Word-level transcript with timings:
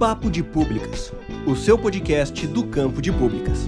Papo 0.00 0.30
de 0.30 0.42
Públicas, 0.42 1.12
o 1.46 1.54
seu 1.54 1.76
podcast 1.78 2.46
do 2.46 2.66
campo 2.66 3.02
de 3.02 3.12
públicas. 3.12 3.66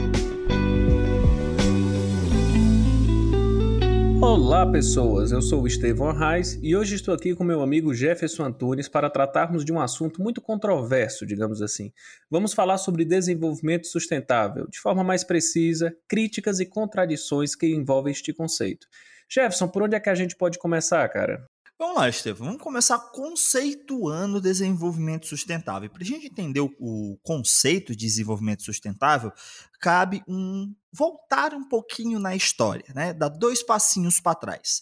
Olá, 4.18 4.64
pessoas. 4.64 5.30
Eu 5.30 5.42
sou 5.42 5.60
o 5.60 5.66
Estevão 5.66 6.08
Arraes 6.08 6.58
e 6.62 6.74
hoje 6.74 6.94
estou 6.94 7.12
aqui 7.12 7.34
com 7.34 7.44
meu 7.44 7.60
amigo 7.60 7.92
Jefferson 7.92 8.44
Antunes 8.44 8.88
para 8.88 9.10
tratarmos 9.10 9.62
de 9.62 9.74
um 9.74 9.78
assunto 9.78 10.22
muito 10.22 10.40
controverso, 10.40 11.26
digamos 11.26 11.60
assim. 11.60 11.92
Vamos 12.30 12.54
falar 12.54 12.78
sobre 12.78 13.04
desenvolvimento 13.04 13.86
sustentável, 13.86 14.66
de 14.70 14.80
forma 14.80 15.04
mais 15.04 15.22
precisa, 15.22 15.94
críticas 16.08 16.60
e 16.60 16.64
contradições 16.64 17.54
que 17.54 17.66
envolvem 17.66 18.10
este 18.10 18.32
conceito. 18.32 18.86
Jefferson, 19.28 19.68
por 19.68 19.82
onde 19.82 19.96
é 19.96 20.00
que 20.00 20.08
a 20.08 20.14
gente 20.14 20.34
pode 20.34 20.58
começar, 20.58 21.06
cara? 21.10 21.46
Vamos 21.82 21.96
lá, 21.96 22.08
Estevam. 22.08 22.46
Vamos 22.46 22.62
começar 22.62 22.96
conceituando 23.10 24.36
o 24.38 24.40
desenvolvimento 24.40 25.26
sustentável. 25.26 25.90
Para 25.90 26.04
a 26.04 26.06
gente 26.06 26.26
entender 26.26 26.60
o 26.60 27.18
conceito 27.24 27.90
de 27.90 28.06
desenvolvimento 28.06 28.62
sustentável, 28.62 29.32
cabe 29.80 30.22
um 30.28 30.72
voltar 30.92 31.52
um 31.52 31.68
pouquinho 31.68 32.20
na 32.20 32.36
história, 32.36 32.84
né? 32.94 33.12
Dar 33.12 33.30
dois 33.30 33.64
passinhos 33.64 34.20
para 34.20 34.36
trás. 34.36 34.80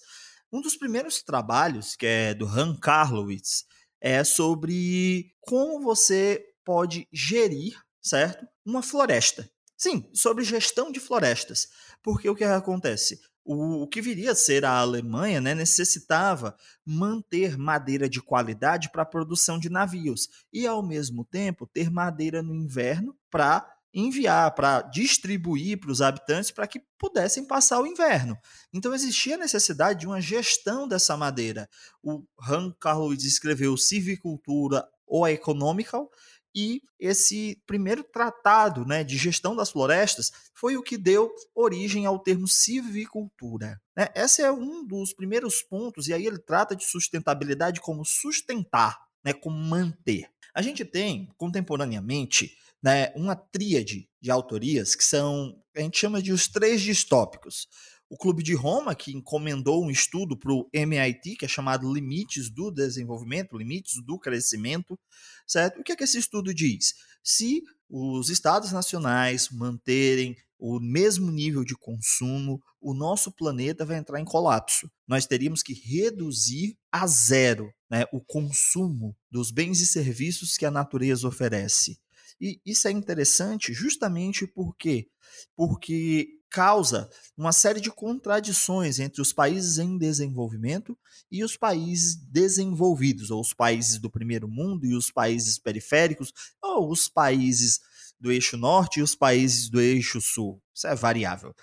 Um 0.52 0.60
dos 0.60 0.76
primeiros 0.76 1.22
trabalhos, 1.22 1.96
que 1.96 2.04
é 2.04 2.34
do 2.34 2.46
Han 2.46 2.76
Karlowitz, 2.76 3.64
é 3.98 4.22
sobre 4.22 5.32
como 5.40 5.80
você 5.80 6.44
pode 6.66 7.08
gerir, 7.10 7.80
certo? 8.02 8.46
Uma 8.62 8.82
floresta. 8.82 9.50
Sim, 9.74 10.06
sobre 10.12 10.44
gestão 10.44 10.92
de 10.92 11.00
florestas. 11.00 11.66
Porque 12.02 12.28
o 12.28 12.34
que 12.34 12.44
acontece? 12.44 13.18
O, 13.52 13.82
o 13.82 13.86
que 13.86 14.00
viria 14.00 14.32
a 14.32 14.34
ser 14.34 14.64
a 14.64 14.78
Alemanha 14.78 15.40
né, 15.40 15.54
necessitava 15.54 16.56
manter 16.84 17.58
madeira 17.58 18.08
de 18.08 18.22
qualidade 18.22 18.90
para 18.92 19.02
a 19.02 19.06
produção 19.06 19.58
de 19.58 19.68
navios 19.68 20.28
e, 20.52 20.66
ao 20.66 20.82
mesmo 20.82 21.24
tempo, 21.24 21.66
ter 21.66 21.90
madeira 21.90 22.42
no 22.42 22.54
inverno 22.54 23.16
para 23.28 23.68
enviar, 23.92 24.54
para 24.54 24.82
distribuir 24.82 25.80
para 25.80 25.90
os 25.90 26.00
habitantes 26.00 26.52
para 26.52 26.68
que 26.68 26.80
pudessem 26.96 27.44
passar 27.44 27.80
o 27.80 27.86
inverno. 27.86 28.38
Então 28.72 28.94
existia 28.94 29.34
a 29.34 29.38
necessidade 29.38 30.00
de 30.00 30.06
uma 30.06 30.20
gestão 30.20 30.86
dessa 30.86 31.16
madeira. 31.16 31.68
O 32.00 32.22
Han 32.48 32.72
Carlos 32.78 33.24
escreveu 33.24 33.76
Civicultura 33.76 34.86
ou 35.04 35.26
Economical 35.26 36.08
e 36.54 36.82
esse 36.98 37.60
primeiro 37.66 38.02
tratado 38.02 38.84
né, 38.84 39.04
de 39.04 39.16
gestão 39.16 39.54
das 39.54 39.70
florestas 39.70 40.30
foi 40.54 40.76
o 40.76 40.82
que 40.82 40.98
deu 40.98 41.30
origem 41.54 42.06
ao 42.06 42.18
termo 42.18 42.48
civicultura. 42.48 43.80
Né? 43.96 44.08
Esse 44.14 44.42
é 44.42 44.50
um 44.50 44.84
dos 44.84 45.12
primeiros 45.12 45.62
pontos, 45.62 46.08
e 46.08 46.12
aí 46.12 46.26
ele 46.26 46.38
trata 46.38 46.74
de 46.74 46.84
sustentabilidade 46.84 47.80
como 47.80 48.04
sustentar, 48.04 48.98
né, 49.24 49.32
como 49.32 49.56
manter. 49.56 50.28
A 50.54 50.62
gente 50.62 50.84
tem, 50.84 51.28
contemporaneamente, 51.36 52.56
né, 52.82 53.12
uma 53.14 53.36
tríade 53.36 54.08
de 54.20 54.30
autorias 54.30 54.94
que 54.94 55.04
são, 55.04 55.56
a 55.76 55.80
gente 55.80 55.98
chama 55.98 56.20
de 56.20 56.32
os 56.32 56.48
três 56.48 56.80
distópicos 56.80 57.68
o 58.10 58.16
Clube 58.16 58.42
de 58.42 58.54
Roma, 58.54 58.92
que 58.92 59.12
encomendou 59.12 59.84
um 59.84 59.90
estudo 59.90 60.36
para 60.36 60.52
o 60.52 60.68
MIT, 60.72 61.36
que 61.36 61.44
é 61.44 61.48
chamado 61.48 61.92
Limites 61.92 62.50
do 62.50 62.72
Desenvolvimento, 62.72 63.56
Limites 63.56 64.04
do 64.04 64.18
Crescimento, 64.18 64.98
certo? 65.46 65.80
O 65.80 65.84
que 65.84 65.92
é 65.92 65.96
que 65.96 66.02
esse 66.02 66.18
estudo 66.18 66.52
diz? 66.52 66.94
Se 67.22 67.62
os 67.88 68.28
estados 68.28 68.72
nacionais 68.72 69.48
manterem 69.50 70.36
o 70.58 70.80
mesmo 70.80 71.30
nível 71.30 71.64
de 71.64 71.76
consumo, 71.76 72.60
o 72.80 72.92
nosso 72.92 73.30
planeta 73.30 73.84
vai 73.84 73.98
entrar 73.98 74.20
em 74.20 74.24
colapso. 74.24 74.90
Nós 75.06 75.24
teríamos 75.24 75.62
que 75.62 75.72
reduzir 75.72 76.76
a 76.90 77.06
zero 77.06 77.72
né, 77.88 78.04
o 78.12 78.20
consumo 78.20 79.16
dos 79.30 79.52
bens 79.52 79.80
e 79.80 79.86
serviços 79.86 80.56
que 80.56 80.66
a 80.66 80.70
natureza 80.70 81.28
oferece. 81.28 81.96
E 82.40 82.60
isso 82.66 82.88
é 82.88 82.90
interessante 82.90 83.72
justamente 83.72 84.46
porque 84.48 85.08
porque 85.54 86.39
causa 86.50 87.08
uma 87.36 87.52
série 87.52 87.80
de 87.80 87.90
contradições 87.90 88.98
entre 88.98 89.22
os 89.22 89.32
países 89.32 89.78
em 89.78 89.96
desenvolvimento 89.96 90.98
e 91.30 91.44
os 91.44 91.56
países 91.56 92.16
desenvolvidos, 92.16 93.30
ou 93.30 93.40
os 93.40 93.54
países 93.54 93.98
do 93.98 94.10
primeiro 94.10 94.48
mundo 94.48 94.84
e 94.84 94.94
os 94.94 95.10
países 95.10 95.58
periféricos, 95.58 96.32
ou 96.60 96.90
os 96.90 97.08
países 97.08 97.80
do 98.20 98.30
eixo 98.30 98.56
norte 98.56 99.00
e 99.00 99.02
os 99.02 99.14
países 99.14 99.70
do 99.70 99.80
eixo 99.80 100.20
sul. 100.20 100.60
Isso 100.74 100.86
é 100.86 100.94
variável. 100.94 101.54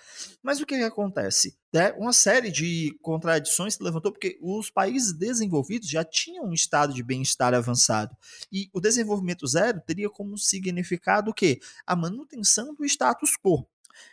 Mas 0.42 0.60
o 0.60 0.66
que, 0.66 0.76
que 0.76 0.82
acontece? 0.82 1.56
É 1.72 1.92
uma 1.92 2.12
série 2.12 2.50
de 2.50 2.96
contradições 3.00 3.74
se 3.74 3.82
levantou 3.82 4.10
porque 4.10 4.36
os 4.40 4.68
países 4.70 5.12
desenvolvidos 5.12 5.88
já 5.88 6.04
tinham 6.04 6.46
um 6.46 6.52
estado 6.52 6.92
de 6.92 7.02
bem-estar 7.02 7.54
avançado. 7.54 8.16
E 8.50 8.68
o 8.72 8.80
desenvolvimento 8.80 9.46
zero 9.46 9.80
teria 9.86 10.10
como 10.10 10.36
significado 10.36 11.30
o 11.30 11.34
quê? 11.34 11.60
A 11.86 11.94
manutenção 11.94 12.74
do 12.74 12.84
status 12.84 13.36
quo. 13.36 13.64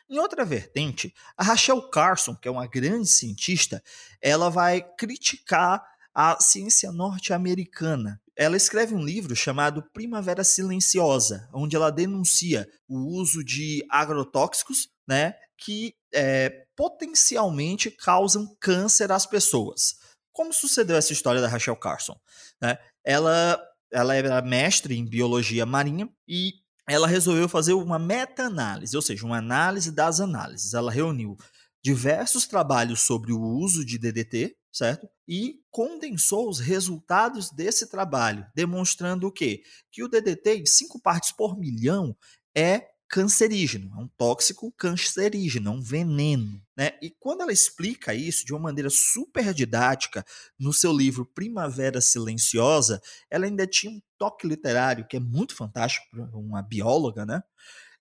Em 0.10 0.20
outra 0.20 0.46
vertente, 0.46 1.14
a 1.38 1.44
Rachel 1.44 1.82
Carson, 1.90 2.36
que 2.36 2.48
é 2.48 2.52
uma 2.52 2.68
grande 2.68 3.10
cientista, 3.10 3.84
ela 4.22 4.50
vai 4.50 4.82
criticar 4.98 5.84
a 6.14 6.38
ciência 6.40 6.92
norte-americana. 6.92 8.22
Ela 8.38 8.56
escreve 8.56 8.96
um 8.96 9.04
livro 9.04 9.36
chamado 9.36 9.84
Primavera 9.94 10.44
Silenciosa, 10.44 11.50
onde 11.54 11.76
ela 11.76 11.92
denuncia 11.92 12.68
o 12.88 13.00
uso 13.20 13.44
de 13.44 13.86
agrotóxicos, 13.90 14.90
né, 15.08 15.36
que 15.58 15.94
é, 16.14 16.66
potencialmente 16.76 17.92
causam 17.92 18.56
câncer 18.60 19.12
às 19.12 19.26
pessoas. 19.26 19.96
Como 20.32 20.54
sucedeu 20.54 20.98
essa 20.98 21.14
história 21.14 21.42
da 21.42 21.48
Rachel 21.48 21.76
Carson? 21.78 22.20
Né? 22.62 22.78
Ela, 23.04 23.62
ela 23.92 24.16
era 24.16 24.42
mestre 24.42 24.98
em 24.98 25.06
biologia 25.06 25.66
marinha 25.66 26.10
e 26.28 26.54
ela 26.88 27.08
resolveu 27.08 27.50
fazer 27.50 27.74
uma 27.74 27.98
meta-análise, 27.98 28.96
ou 28.96 29.02
seja, 29.02 29.26
uma 29.26 29.38
análise 29.38 29.92
das 29.92 30.20
análises. 30.20 30.74
Ela 30.74 30.92
reuniu 30.92 31.36
diversos 31.84 32.48
trabalhos 32.48 33.02
sobre 33.02 33.32
o 33.32 33.40
uso 33.40 33.86
de 33.86 33.98
DDT, 33.98 34.56
certo? 34.72 35.08
E 35.28 35.60
condensou 35.72 36.50
os 36.50 36.60
resultados 36.60 37.52
desse 37.52 37.90
trabalho, 37.90 38.46
demonstrando 38.56 39.28
o 39.28 39.32
quê? 39.32 39.62
Que 39.92 40.04
o 40.04 40.08
DDT 40.08 40.58
em 40.58 40.66
5 40.66 41.00
partes 41.02 41.32
por 41.32 41.58
milhão 41.58 42.16
é 42.56 42.88
cancerígeno, 43.08 43.92
é 43.94 43.98
um 43.98 44.08
tóxico 44.18 44.72
cancerígeno, 44.72 45.70
é 45.70 45.74
um 45.74 45.82
veneno. 45.82 46.65
Né? 46.78 46.92
E 47.02 47.10
quando 47.10 47.42
ela 47.42 47.54
explica 47.54 48.14
isso 48.14 48.46
de 48.46 48.54
uma 48.54 48.60
maneira 48.60 48.90
super 48.90 49.54
didática 49.54 50.26
no 50.60 50.74
seu 50.74 50.92
livro 50.92 51.26
Primavera 51.26 52.02
Silenciosa, 52.02 53.02
ela 53.30 53.46
ainda 53.46 53.66
tinha 53.66 53.92
um 53.92 54.02
toque 54.18 54.48
literário 54.48 55.08
que 55.08 55.18
é 55.18 55.20
muito 55.20 55.56
fantástico 55.56 56.06
para 56.12 56.38
uma 56.38 56.62
bióloga, 56.62 57.26
né? 57.26 57.42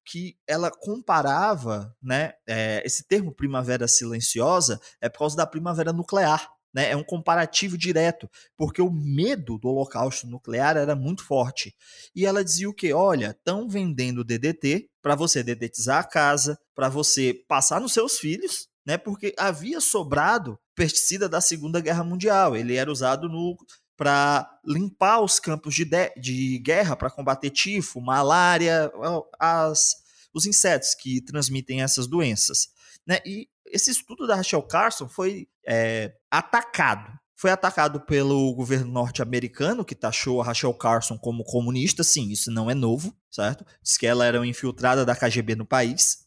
que 0.04 0.36
ela 0.46 0.70
comparava 0.70 1.96
né, 2.02 2.34
é, 2.46 2.82
esse 2.84 3.08
termo 3.08 3.34
primavera 3.34 3.88
silenciosa 3.88 4.78
é 5.00 5.08
por 5.08 5.20
causa 5.20 5.36
da 5.36 5.46
primavera 5.46 5.92
nuclear. 5.92 6.53
Né? 6.74 6.90
É 6.90 6.96
um 6.96 7.04
comparativo 7.04 7.78
direto, 7.78 8.28
porque 8.56 8.82
o 8.82 8.90
medo 8.90 9.56
do 9.58 9.68
holocausto 9.68 10.26
nuclear 10.26 10.76
era 10.76 10.96
muito 10.96 11.24
forte. 11.24 11.74
E 12.14 12.26
ela 12.26 12.44
dizia 12.44 12.68
o 12.68 12.74
que? 12.74 12.92
Olha, 12.92 13.30
estão 13.30 13.68
vendendo 13.68 14.24
DDT 14.24 14.88
para 15.00 15.14
você 15.14 15.42
dedetizar 15.42 16.00
a 16.00 16.04
casa, 16.04 16.58
para 16.74 16.88
você 16.88 17.32
passar 17.46 17.80
nos 17.80 17.92
seus 17.92 18.18
filhos, 18.18 18.68
né? 18.84 18.98
Porque 18.98 19.32
havia 19.38 19.80
sobrado 19.80 20.58
pesticida 20.74 21.28
da 21.28 21.40
Segunda 21.40 21.80
Guerra 21.80 22.02
Mundial. 22.02 22.56
Ele 22.56 22.74
era 22.74 22.90
usado 22.90 23.28
no 23.28 23.56
para 23.96 24.50
limpar 24.66 25.20
os 25.20 25.38
campos 25.38 25.72
de, 25.72 25.84
de, 25.84 26.12
de 26.16 26.58
guerra 26.58 26.96
para 26.96 27.10
combater 27.10 27.50
tifo, 27.50 28.00
malária, 28.00 28.90
as, 29.38 29.94
os 30.34 30.46
insetos 30.46 30.96
que 30.96 31.20
transmitem 31.20 31.80
essas 31.80 32.08
doenças. 32.08 32.70
Né? 33.06 33.20
E 33.24 33.48
esse 33.66 33.90
estudo 33.90 34.26
da 34.26 34.36
Rachel 34.36 34.62
Carson 34.62 35.08
foi 35.08 35.48
é, 35.66 36.14
atacado. 36.30 37.12
Foi 37.36 37.50
atacado 37.50 38.00
pelo 38.00 38.54
governo 38.54 38.92
norte-americano, 38.92 39.84
que 39.84 39.94
taxou 39.94 40.40
a 40.40 40.44
Rachel 40.44 40.72
Carson 40.74 41.18
como 41.18 41.44
comunista. 41.44 42.04
Sim, 42.04 42.30
isso 42.30 42.50
não 42.50 42.70
é 42.70 42.74
novo, 42.74 43.14
certo? 43.30 43.66
Diz 43.82 43.96
que 43.98 44.06
ela 44.06 44.24
era 44.24 44.38
uma 44.38 44.46
infiltrada 44.46 45.04
da 45.04 45.16
KGB 45.16 45.56
no 45.56 45.66
país. 45.66 46.18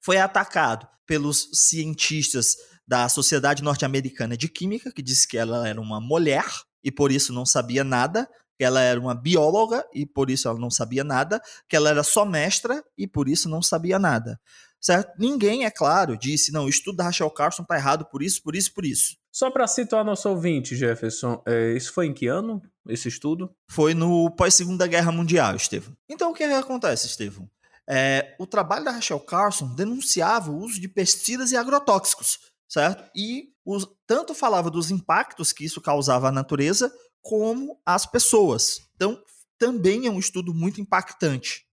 Foi 0.00 0.18
atacado 0.18 0.86
pelos 1.04 1.50
cientistas 1.52 2.56
da 2.86 3.08
Sociedade 3.08 3.62
Norte-Americana 3.62 4.36
de 4.36 4.48
Química, 4.48 4.92
que 4.92 5.02
disse 5.02 5.26
que 5.26 5.36
ela 5.36 5.68
era 5.68 5.80
uma 5.80 6.00
mulher 6.00 6.44
e 6.82 6.90
por 6.90 7.10
isso 7.10 7.32
não 7.32 7.44
sabia 7.44 7.82
nada, 7.82 8.28
que 8.56 8.64
ela 8.64 8.80
era 8.80 9.00
uma 9.00 9.14
bióloga 9.14 9.84
e 9.92 10.06
por 10.06 10.30
isso 10.30 10.48
ela 10.48 10.58
não 10.58 10.70
sabia 10.70 11.02
nada, 11.02 11.40
que 11.68 11.74
ela 11.74 11.90
era 11.90 12.02
só 12.02 12.24
mestra 12.24 12.84
e 12.96 13.06
por 13.06 13.28
isso 13.28 13.48
não 13.48 13.62
sabia 13.62 13.98
nada 13.98 14.40
certo? 14.82 15.14
Ninguém, 15.18 15.64
é 15.64 15.70
claro, 15.70 16.16
disse, 16.18 16.52
não, 16.52 16.64
o 16.64 16.68
estudo 16.68 16.96
da 16.96 17.04
Rachel 17.04 17.30
Carson 17.30 17.62
está 17.62 17.76
errado 17.76 18.04
por 18.06 18.22
isso, 18.22 18.42
por 18.42 18.56
isso, 18.56 18.74
por 18.74 18.84
isso. 18.84 19.16
Só 19.30 19.50
para 19.50 19.66
situar 19.66 20.04
nosso 20.04 20.28
ouvinte, 20.28 20.76
Jefferson, 20.76 21.42
é, 21.46 21.72
isso 21.72 21.92
foi 21.92 22.06
em 22.06 22.12
que 22.12 22.26
ano, 22.26 22.60
esse 22.88 23.08
estudo? 23.08 23.54
Foi 23.70 23.94
no 23.94 24.30
pós-segunda 24.32 24.86
guerra 24.86 25.12
mundial, 25.12 25.54
Estevam. 25.56 25.96
Então, 26.08 26.32
o 26.32 26.34
que, 26.34 26.42
é 26.42 26.48
que 26.48 26.54
acontece, 26.54 27.06
Estevam? 27.06 27.48
É, 27.88 28.36
o 28.38 28.46
trabalho 28.46 28.84
da 28.84 28.90
Rachel 28.90 29.20
Carson 29.20 29.74
denunciava 29.74 30.50
o 30.50 30.58
uso 30.58 30.80
de 30.80 30.88
pesticidas 30.88 31.52
e 31.52 31.56
agrotóxicos, 31.56 32.38
certo? 32.68 33.10
E 33.16 33.52
os, 33.64 33.86
tanto 34.06 34.34
falava 34.34 34.70
dos 34.70 34.90
impactos 34.90 35.52
que 35.52 35.64
isso 35.64 35.80
causava 35.80 36.28
à 36.28 36.32
natureza, 36.32 36.92
como 37.22 37.80
às 37.86 38.04
pessoas. 38.04 38.80
Então, 38.96 39.22
também 39.58 40.06
é 40.06 40.10
um 40.10 40.18
estudo 40.18 40.52
muito 40.52 40.80
impactante. 40.80 41.64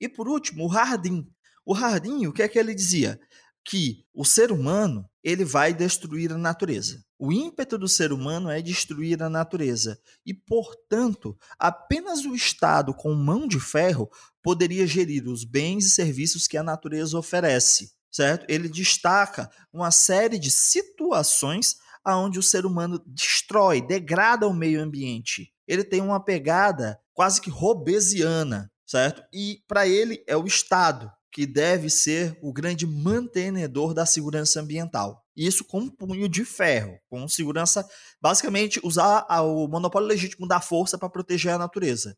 E 0.00 0.08
por 0.08 0.28
último, 0.28 0.64
o 0.64 0.68
Hardin. 0.68 1.26
O 1.64 1.72
Hardin, 1.72 2.26
o 2.26 2.32
que 2.32 2.42
é 2.42 2.48
que 2.48 2.58
ele 2.58 2.74
dizia? 2.74 3.20
Que 3.64 4.04
o 4.12 4.24
ser 4.24 4.50
humano 4.50 5.08
ele 5.22 5.44
vai 5.44 5.72
destruir 5.72 6.32
a 6.32 6.38
natureza. 6.38 7.04
O 7.16 7.32
ímpeto 7.32 7.78
do 7.78 7.86
ser 7.86 8.12
humano 8.12 8.50
é 8.50 8.60
destruir 8.60 9.22
a 9.22 9.30
natureza 9.30 10.00
e, 10.26 10.34
portanto, 10.34 11.38
apenas 11.56 12.24
o 12.24 12.34
Estado 12.34 12.92
com 12.92 13.14
mão 13.14 13.46
de 13.46 13.60
ferro 13.60 14.10
poderia 14.42 14.84
gerir 14.88 15.28
os 15.28 15.44
bens 15.44 15.86
e 15.86 15.90
serviços 15.90 16.48
que 16.48 16.56
a 16.56 16.64
natureza 16.64 17.16
oferece, 17.16 17.92
certo? 18.10 18.44
Ele 18.48 18.68
destaca 18.68 19.48
uma 19.72 19.92
série 19.92 20.40
de 20.40 20.50
situações 20.50 21.76
onde 22.04 22.40
o 22.40 22.42
ser 22.42 22.66
humano 22.66 23.00
destrói, 23.06 23.80
degrada 23.80 24.48
o 24.48 24.52
meio 24.52 24.82
ambiente. 24.82 25.52
Ele 25.68 25.84
tem 25.84 26.00
uma 26.00 26.18
pegada 26.18 26.98
quase 27.14 27.40
que 27.40 27.48
robesiana, 27.48 28.68
certo? 28.84 29.22
E 29.32 29.62
para 29.68 29.86
ele 29.86 30.24
é 30.26 30.36
o 30.36 30.44
Estado 30.44 31.08
que 31.32 31.46
deve 31.46 31.88
ser 31.88 32.38
o 32.42 32.52
grande 32.52 32.86
mantenedor 32.86 33.94
da 33.94 34.04
segurança 34.04 34.60
ambiental. 34.60 35.24
Isso 35.34 35.64
com 35.64 35.80
um 35.80 35.88
punho 35.88 36.28
de 36.28 36.44
ferro, 36.44 36.98
com 37.08 37.26
segurança, 37.26 37.88
basicamente 38.20 38.78
usar 38.84 39.26
o 39.42 39.66
monopólio 39.66 40.06
legítimo 40.06 40.46
da 40.46 40.60
força 40.60 40.98
para 40.98 41.08
proteger 41.08 41.52
a 41.54 41.58
natureza. 41.58 42.10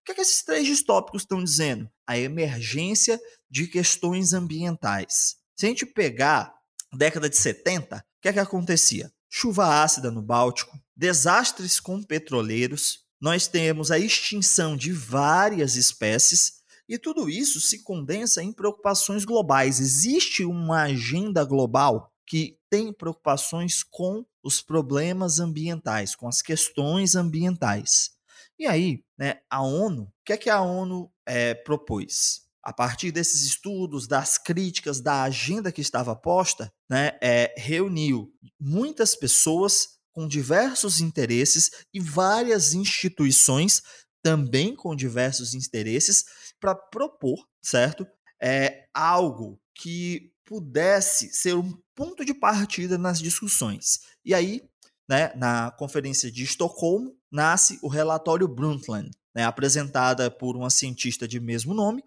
O 0.00 0.04
que, 0.04 0.12
é 0.12 0.14
que 0.16 0.20
esses 0.20 0.42
três 0.42 0.66
distópicos 0.66 1.22
estão 1.22 1.42
dizendo? 1.42 1.88
A 2.06 2.18
emergência 2.18 3.20
de 3.48 3.68
questões 3.68 4.32
ambientais. 4.32 5.36
Se 5.56 5.66
a 5.66 5.68
gente 5.68 5.86
pegar 5.86 6.52
a 6.92 6.96
década 6.96 7.28
de 7.28 7.36
70, 7.36 7.96
o 7.96 8.00
que 8.20 8.28
é 8.28 8.32
que 8.32 8.38
acontecia? 8.40 9.12
Chuva 9.30 9.82
ácida 9.82 10.10
no 10.10 10.22
Báltico, 10.22 10.76
desastres 10.96 11.78
com 11.78 12.02
petroleiros, 12.02 13.04
nós 13.20 13.46
temos 13.46 13.90
a 13.90 13.98
extinção 13.98 14.76
de 14.76 14.92
várias 14.92 15.76
espécies 15.76 16.57
e 16.88 16.98
tudo 16.98 17.28
isso 17.28 17.60
se 17.60 17.82
condensa 17.82 18.42
em 18.42 18.52
preocupações 18.52 19.24
globais. 19.24 19.78
Existe 19.78 20.44
uma 20.44 20.84
agenda 20.84 21.44
global 21.44 22.10
que 22.26 22.58
tem 22.70 22.92
preocupações 22.92 23.82
com 23.82 24.24
os 24.42 24.60
problemas 24.60 25.40
ambientais, 25.40 26.14
com 26.14 26.28
as 26.28 26.40
questões 26.40 27.14
ambientais. 27.14 28.10
E 28.58 28.66
aí, 28.66 29.04
né, 29.18 29.40
a 29.50 29.62
ONU, 29.62 30.02
o 30.02 30.12
que 30.24 30.32
é 30.32 30.36
que 30.36 30.50
a 30.50 30.60
ONU 30.60 31.10
é, 31.26 31.54
propôs? 31.54 32.42
A 32.62 32.72
partir 32.72 33.12
desses 33.12 33.42
estudos, 33.42 34.06
das 34.06 34.36
críticas, 34.36 35.00
da 35.00 35.22
agenda 35.22 35.72
que 35.72 35.80
estava 35.80 36.14
posta, 36.16 36.72
né, 36.90 37.12
é, 37.22 37.54
reuniu 37.56 38.32
muitas 38.60 39.14
pessoas 39.14 39.98
com 40.12 40.26
diversos 40.26 41.00
interesses 41.00 41.70
e 41.94 42.00
várias 42.00 42.74
instituições 42.74 43.82
também 44.22 44.74
com 44.74 44.96
diversos 44.96 45.54
interesses 45.54 46.24
para 46.60 46.74
propor, 46.74 47.46
certo? 47.62 48.06
É 48.40 48.86
algo 48.94 49.60
que 49.74 50.32
pudesse 50.44 51.32
ser 51.32 51.54
um 51.54 51.76
ponto 51.94 52.24
de 52.24 52.32
partida 52.32 52.96
nas 52.96 53.18
discussões. 53.18 54.00
E 54.24 54.34
aí, 54.34 54.62
né, 55.08 55.32
na 55.34 55.70
conferência 55.72 56.30
de 56.30 56.44
Estocolmo, 56.44 57.16
nasce 57.30 57.78
o 57.82 57.88
relatório 57.88 58.48
Brundtland, 58.48 59.10
né, 59.34 59.44
apresentada 59.44 60.30
por 60.30 60.56
uma 60.56 60.70
cientista 60.70 61.28
de 61.28 61.38
mesmo 61.38 61.74
nome. 61.74 62.02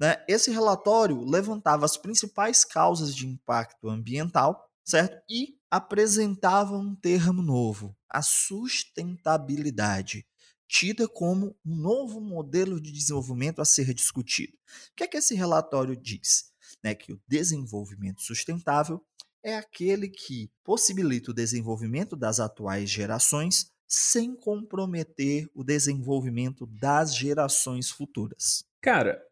Né? 0.00 0.16
Esse 0.26 0.50
relatório 0.50 1.22
levantava 1.22 1.84
as 1.84 1.96
principais 1.96 2.64
causas 2.64 3.14
de 3.14 3.26
impacto 3.26 3.88
ambiental, 3.88 4.68
certo? 4.84 5.22
E 5.30 5.56
apresentava 5.70 6.76
um 6.76 6.94
termo 6.94 7.40
novo, 7.40 7.96
a 8.08 8.20
sustentabilidade, 8.20 10.26
tida 10.72 11.06
como 11.06 11.54
um 11.66 11.76
novo 11.76 12.18
modelo 12.18 12.80
de 12.80 12.90
desenvolvimento 12.90 13.60
a 13.60 13.64
ser 13.64 13.92
discutido. 13.92 14.54
O 14.54 14.96
que 14.96 15.04
é 15.04 15.06
que 15.06 15.18
esse 15.18 15.34
relatório 15.34 15.94
diz? 15.94 16.50
Né, 16.82 16.94
que 16.94 17.12
o 17.12 17.20
desenvolvimento 17.28 18.22
sustentável 18.22 19.04
é 19.42 19.54
aquele 19.54 20.08
que 20.08 20.50
possibilita 20.64 21.30
o 21.30 21.34
desenvolvimento 21.34 22.16
das 22.16 22.40
atuais 22.40 22.88
gerações 22.88 23.70
sem 23.86 24.34
comprometer 24.34 25.46
o 25.54 25.62
desenvolvimento 25.62 26.64
das 26.66 27.14
gerações 27.14 27.90
futuras. 27.90 28.64
Cara, 28.80 29.22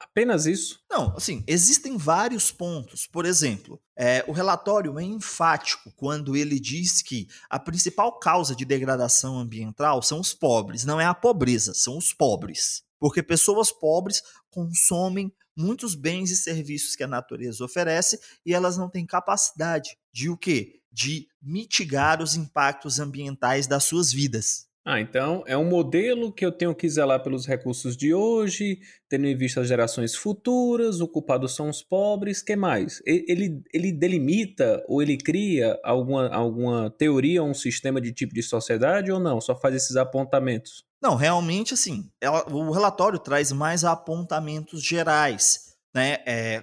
Apenas 0.00 0.46
isso? 0.46 0.80
Não, 0.90 1.14
assim, 1.16 1.42
existem 1.46 1.96
vários 1.96 2.50
pontos. 2.50 3.06
Por 3.06 3.24
exemplo, 3.24 3.80
é, 3.96 4.24
o 4.28 4.32
relatório 4.32 4.98
é 4.98 5.02
enfático 5.02 5.92
quando 5.96 6.36
ele 6.36 6.60
diz 6.60 7.02
que 7.02 7.28
a 7.48 7.58
principal 7.58 8.18
causa 8.18 8.54
de 8.54 8.64
degradação 8.64 9.38
ambiental 9.38 10.02
são 10.02 10.20
os 10.20 10.34
pobres, 10.34 10.84
não 10.84 11.00
é 11.00 11.04
a 11.04 11.14
pobreza, 11.14 11.72
são 11.74 11.96
os 11.96 12.12
pobres. 12.12 12.82
Porque 12.98 13.22
pessoas 13.22 13.72
pobres 13.72 14.22
consomem 14.50 15.32
muitos 15.56 15.94
bens 15.94 16.30
e 16.30 16.36
serviços 16.36 16.96
que 16.96 17.04
a 17.04 17.08
natureza 17.08 17.64
oferece 17.64 18.18
e 18.44 18.52
elas 18.54 18.76
não 18.76 18.88
têm 18.88 19.06
capacidade 19.06 19.96
de 20.12 20.28
o 20.28 20.36
quê? 20.36 20.80
De 20.90 21.28
mitigar 21.42 22.22
os 22.22 22.34
impactos 22.34 22.98
ambientais 22.98 23.66
das 23.66 23.84
suas 23.84 24.12
vidas. 24.12 24.66
Ah, 24.86 25.00
então 25.00 25.42
é 25.46 25.56
um 25.56 25.64
modelo 25.64 26.30
que 26.30 26.44
eu 26.44 26.52
tenho 26.52 26.74
que 26.74 26.86
zelar 26.86 27.22
pelos 27.22 27.46
recursos 27.46 27.96
de 27.96 28.12
hoje, 28.12 28.78
tendo 29.08 29.26
em 29.26 29.34
vista 29.34 29.62
as 29.62 29.68
gerações 29.68 30.14
futuras, 30.14 31.00
o 31.00 31.08
culpado 31.08 31.48
são 31.48 31.70
os 31.70 31.82
pobres, 31.82 32.42
que 32.42 32.54
mais? 32.54 33.00
Ele, 33.06 33.62
ele 33.72 33.90
delimita 33.90 34.84
ou 34.86 35.00
ele 35.00 35.16
cria 35.16 35.80
alguma, 35.82 36.28
alguma 36.28 36.90
teoria, 36.90 37.42
um 37.42 37.54
sistema 37.54 37.98
de 37.98 38.12
tipo 38.12 38.34
de 38.34 38.42
sociedade 38.42 39.10
ou 39.10 39.18
não? 39.18 39.40
Só 39.40 39.58
faz 39.58 39.74
esses 39.74 39.96
apontamentos? 39.96 40.84
Não, 41.02 41.16
realmente 41.16 41.72
assim, 41.72 42.10
ela, 42.20 42.46
o 42.52 42.70
relatório 42.70 43.18
traz 43.18 43.52
mais 43.52 43.84
apontamentos 43.84 44.84
gerais, 44.84 45.74
né? 45.94 46.18
É, 46.26 46.62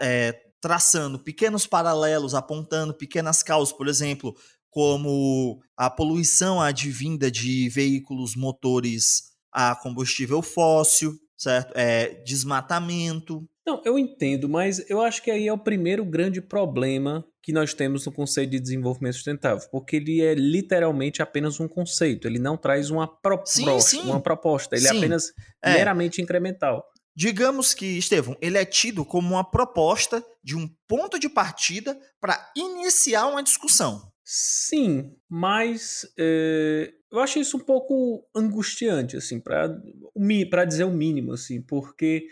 é, 0.00 0.40
traçando 0.64 1.18
pequenos 1.18 1.66
paralelos, 1.66 2.34
apontando 2.34 2.94
pequenas 2.94 3.42
causas, 3.42 3.70
por 3.70 3.86
exemplo, 3.86 4.34
como 4.74 5.60
a 5.76 5.88
poluição 5.88 6.60
advinda 6.60 7.30
de 7.30 7.68
veículos 7.68 8.34
motores 8.34 9.22
a 9.52 9.76
combustível 9.76 10.42
fóssil, 10.42 11.14
certo? 11.38 11.72
É, 11.76 12.20
desmatamento. 12.24 13.48
Não, 13.64 13.80
eu 13.84 13.96
entendo, 13.96 14.48
mas 14.48 14.90
eu 14.90 15.00
acho 15.00 15.22
que 15.22 15.30
aí 15.30 15.46
é 15.46 15.52
o 15.52 15.56
primeiro 15.56 16.04
grande 16.04 16.42
problema 16.42 17.24
que 17.40 17.52
nós 17.52 17.72
temos 17.72 18.04
no 18.04 18.10
conceito 18.10 18.50
de 18.50 18.58
desenvolvimento 18.58 19.14
sustentável, 19.14 19.68
porque 19.70 19.96
ele 19.96 20.20
é 20.20 20.34
literalmente 20.34 21.22
apenas 21.22 21.60
um 21.60 21.68
conceito, 21.68 22.26
ele 22.26 22.40
não 22.40 22.56
traz 22.56 22.90
uma 22.90 23.06
proposta, 23.06 23.78
sim, 23.78 24.00
sim. 24.00 24.08
Uma 24.08 24.20
proposta 24.20 24.74
ele 24.74 24.86
é 24.86 24.90
sim. 24.90 24.94
é 24.96 24.98
apenas 24.98 25.32
é. 25.62 25.74
meramente 25.74 26.20
incremental. 26.20 26.84
Digamos 27.16 27.74
que, 27.74 27.86
Estevão, 27.96 28.36
ele 28.40 28.58
é 28.58 28.64
tido 28.64 29.04
como 29.04 29.34
uma 29.34 29.48
proposta 29.48 30.24
de 30.42 30.56
um 30.56 30.68
ponto 30.88 31.16
de 31.16 31.28
partida 31.28 31.96
para 32.20 32.50
iniciar 32.56 33.28
uma 33.28 33.42
discussão. 33.42 34.02
Sim, 34.24 35.14
mas 35.28 36.06
é, 36.18 36.92
eu 37.12 37.20
acho 37.20 37.38
isso 37.38 37.58
um 37.58 37.60
pouco 37.60 38.26
angustiante, 38.34 39.18
assim, 39.18 39.38
para 39.38 40.64
dizer 40.64 40.84
o 40.84 40.90
mínimo, 40.90 41.32
assim, 41.32 41.60
porque 41.60 42.26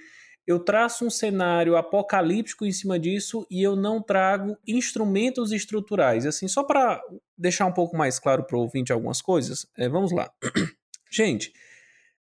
eu 0.46 0.58
traço 0.58 1.04
um 1.06 1.10
cenário 1.10 1.76
apocalíptico 1.76 2.64
em 2.64 2.72
cima 2.72 2.98
disso 2.98 3.46
e 3.50 3.62
eu 3.62 3.76
não 3.76 4.02
trago 4.02 4.56
instrumentos 4.66 5.52
estruturais. 5.52 6.26
Assim, 6.26 6.48
só 6.48 6.64
para 6.64 7.00
deixar 7.36 7.66
um 7.66 7.72
pouco 7.72 7.96
mais 7.96 8.18
claro 8.18 8.44
para 8.44 8.56
o 8.56 8.60
ouvinte 8.60 8.92
algumas 8.92 9.20
coisas, 9.20 9.66
é, 9.76 9.88
vamos 9.88 10.12
lá. 10.12 10.32
Gente, 11.12 11.52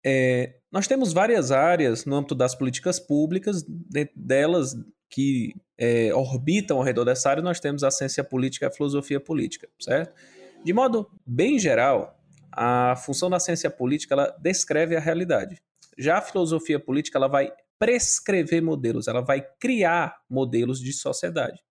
é, 0.03 0.55
nós 0.71 0.87
temos 0.87 1.13
várias 1.13 1.51
áreas 1.51 2.05
no 2.05 2.15
âmbito 2.15 2.35
das 2.35 2.55
políticas 2.55 2.99
públicas, 2.99 3.63
dentro 3.67 4.13
delas 4.17 4.75
que 5.09 5.55
é, 5.77 6.13
orbitam 6.13 6.77
ao 6.77 6.83
redor 6.83 7.05
dessa 7.05 7.29
área, 7.29 7.41
nós 7.41 7.59
temos 7.59 7.83
a 7.83 7.91
ciência 7.91 8.23
política 8.23 8.65
e 8.65 8.67
a 8.67 8.71
filosofia 8.71 9.19
política, 9.19 9.67
certo? 9.79 10.13
De 10.63 10.73
modo 10.73 11.09
bem 11.25 11.57
geral, 11.57 12.19
a 12.51 12.95
função 12.95 13.29
da 13.29 13.39
ciência 13.39 13.69
política 13.69 14.13
ela 14.13 14.35
descreve 14.41 14.95
a 14.95 14.99
realidade. 14.99 15.61
Já 15.97 16.17
a 16.17 16.21
filosofia 16.21 16.79
política 16.79 17.17
ela 17.17 17.27
vai 17.27 17.51
prescrever 17.77 18.61
modelos, 18.61 19.07
ela 19.07 19.21
vai 19.21 19.41
criar 19.59 20.17
modelos 20.29 20.79
de 20.79 20.91
sociedade. 20.91 21.61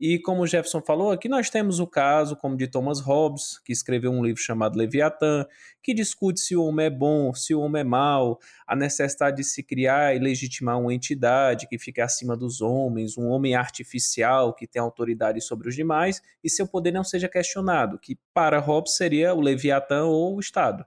E 0.00 0.18
como 0.18 0.42
o 0.42 0.46
Jefferson 0.46 0.82
falou, 0.82 1.12
aqui 1.12 1.28
nós 1.28 1.48
temos 1.48 1.78
o 1.78 1.86
caso 1.86 2.34
como 2.34 2.56
de 2.56 2.66
Thomas 2.66 2.98
Hobbes, 3.00 3.60
que 3.64 3.72
escreveu 3.72 4.10
um 4.10 4.24
livro 4.24 4.42
chamado 4.42 4.76
Leviatã, 4.76 5.46
que 5.80 5.94
discute 5.94 6.40
se 6.40 6.56
o 6.56 6.64
homem 6.64 6.86
é 6.86 6.90
bom, 6.90 7.32
se 7.32 7.54
o 7.54 7.60
homem 7.60 7.80
é 7.80 7.84
mau, 7.84 8.40
a 8.66 8.74
necessidade 8.74 9.36
de 9.36 9.44
se 9.44 9.62
criar 9.62 10.14
e 10.14 10.18
legitimar 10.18 10.80
uma 10.80 10.92
entidade 10.92 11.68
que 11.68 11.78
fique 11.78 12.00
acima 12.00 12.36
dos 12.36 12.60
homens, 12.60 13.16
um 13.16 13.28
homem 13.28 13.54
artificial 13.54 14.52
que 14.52 14.66
tem 14.66 14.82
autoridade 14.82 15.40
sobre 15.40 15.68
os 15.68 15.76
demais 15.76 16.20
e 16.42 16.50
seu 16.50 16.66
poder 16.66 16.90
não 16.90 17.04
seja 17.04 17.28
questionado, 17.28 17.98
que 17.98 18.18
para 18.32 18.58
Hobbes 18.58 18.96
seria 18.96 19.32
o 19.32 19.40
Leviatã 19.40 20.04
ou 20.04 20.36
o 20.36 20.40
Estado. 20.40 20.84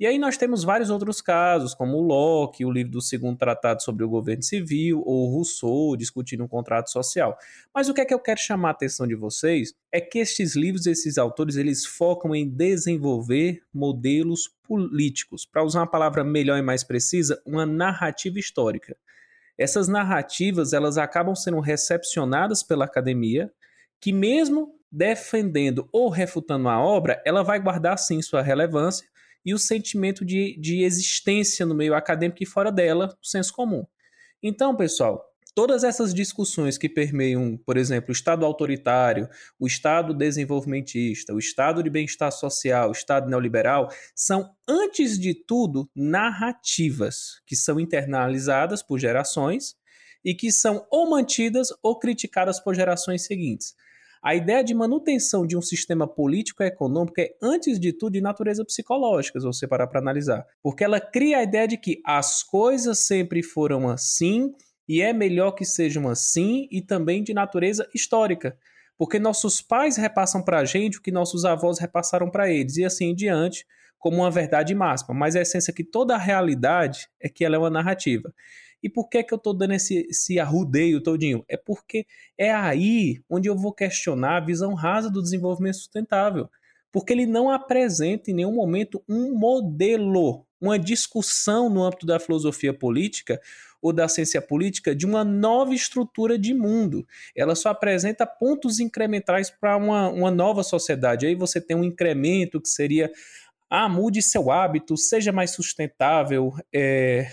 E 0.00 0.06
aí 0.06 0.16
nós 0.16 0.36
temos 0.36 0.62
vários 0.62 0.90
outros 0.90 1.20
casos, 1.20 1.74
como 1.74 2.00
Locke, 2.00 2.64
o 2.64 2.70
livro 2.70 2.92
do 2.92 3.00
segundo 3.00 3.36
tratado 3.36 3.82
sobre 3.82 4.04
o 4.04 4.08
governo 4.08 4.44
civil, 4.44 5.02
ou 5.04 5.28
Rousseau 5.28 5.96
discutindo 5.96 6.44
um 6.44 6.48
contrato 6.48 6.88
social. 6.88 7.36
Mas 7.74 7.88
o 7.88 7.94
que 7.94 8.02
é 8.02 8.04
que 8.04 8.14
eu 8.14 8.20
quero 8.20 8.38
chamar 8.38 8.68
a 8.68 8.70
atenção 8.70 9.08
de 9.08 9.16
vocês 9.16 9.74
é 9.90 10.00
que 10.00 10.20
estes 10.20 10.54
livros, 10.54 10.86
esses 10.86 11.18
autores, 11.18 11.56
eles 11.56 11.84
focam 11.84 12.32
em 12.32 12.48
desenvolver 12.48 13.60
modelos 13.74 14.48
políticos, 14.62 15.44
para 15.44 15.64
usar 15.64 15.80
uma 15.80 15.90
palavra 15.90 16.22
melhor 16.22 16.58
e 16.58 16.62
mais 16.62 16.84
precisa, 16.84 17.42
uma 17.44 17.66
narrativa 17.66 18.38
histórica. 18.38 18.96
Essas 19.58 19.88
narrativas, 19.88 20.72
elas 20.72 20.96
acabam 20.96 21.34
sendo 21.34 21.58
recepcionadas 21.58 22.62
pela 22.62 22.84
academia, 22.84 23.50
que 24.00 24.12
mesmo 24.12 24.78
defendendo 24.92 25.88
ou 25.90 26.08
refutando 26.08 26.68
a 26.68 26.80
obra, 26.80 27.20
ela 27.26 27.42
vai 27.42 27.58
guardar 27.58 27.98
sim 27.98 28.22
sua 28.22 28.42
relevância, 28.42 29.08
e 29.44 29.54
o 29.54 29.58
sentimento 29.58 30.24
de, 30.24 30.58
de 30.60 30.82
existência 30.82 31.64
no 31.64 31.74
meio 31.74 31.94
acadêmico 31.94 32.42
e 32.42 32.46
fora 32.46 32.70
dela, 32.70 33.16
o 33.22 33.26
senso 33.26 33.52
comum. 33.52 33.84
Então, 34.42 34.76
pessoal, 34.76 35.24
todas 35.54 35.82
essas 35.82 36.14
discussões 36.14 36.78
que 36.78 36.88
permeiam, 36.88 37.56
por 37.66 37.76
exemplo, 37.76 38.10
o 38.10 38.12
Estado 38.12 38.46
autoritário, 38.46 39.28
o 39.58 39.66
Estado 39.66 40.14
desenvolvimentista, 40.14 41.34
o 41.34 41.38
Estado 41.38 41.82
de 41.82 41.90
bem-estar 41.90 42.30
social, 42.30 42.90
o 42.90 42.92
Estado 42.92 43.28
neoliberal, 43.28 43.88
são, 44.14 44.54
antes 44.68 45.18
de 45.18 45.34
tudo, 45.34 45.90
narrativas 45.96 47.40
que 47.44 47.56
são 47.56 47.80
internalizadas 47.80 48.84
por 48.84 49.00
gerações 49.00 49.74
e 50.24 50.34
que 50.34 50.52
são 50.52 50.86
ou 50.90 51.10
mantidas 51.10 51.68
ou 51.82 51.98
criticadas 51.98 52.60
por 52.60 52.74
gerações 52.74 53.24
seguintes. 53.24 53.74
A 54.22 54.34
ideia 54.34 54.62
de 54.64 54.74
manutenção 54.74 55.46
de 55.46 55.56
um 55.56 55.62
sistema 55.62 56.06
político 56.06 56.62
e 56.62 56.66
econômico 56.66 57.20
é, 57.20 57.34
antes 57.40 57.78
de 57.78 57.92
tudo, 57.92 58.12
de 58.12 58.20
natureza 58.20 58.64
psicológica, 58.64 59.38
se 59.38 59.46
você 59.46 59.66
parar 59.66 59.86
para 59.86 60.00
analisar. 60.00 60.44
Porque 60.62 60.82
ela 60.84 61.00
cria 61.00 61.38
a 61.38 61.42
ideia 61.42 61.68
de 61.68 61.76
que 61.76 62.00
as 62.04 62.42
coisas 62.42 62.98
sempre 62.98 63.42
foram 63.42 63.88
assim 63.88 64.52
e 64.88 65.02
é 65.02 65.12
melhor 65.12 65.52
que 65.52 65.64
sejam 65.64 66.08
assim 66.08 66.66
e 66.70 66.80
também 66.80 67.22
de 67.22 67.34
natureza 67.34 67.88
histórica. 67.94 68.56
Porque 68.96 69.18
nossos 69.18 69.60
pais 69.60 69.96
repassam 69.96 70.42
para 70.42 70.58
a 70.58 70.64
gente 70.64 70.98
o 70.98 71.02
que 71.02 71.12
nossos 71.12 71.44
avós 71.44 71.78
repassaram 71.78 72.30
para 72.30 72.50
eles 72.50 72.76
e 72.76 72.84
assim 72.84 73.10
em 73.10 73.14
diante, 73.14 73.64
como 73.98 74.18
uma 74.18 74.30
verdade 74.30 74.74
máxima. 74.74 75.14
Mas 75.14 75.36
a 75.36 75.40
essência 75.40 75.70
é 75.70 75.74
que 75.74 75.84
toda 75.84 76.14
a 76.14 76.18
realidade 76.18 77.08
é 77.20 77.28
que 77.28 77.44
ela 77.44 77.56
é 77.56 77.58
uma 77.58 77.70
narrativa. 77.70 78.32
E 78.82 78.88
por 78.88 79.08
que, 79.08 79.22
que 79.22 79.32
eu 79.32 79.36
estou 79.36 79.54
dando 79.54 79.74
esse, 79.74 80.06
esse 80.08 80.38
arrudeio 80.38 81.02
todinho? 81.02 81.44
É 81.48 81.56
porque 81.56 82.06
é 82.36 82.52
aí 82.52 83.20
onde 83.28 83.48
eu 83.48 83.56
vou 83.56 83.72
questionar 83.72 84.36
a 84.36 84.44
visão 84.44 84.74
rasa 84.74 85.10
do 85.10 85.22
desenvolvimento 85.22 85.76
sustentável. 85.76 86.48
Porque 86.92 87.12
ele 87.12 87.26
não 87.26 87.50
apresenta 87.50 88.30
em 88.30 88.34
nenhum 88.34 88.54
momento 88.54 89.02
um 89.08 89.34
modelo, 89.34 90.46
uma 90.60 90.78
discussão 90.78 91.68
no 91.68 91.82
âmbito 91.82 92.06
da 92.06 92.18
filosofia 92.18 92.72
política 92.72 93.40
ou 93.80 93.92
da 93.92 94.08
ciência 94.08 94.40
política 94.40 94.94
de 94.94 95.06
uma 95.06 95.24
nova 95.24 95.74
estrutura 95.74 96.38
de 96.38 96.54
mundo. 96.54 97.06
Ela 97.36 97.54
só 97.54 97.70
apresenta 97.70 98.26
pontos 98.26 98.80
incrementais 98.80 99.50
para 99.50 99.76
uma, 99.76 100.08
uma 100.08 100.30
nova 100.30 100.62
sociedade. 100.62 101.26
Aí 101.26 101.34
você 101.34 101.60
tem 101.60 101.76
um 101.76 101.84
incremento 101.84 102.60
que 102.60 102.68
seria 102.68 103.10
ah, 103.70 103.88
mude 103.88 104.22
seu 104.22 104.50
hábito, 104.50 104.96
seja 104.96 105.30
mais 105.30 105.50
sustentável, 105.50 106.54
é, 106.74 107.30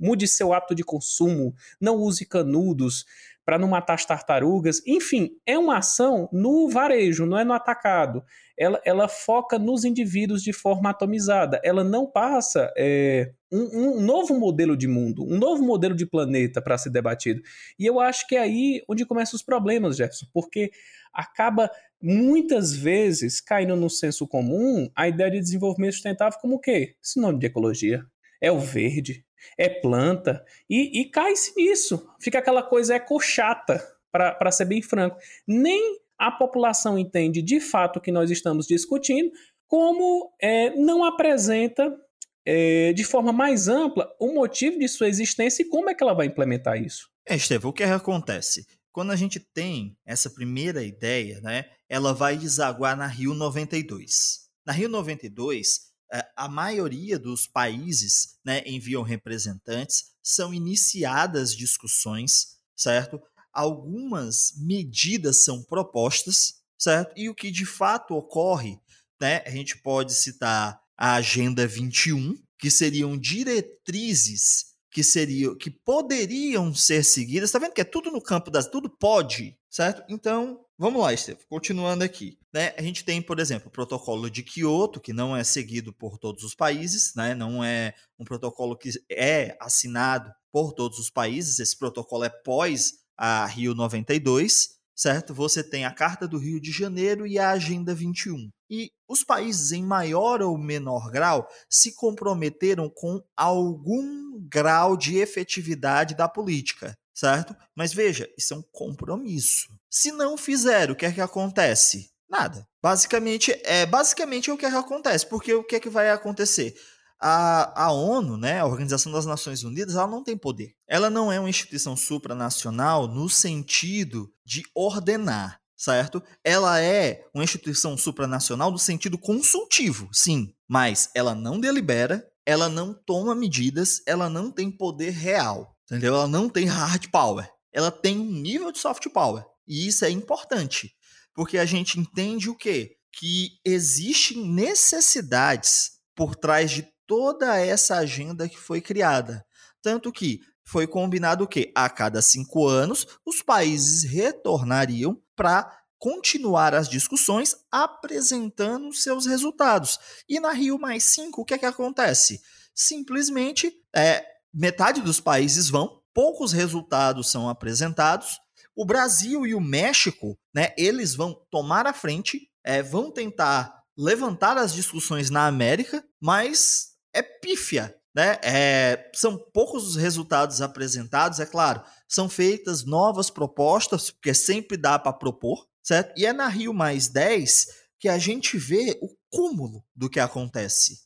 mude 0.00 0.26
seu 0.26 0.52
hábito 0.52 0.74
de 0.74 0.82
consumo, 0.82 1.54
não 1.80 1.96
use 1.96 2.24
canudos 2.24 3.04
para 3.44 3.58
não 3.58 3.68
matar 3.68 3.94
as 3.94 4.04
tartarugas. 4.04 4.80
Enfim, 4.86 5.30
é 5.44 5.58
uma 5.58 5.78
ação 5.78 6.28
no 6.32 6.68
varejo, 6.68 7.26
não 7.26 7.38
é 7.38 7.44
no 7.44 7.52
atacado. 7.52 8.22
Ela, 8.56 8.80
ela 8.84 9.08
foca 9.08 9.58
nos 9.58 9.84
indivíduos 9.84 10.42
de 10.42 10.52
forma 10.52 10.90
atomizada. 10.90 11.60
Ela 11.64 11.82
não 11.82 12.06
passa 12.06 12.72
é, 12.76 13.32
um, 13.50 13.96
um, 13.96 14.00
novo 14.00 14.38
modelo 14.38 14.76
de 14.76 14.86
mundo, 14.86 15.24
um 15.24 15.36
novo 15.36 15.64
modelo 15.64 15.96
de 15.96 16.06
planeta 16.06 16.62
para 16.62 16.78
ser 16.78 16.90
debatido. 16.90 17.42
E 17.78 17.86
eu 17.86 17.98
acho 17.98 18.26
que 18.28 18.36
é 18.36 18.40
aí 18.40 18.84
onde 18.88 19.04
começam 19.04 19.36
os 19.36 19.42
problemas, 19.42 19.96
Jefferson, 19.96 20.26
porque 20.32 20.70
acaba 21.12 21.70
muitas 22.00 22.72
vezes 22.72 23.40
caindo 23.40 23.74
no 23.74 23.90
senso 23.90 24.28
comum 24.28 24.88
a 24.94 25.08
ideia 25.08 25.30
de 25.30 25.40
desenvolvimento 25.40 25.94
sustentável 25.94 26.38
como 26.40 26.54
o 26.54 26.60
quê? 26.60 26.94
Sinônimo 27.02 27.40
de 27.40 27.46
ecologia. 27.46 28.04
É 28.40 28.50
o 28.52 28.58
verde, 28.58 29.24
é 29.56 29.68
planta, 29.68 30.44
e, 30.68 31.00
e 31.00 31.04
cai-se 31.10 31.54
nisso. 31.56 32.08
Fica 32.20 32.38
aquela 32.38 32.62
coisa 32.62 32.96
ecochata, 32.96 33.80
para 34.10 34.50
ser 34.50 34.64
bem 34.64 34.82
franco. 34.82 35.16
Nem 35.46 36.00
a 36.18 36.30
população 36.30 36.98
entende 36.98 37.40
de 37.40 37.60
fato 37.60 37.98
o 37.98 38.00
que 38.00 38.12
nós 38.12 38.30
estamos 38.30 38.66
discutindo, 38.66 39.30
como 39.66 40.32
é, 40.40 40.70
não 40.76 41.04
apresenta 41.04 41.96
é, 42.44 42.92
de 42.92 43.04
forma 43.04 43.32
mais 43.32 43.68
ampla 43.68 44.10
o 44.18 44.34
motivo 44.34 44.78
de 44.78 44.88
sua 44.88 45.08
existência 45.08 45.62
e 45.62 45.68
como 45.68 45.88
é 45.88 45.94
que 45.94 46.02
ela 46.02 46.14
vai 46.14 46.26
implementar 46.26 46.82
isso. 46.82 47.08
É, 47.26 47.36
Estevão, 47.36 47.70
o 47.70 47.72
que, 47.72 47.82
é 47.82 47.90
acontece? 47.92 48.66
Quando 48.92 49.12
a 49.12 49.16
gente 49.16 49.38
tem 49.38 49.96
essa 50.04 50.28
primeira 50.28 50.82
ideia, 50.82 51.40
né, 51.40 51.66
ela 51.88 52.12
vai 52.12 52.36
desaguar 52.36 52.96
na 52.96 53.06
Rio 53.06 53.34
92. 53.34 54.48
Na 54.66 54.72
Rio 54.72 54.88
92, 54.88 55.78
é, 55.78 55.89
a 56.36 56.48
maioria 56.48 57.18
dos 57.18 57.46
países 57.46 58.38
né, 58.44 58.62
enviam 58.66 59.02
representantes, 59.02 60.10
são 60.22 60.52
iniciadas 60.52 61.54
discussões, 61.54 62.56
certo? 62.76 63.20
Algumas 63.52 64.54
medidas 64.56 65.44
são 65.44 65.62
propostas, 65.62 66.62
certo? 66.78 67.12
E 67.16 67.28
o 67.28 67.34
que 67.34 67.50
de 67.50 67.64
fato 67.64 68.14
ocorre, 68.14 68.78
né? 69.20 69.42
A 69.46 69.50
gente 69.50 69.78
pode 69.78 70.14
citar 70.14 70.80
a 70.96 71.14
Agenda 71.14 71.66
21, 71.66 72.36
que 72.58 72.70
seriam 72.70 73.16
diretrizes 73.16 74.70
que 74.90 75.04
seriam 75.04 75.54
que 75.56 75.70
poderiam 75.70 76.74
ser 76.74 77.04
seguidas. 77.04 77.48
Está 77.48 77.58
vendo 77.58 77.72
que 77.72 77.80
é 77.80 77.84
tudo 77.84 78.10
no 78.10 78.20
campo 78.20 78.50
das 78.50 78.66
tudo 78.66 78.90
pode, 78.90 79.56
certo? 79.68 80.02
Então, 80.08 80.64
vamos 80.76 81.00
lá, 81.00 81.12
Estevam, 81.14 81.42
continuando 81.48 82.02
aqui. 82.02 82.39
Né, 82.52 82.74
a 82.76 82.82
gente 82.82 83.04
tem, 83.04 83.22
por 83.22 83.38
exemplo, 83.38 83.68
o 83.68 83.70
protocolo 83.70 84.28
de 84.28 84.42
Kyoto, 84.42 85.00
que 85.00 85.12
não 85.12 85.36
é 85.36 85.44
seguido 85.44 85.92
por 85.92 86.18
todos 86.18 86.42
os 86.42 86.54
países, 86.54 87.14
né, 87.14 87.32
não 87.32 87.62
é 87.62 87.94
um 88.18 88.24
protocolo 88.24 88.76
que 88.76 88.90
é 89.08 89.56
assinado 89.60 90.32
por 90.52 90.72
todos 90.72 90.98
os 90.98 91.08
países, 91.08 91.60
esse 91.60 91.78
protocolo 91.78 92.24
é 92.24 92.28
pós 92.28 92.94
a 93.16 93.46
Rio 93.46 93.74
92, 93.74 94.80
certo? 94.96 95.32
Você 95.32 95.62
tem 95.62 95.84
a 95.84 95.94
Carta 95.94 96.26
do 96.26 96.38
Rio 96.38 96.60
de 96.60 96.72
Janeiro 96.72 97.26
e 97.26 97.38
a 97.38 97.50
Agenda 97.50 97.94
21. 97.94 98.50
E 98.68 98.90
os 99.08 99.24
países, 99.24 99.72
em 99.72 99.82
maior 99.82 100.42
ou 100.42 100.56
menor 100.58 101.10
grau, 101.10 101.48
se 101.68 101.94
comprometeram 101.94 102.88
com 102.88 103.20
algum 103.36 104.40
grau 104.48 104.96
de 104.96 105.16
efetividade 105.16 106.14
da 106.14 106.28
política, 106.28 106.94
certo? 107.14 107.54
Mas 107.74 107.92
veja, 107.92 108.28
isso 108.38 108.54
é 108.54 108.56
um 108.56 108.64
compromisso. 108.72 109.68
Se 109.90 110.12
não 110.12 110.36
fizer, 110.36 110.90
o 110.90 110.96
que 110.96 111.06
é 111.06 111.12
que 111.12 111.20
acontece? 111.20 112.10
Nada. 112.30 112.66
Basicamente, 112.80 113.52
é 113.64 113.84
basicamente 113.84 114.50
é 114.50 114.52
o 114.52 114.56
que, 114.56 114.64
acontece, 114.64 115.26
porque 115.26 115.52
o 115.52 115.64
que 115.64 115.76
é 115.76 115.80
que 115.80 115.90
vai 115.90 116.10
acontecer? 116.10 116.74
A, 117.20 117.86
a 117.86 117.92
ONU, 117.92 118.38
né, 118.38 118.60
a 118.60 118.66
Organização 118.66 119.12
das 119.12 119.26
Nações 119.26 119.64
Unidas, 119.64 119.94
ela 119.94 120.06
não 120.06 120.22
tem 120.22 120.38
poder. 120.38 120.72
Ela 120.88 121.10
não 121.10 121.30
é 121.30 121.38
uma 121.38 121.50
instituição 121.50 121.96
supranacional 121.96 123.08
no 123.08 123.28
sentido 123.28 124.32
de 124.46 124.62
ordenar, 124.74 125.60
certo? 125.76 126.22
Ela 126.42 126.80
é 126.80 127.26
uma 127.34 127.44
instituição 127.44 127.98
supranacional 127.98 128.70
no 128.70 128.78
sentido 128.78 129.18
consultivo, 129.18 130.08
sim, 130.12 130.54
mas 130.68 131.10
ela 131.14 131.34
não 131.34 131.60
delibera, 131.60 132.24
ela 132.46 132.68
não 132.68 132.94
toma 132.94 133.34
medidas, 133.34 134.00
ela 134.06 134.30
não 134.30 134.50
tem 134.50 134.70
poder 134.70 135.10
real, 135.10 135.76
entendeu? 135.84 136.14
Ela 136.14 136.28
não 136.28 136.48
tem 136.48 136.66
hard 136.66 137.08
power. 137.10 137.50
Ela 137.72 137.90
tem 137.90 138.18
um 138.18 138.32
nível 138.32 138.72
de 138.72 138.78
soft 138.78 139.06
power. 139.10 139.44
E 139.66 139.86
isso 139.86 140.04
é 140.04 140.10
importante, 140.10 140.92
porque 141.34 141.58
a 141.58 141.64
gente 141.64 141.98
entende 141.98 142.48
o 142.48 142.56
quê? 142.56 142.96
Que 143.12 143.50
existem 143.64 144.44
necessidades 144.44 145.92
por 146.14 146.34
trás 146.34 146.70
de 146.70 146.86
toda 147.06 147.58
essa 147.58 147.96
agenda 147.96 148.48
que 148.48 148.58
foi 148.58 148.80
criada. 148.80 149.44
Tanto 149.82 150.12
que 150.12 150.40
foi 150.64 150.86
combinado 150.86 151.48
que 151.48 151.72
a 151.74 151.88
cada 151.90 152.22
cinco 152.22 152.66
anos 152.66 153.06
os 153.26 153.42
países 153.42 154.08
retornariam 154.08 155.20
para 155.34 155.68
continuar 155.98 156.74
as 156.74 156.88
discussões 156.88 157.54
apresentando 157.70 158.92
seus 158.92 159.26
resultados. 159.26 159.98
E 160.28 160.40
na 160.40 160.52
Rio 160.52 160.78
mais 160.78 161.04
5, 161.04 161.42
o 161.42 161.44
que 161.44 161.54
é 161.54 161.58
que 161.58 161.66
acontece? 161.66 162.40
Simplesmente 162.74 163.72
é, 163.94 164.24
metade 164.54 165.02
dos 165.02 165.20
países 165.20 165.68
vão, 165.68 166.00
poucos 166.14 166.52
resultados 166.52 167.30
são 167.30 167.48
apresentados. 167.48 168.38
O 168.80 168.84
Brasil 168.86 169.46
e 169.46 169.54
o 169.54 169.60
México, 169.60 170.38
né, 170.54 170.72
eles 170.74 171.14
vão 171.14 171.38
tomar 171.50 171.86
a 171.86 171.92
frente, 171.92 172.48
é, 172.64 172.82
vão 172.82 173.12
tentar 173.12 173.78
levantar 173.94 174.56
as 174.56 174.72
discussões 174.72 175.28
na 175.28 175.46
América, 175.46 176.02
mas 176.18 176.92
é 177.12 177.22
pífia. 177.22 177.94
Né? 178.16 178.38
É, 178.42 179.10
são 179.14 179.36
poucos 179.52 179.86
os 179.86 179.96
resultados 179.96 180.62
apresentados, 180.62 181.40
é 181.40 181.44
claro. 181.44 181.82
São 182.08 182.26
feitas 182.26 182.82
novas 182.82 183.28
propostas, 183.28 184.10
porque 184.10 184.32
sempre 184.32 184.78
dá 184.78 184.98
para 184.98 185.12
propor, 185.12 185.66
certo? 185.82 186.18
E 186.18 186.24
é 186.24 186.32
na 186.32 186.48
Rio 186.48 186.72
Mais 186.72 187.06
10 187.06 187.66
que 187.98 188.08
a 188.08 188.16
gente 188.16 188.56
vê 188.56 188.98
o 189.02 189.10
cúmulo 189.28 189.84
do 189.94 190.08
que 190.08 190.18
acontece. 190.18 191.00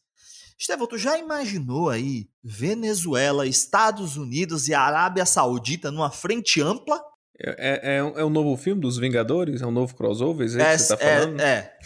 Estevão, 0.57 0.87
tu 0.87 0.97
já 0.97 1.19
imaginou 1.19 1.91
aí 1.91 2.29
Venezuela, 2.41 3.49
Estados 3.49 4.17
Unidos 4.17 4.69
e 4.69 4.75
Arábia 4.75 5.27
Saudita 5.27 5.91
numa 5.91 6.13
frente 6.13 6.61
ampla? 6.61 7.03
É, 7.39 7.97
é, 7.97 7.97
é 7.97 8.25
um 8.25 8.31
novo 8.31 8.57
filme 8.57 8.81
dos 8.81 8.97
Vingadores? 8.97 9.63
É 9.63 9.67
um 9.67 9.71
novo 9.71 9.95
crossover? 9.95 10.47
É, 10.47 10.63
é 10.63 10.77
que 10.77 10.79
você 10.79 10.97
tá 10.97 10.97
falando? 10.97 11.41
É, 11.41 11.77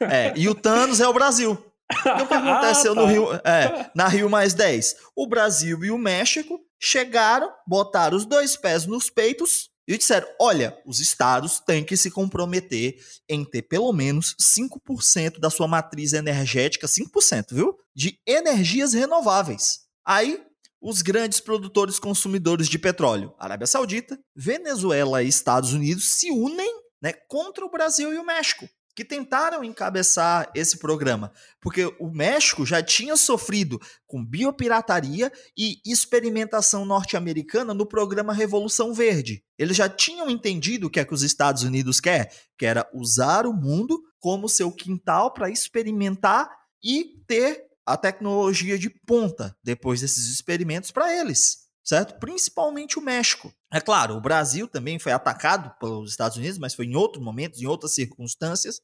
é. 0.00 0.06
é. 0.06 0.34
E 0.36 0.48
o 0.48 0.54
Thanos 0.54 1.00
é 1.00 1.08
o 1.08 1.12
Brasil. 1.12 1.56
Então, 2.00 2.24
o 2.24 2.28
que 2.28 2.34
aconteceu 2.34 2.92
ah, 2.92 2.94
tá. 2.94 3.00
no 3.00 3.06
Rio, 3.06 3.32
é, 3.44 3.90
na 3.94 4.08
Rio 4.08 4.30
Mais 4.30 4.54
10? 4.54 4.96
O 5.14 5.26
Brasil 5.26 5.84
e 5.84 5.90
o 5.90 5.98
México 5.98 6.60
chegaram, 6.80 7.50
botaram 7.66 8.16
os 8.16 8.26
dois 8.26 8.56
pés 8.56 8.86
nos 8.86 9.10
peitos 9.10 9.70
e 9.86 9.96
disseram: 9.96 10.26
olha, 10.40 10.76
os 10.84 10.98
estados 10.98 11.60
têm 11.60 11.84
que 11.84 11.96
se 11.96 12.10
comprometer 12.10 12.96
em 13.28 13.44
ter 13.44 13.62
pelo 13.62 13.92
menos 13.92 14.34
5% 14.40 15.38
da 15.38 15.50
sua 15.50 15.68
matriz 15.68 16.12
energética, 16.12 16.86
5%, 16.86 17.46
viu? 17.52 17.76
De 17.94 18.18
energias 18.26 18.92
renováveis. 18.92 19.80
Aí, 20.04 20.42
os 20.88 21.02
grandes 21.02 21.40
produtores 21.40 21.98
consumidores 21.98 22.68
de 22.68 22.78
petróleo, 22.78 23.34
Arábia 23.40 23.66
Saudita, 23.66 24.16
Venezuela 24.36 25.20
e 25.20 25.26
Estados 25.26 25.72
Unidos, 25.72 26.12
se 26.12 26.30
unem 26.30 26.72
né, 27.02 27.12
contra 27.26 27.66
o 27.66 27.70
Brasil 27.70 28.14
e 28.14 28.18
o 28.18 28.24
México 28.24 28.68
que 28.94 29.04
tentaram 29.04 29.64
encabeçar 29.64 30.48
esse 30.54 30.78
programa, 30.78 31.30
porque 31.60 31.84
o 31.98 32.08
México 32.08 32.64
já 32.64 32.82
tinha 32.82 33.16
sofrido 33.16 33.78
com 34.06 34.24
biopirataria 34.24 35.30
e 35.58 35.80
experimentação 35.84 36.86
norte-americana 36.86 37.74
no 37.74 37.84
programa 37.84 38.32
Revolução 38.32 38.94
Verde. 38.94 39.42
Eles 39.58 39.76
já 39.76 39.88
tinham 39.88 40.30
entendido 40.30 40.86
o 40.86 40.90
que 40.90 41.00
é 41.00 41.04
que 41.04 41.12
os 41.12 41.22
Estados 41.22 41.64
Unidos 41.64 42.00
quer, 42.00 42.32
que 42.56 42.64
era 42.64 42.88
usar 42.94 43.44
o 43.44 43.52
mundo 43.52 44.00
como 44.18 44.48
seu 44.48 44.72
quintal 44.72 45.34
para 45.34 45.50
experimentar 45.50 46.48
e 46.82 47.20
ter 47.26 47.66
a 47.86 47.96
tecnologia 47.96 48.78
de 48.78 48.90
ponta 48.90 49.56
depois 49.62 50.00
desses 50.00 50.26
experimentos 50.26 50.90
para 50.90 51.14
eles 51.14 51.66
certo? 51.86 52.18
Principalmente 52.18 52.98
o 52.98 53.02
México. 53.02 53.52
É 53.72 53.80
claro, 53.80 54.16
o 54.16 54.20
Brasil 54.20 54.66
também 54.66 54.98
foi 54.98 55.12
atacado 55.12 55.72
pelos 55.78 56.10
Estados 56.10 56.36
Unidos, 56.36 56.58
mas 56.58 56.74
foi 56.74 56.86
em 56.86 56.96
outros 56.96 57.24
momentos, 57.24 57.62
em 57.62 57.66
outras 57.66 57.94
circunstâncias. 57.94 58.80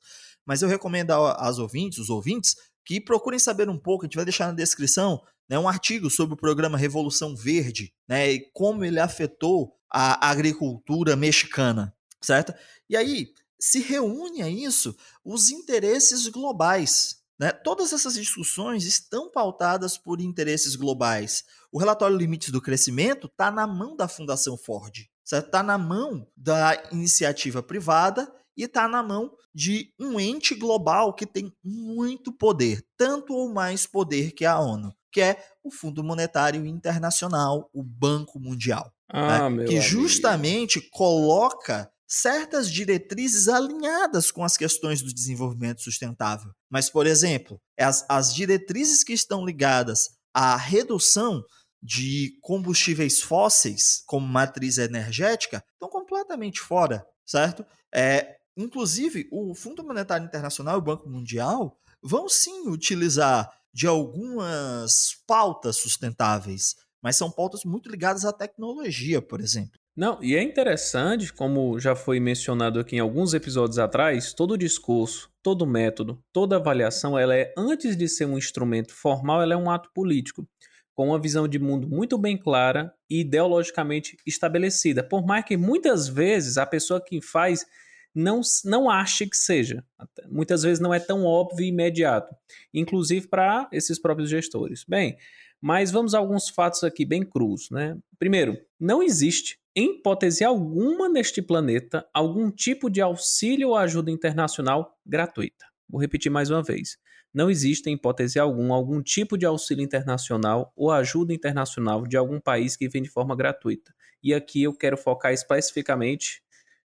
Mas 0.47 0.63
eu 0.63 0.69
recomendo 0.69 1.11
aos 1.11 1.59
ouvintes, 1.59 1.99
os 1.99 2.09
ouvintes, 2.09 2.55
que 2.85 3.01
procurem 3.01 3.39
saber 3.39 3.69
um 3.69 3.79
pouco, 3.79 4.05
a 4.05 4.07
gente 4.07 4.15
vai 4.15 4.25
deixar 4.25 4.47
na 4.47 4.53
descrição 4.53 5.21
né, 5.49 5.59
um 5.59 5.69
artigo 5.69 6.09
sobre 6.09 6.35
o 6.35 6.39
programa 6.39 6.79
Revolução 6.79 7.35
Verde, 7.35 7.93
né, 8.09 8.33
e 8.33 8.51
como 8.53 8.85
ele 8.85 9.01
afetou 9.01 9.77
a 9.91 10.31
agricultura 10.31 11.17
mexicana, 11.17 11.95
certo? 12.21 12.55
E 12.89 12.97
aí 12.97 13.29
se 13.61 13.81
reúne 13.81 14.43
a 14.43 14.49
isso 14.49 14.97
os 15.25 15.51
interesses 15.51 16.27
globais, 16.29 17.22
né? 17.43 17.51
Todas 17.51 17.93
essas 17.93 18.15
discussões 18.15 18.85
estão 18.85 19.29
pautadas 19.29 19.99
por 19.99 20.21
interesses 20.21 20.77
globais. 20.77 21.43
O 21.73 21.79
relatório 21.81 22.17
Limites 22.17 22.51
do 22.51 22.63
Crescimento 22.63 23.27
está 23.27 23.51
na 23.51 23.67
mão 23.67 23.97
da 23.97 24.07
Fundação 24.07 24.57
Ford, 24.57 25.09
está 25.25 25.61
na 25.61 25.77
mão 25.77 26.25
da 26.37 26.81
iniciativa 26.93 27.61
privada 27.61 28.33
e 28.57 28.63
está 28.63 28.87
na 28.87 29.03
mão 29.03 29.33
de 29.53 29.93
um 29.99 30.21
ente 30.21 30.55
global 30.55 31.13
que 31.13 31.27
tem 31.27 31.53
muito 31.65 32.33
poder, 32.33 32.87
tanto 32.97 33.35
ou 33.35 33.53
mais 33.53 33.89
poder 33.89 34.31
que 34.31 34.45
a 34.45 34.61
ONU, 34.61 34.95
que 35.11 35.21
é 35.21 35.45
o 35.65 35.71
Fundo 35.73 36.05
Monetário 36.05 36.65
Internacional, 36.65 37.69
o 37.73 37.83
Banco 37.83 38.39
Mundial, 38.39 38.93
ah, 39.09 39.51
né? 39.51 39.65
que 39.65 39.81
justamente 39.81 40.81
coloca 40.93 41.91
certas 42.15 42.71
diretrizes 42.71 43.49
alinhadas 43.49 44.31
com 44.31 44.45
as 44.45 44.55
questões 44.55 45.01
do 45.01 45.15
desenvolvimento 45.15 45.81
sustentável. 45.81 46.53
Mas, 46.69 46.91
por 46.91 47.07
exemplo, 47.07 47.59
as, 47.79 48.05
as 48.07 48.35
diretrizes 48.35 49.03
que 49.03 49.15
estão 49.15 49.47
ligadas 49.47 50.11
à 50.35 50.55
redução 50.55 51.43
de 51.83 52.37
combustíveis 52.43 53.23
fósseis 53.23 54.03
como 54.07 54.27
matriz 54.27 54.77
energética 54.77 55.65
estão 55.73 55.89
completamente 55.89 56.61
fora, 56.61 57.03
certo? 57.25 57.65
É, 57.91 58.37
inclusive, 58.59 59.27
o 59.33 59.55
Fundo 59.55 59.83
Monetário 59.83 60.27
Internacional 60.27 60.75
e 60.75 60.79
o 60.81 60.85
Banco 60.85 61.09
Mundial 61.09 61.79
vão 62.03 62.29
sim 62.29 62.69
utilizar 62.69 63.51
de 63.73 63.87
algumas 63.87 65.17
pautas 65.27 65.77
sustentáveis, 65.77 66.77
mas 67.01 67.17
são 67.17 67.31
pautas 67.31 67.65
muito 67.65 67.89
ligadas 67.89 68.27
à 68.27 68.35
tecnologia, 68.35 69.23
por 69.23 69.41
exemplo. 69.41 69.81
Não, 69.95 70.19
e 70.23 70.35
é 70.35 70.43
interessante, 70.43 71.31
como 71.31 71.79
já 71.79 71.95
foi 71.95 72.19
mencionado 72.19 72.81
aqui 72.81 72.97
em 72.97 73.01
alguns 73.01 73.35
episódios 73.35 73.79
atrás, 73.79 74.33
todo 74.33 74.57
discurso, 74.57 75.31
todo 75.43 75.67
método, 75.67 76.19
toda 76.33 76.57
avaliação, 76.57 77.19
ela 77.19 77.37
é 77.37 77.53
antes 77.59 77.95
de 77.95 78.09
ser 78.09 78.25
um 78.25 78.39
instrumento 78.39 78.95
formal, 78.95 79.43
ela 79.43 79.53
é 79.53 79.57
um 79.57 79.71
ato 79.71 79.91
político, 79.93 80.49
com 80.95 81.09
uma 81.09 81.21
visão 81.21 81.47
de 81.47 81.59
mundo 81.59 81.87
muito 81.87 82.17
bem 82.17 82.39
clara 82.39 82.95
e 83.09 83.21
ideologicamente 83.21 84.17
estabelecida. 84.27 85.03
Por 85.03 85.27
mais 85.27 85.45
que 85.45 85.59
muitas 85.59 86.09
vezes 86.09 86.57
a 86.57 86.65
pessoa 86.65 86.99
que 86.99 87.21
faz 87.21 87.67
não, 88.15 88.41
não 88.65 88.89
ache 88.89 89.27
que 89.27 89.37
seja. 89.37 89.85
Muitas 90.27 90.63
vezes 90.63 90.81
não 90.81 90.93
é 90.93 91.01
tão 91.01 91.25
óbvio 91.25 91.65
e 91.65 91.69
imediato, 91.69 92.35
inclusive 92.73 93.27
para 93.27 93.69
esses 93.71 93.99
próprios 93.99 94.31
gestores. 94.31 94.85
Bem, 94.89 95.19
mas 95.61 95.91
vamos 95.91 96.15
a 96.15 96.19
alguns 96.19 96.49
fatos 96.49 96.83
aqui 96.83 97.05
bem 97.05 97.23
crus, 97.23 97.71
né? 97.71 97.97
Primeiro, 98.19 98.59
não 98.81 99.03
existe 99.03 99.62
em 99.75 99.97
hipótese 99.97 100.45
alguma 100.45 101.09
neste 101.09 101.41
planeta 101.41 102.07
algum 102.13 102.51
tipo 102.51 102.91
de 102.91 103.01
auxílio 103.01 103.71
ou 103.71 103.77
ajuda 103.77 104.11
internacional 104.11 104.99
gratuita. 105.05 105.65
Vou 105.89 106.01
repetir 106.01 106.31
mais 106.31 106.51
uma 106.51 106.63
vez. 106.63 106.99
Não 107.33 107.51
existe 107.51 107.89
em 107.89 107.95
hipótese 107.95 108.39
alguma 108.39 108.75
algum 108.75 109.03
tipo 109.03 109.39
de 109.39 109.47
auxílio 109.47 109.83
internacional 109.83 110.73
ou 110.77 110.91
ajuda 110.91 111.33
internacional 111.33 112.07
de 112.07 112.17
algum 112.17 112.39
país 112.39 112.77
que 112.77 112.89
vem 112.89 113.03
de 113.03 113.09
forma 113.09 113.35
gratuita. 113.35 113.95
E 114.23 114.35
aqui 114.35 114.63
eu 114.63 114.75
quero 114.75 114.97
focar 114.97 115.33
especificamente 115.33 116.43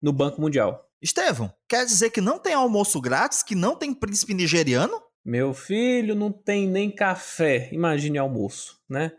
no 0.01 0.11
Banco 0.11 0.41
Mundial. 0.41 0.89
Estevão, 1.01 1.53
quer 1.67 1.85
dizer 1.85 2.09
que 2.09 2.21
não 2.21 2.39
tem 2.39 2.53
almoço 2.53 2.99
grátis, 2.99 3.43
que 3.43 3.55
não 3.55 3.75
tem 3.75 3.93
príncipe 3.93 4.33
nigeriano? 4.33 4.99
Meu 5.23 5.53
filho, 5.53 6.15
não 6.15 6.31
tem 6.31 6.67
nem 6.67 6.89
café, 6.89 7.69
imagine 7.71 8.17
almoço, 8.17 8.79
né? 8.89 9.11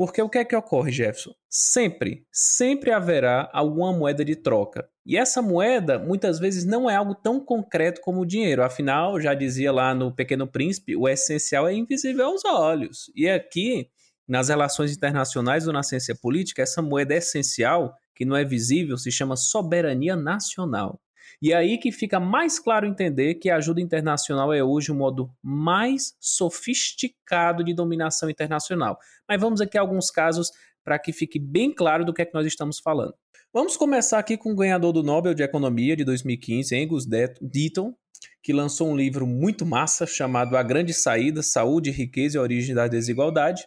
Porque 0.00 0.22
o 0.22 0.30
que 0.30 0.38
é 0.38 0.44
que 0.46 0.56
ocorre, 0.56 0.90
Jefferson? 0.90 1.34
Sempre, 1.46 2.24
sempre 2.32 2.90
haverá 2.90 3.50
alguma 3.52 3.92
moeda 3.92 4.24
de 4.24 4.34
troca. 4.34 4.88
E 5.04 5.14
essa 5.14 5.42
moeda, 5.42 5.98
muitas 5.98 6.38
vezes, 6.38 6.64
não 6.64 6.88
é 6.88 6.96
algo 6.96 7.14
tão 7.14 7.38
concreto 7.38 8.00
como 8.00 8.22
o 8.22 8.24
dinheiro. 8.24 8.62
Afinal, 8.62 9.20
já 9.20 9.34
dizia 9.34 9.70
lá 9.70 9.94
no 9.94 10.10
Pequeno 10.10 10.46
Príncipe, 10.46 10.96
o 10.96 11.06
essencial 11.06 11.68
é 11.68 11.74
invisível 11.74 12.24
aos 12.24 12.42
olhos. 12.46 13.12
E 13.14 13.28
aqui, 13.28 13.90
nas 14.26 14.48
relações 14.48 14.96
internacionais 14.96 15.66
ou 15.66 15.72
na 15.74 15.82
ciência 15.82 16.14
política, 16.14 16.62
essa 16.62 16.80
moeda 16.80 17.14
essencial, 17.14 17.94
que 18.16 18.24
não 18.24 18.34
é 18.34 18.42
visível, 18.42 18.96
se 18.96 19.12
chama 19.12 19.36
soberania 19.36 20.16
nacional. 20.16 20.98
E 21.42 21.52
é 21.52 21.56
aí 21.56 21.78
que 21.78 21.90
fica 21.90 22.20
mais 22.20 22.58
claro 22.58 22.86
entender 22.86 23.36
que 23.36 23.48
a 23.48 23.56
ajuda 23.56 23.80
internacional 23.80 24.52
é 24.52 24.62
hoje 24.62 24.92
o 24.92 24.94
modo 24.94 25.30
mais 25.42 26.14
sofisticado 26.20 27.64
de 27.64 27.72
dominação 27.72 28.28
internacional. 28.28 28.98
Mas 29.26 29.40
vamos 29.40 29.60
aqui 29.60 29.78
a 29.78 29.80
alguns 29.80 30.10
casos 30.10 30.50
para 30.84 30.98
que 30.98 31.12
fique 31.12 31.38
bem 31.38 31.72
claro 31.72 32.04
do 32.04 32.12
que 32.12 32.20
é 32.20 32.26
que 32.26 32.34
nós 32.34 32.46
estamos 32.46 32.78
falando. 32.78 33.14
Vamos 33.52 33.76
começar 33.76 34.18
aqui 34.18 34.36
com 34.36 34.52
o 34.52 34.56
ganhador 34.56 34.92
do 34.92 35.02
Nobel 35.02 35.34
de 35.34 35.42
Economia 35.42 35.96
de 35.96 36.04
2015, 36.04 36.76
Angus 36.76 37.06
Deaton, 37.06 37.94
que 38.42 38.52
lançou 38.52 38.88
um 38.88 38.96
livro 38.96 39.26
muito 39.26 39.64
massa 39.64 40.06
chamado 40.06 40.56
A 40.56 40.62
Grande 40.62 40.92
Saída: 40.92 41.42
Saúde, 41.42 41.90
Riqueza 41.90 42.36
e 42.36 42.40
Origem 42.40 42.74
da 42.74 42.86
Desigualdade 42.86 43.64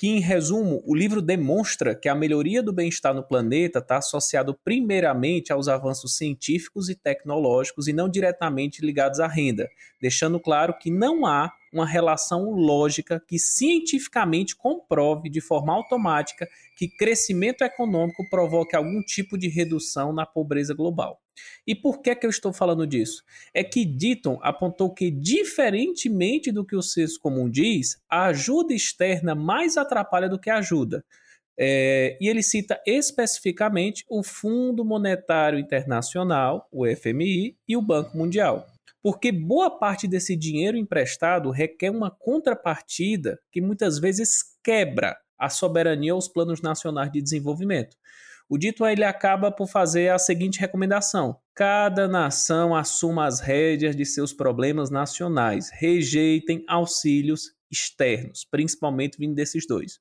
que, 0.00 0.08
em 0.08 0.18
resumo, 0.18 0.82
o 0.86 0.94
livro 0.94 1.20
demonstra 1.20 1.94
que 1.94 2.08
a 2.08 2.14
melhoria 2.14 2.62
do 2.62 2.72
bem-estar 2.72 3.12
no 3.12 3.22
planeta 3.22 3.80
está 3.80 3.98
associado 3.98 4.58
primeiramente 4.64 5.52
aos 5.52 5.68
avanços 5.68 6.16
científicos 6.16 6.88
e 6.88 6.94
tecnológicos 6.94 7.86
e 7.86 7.92
não 7.92 8.08
diretamente 8.08 8.80
ligados 8.80 9.20
à 9.20 9.26
renda, 9.26 9.68
deixando 10.00 10.40
claro 10.40 10.72
que 10.78 10.90
não 10.90 11.26
há 11.26 11.52
uma 11.70 11.84
relação 11.84 12.50
lógica 12.50 13.22
que 13.28 13.38
cientificamente 13.38 14.56
comprove 14.56 15.28
de 15.28 15.42
forma 15.42 15.74
automática 15.74 16.48
que 16.78 16.88
crescimento 16.88 17.62
econômico 17.62 18.26
provoque 18.30 18.74
algum 18.74 19.02
tipo 19.02 19.36
de 19.36 19.48
redução 19.48 20.14
na 20.14 20.24
pobreza 20.24 20.72
global. 20.72 21.20
E 21.66 21.74
por 21.74 22.00
que, 22.00 22.14
que 22.14 22.26
eu 22.26 22.30
estou 22.30 22.52
falando 22.52 22.86
disso? 22.86 23.22
É 23.54 23.62
que 23.62 23.84
Ditton 23.84 24.38
apontou 24.42 24.92
que, 24.92 25.10
diferentemente 25.10 26.50
do 26.50 26.64
que 26.64 26.76
o 26.76 26.82
senso 26.82 27.18
comum 27.20 27.48
diz, 27.48 28.00
a 28.08 28.26
ajuda 28.26 28.74
externa 28.74 29.34
mais 29.34 29.76
atrapalha 29.76 30.28
do 30.28 30.38
que 30.38 30.50
ajuda. 30.50 31.04
É, 31.58 32.16
e 32.20 32.28
ele 32.28 32.42
cita 32.42 32.80
especificamente 32.86 34.04
o 34.08 34.22
Fundo 34.22 34.84
Monetário 34.84 35.58
Internacional, 35.58 36.66
o 36.72 36.86
FMI, 36.86 37.54
e 37.68 37.76
o 37.76 37.82
Banco 37.82 38.16
Mundial. 38.16 38.66
Porque 39.02 39.30
boa 39.30 39.70
parte 39.70 40.08
desse 40.08 40.34
dinheiro 40.36 40.76
emprestado 40.76 41.50
requer 41.50 41.90
uma 41.90 42.10
contrapartida 42.10 43.38
que 43.52 43.60
muitas 43.60 43.98
vezes 43.98 44.56
quebra 44.62 45.16
a 45.38 45.48
soberania 45.48 46.12
aos 46.12 46.28
planos 46.28 46.60
nacionais 46.60 47.10
de 47.10 47.20
desenvolvimento. 47.20 47.96
O 48.52 48.58
dito 48.58 48.84
ele 48.84 49.04
acaba 49.04 49.52
por 49.52 49.68
fazer 49.68 50.08
a 50.08 50.18
seguinte 50.18 50.58
recomendação: 50.58 51.36
cada 51.54 52.08
nação 52.08 52.74
assuma 52.74 53.24
as 53.24 53.38
rédeas 53.38 53.94
de 53.94 54.04
seus 54.04 54.32
problemas 54.32 54.90
nacionais, 54.90 55.70
rejeitem 55.72 56.64
auxílios 56.66 57.52
externos, 57.70 58.44
principalmente 58.44 59.16
vindo 59.16 59.36
desses 59.36 59.68
dois. 59.68 60.00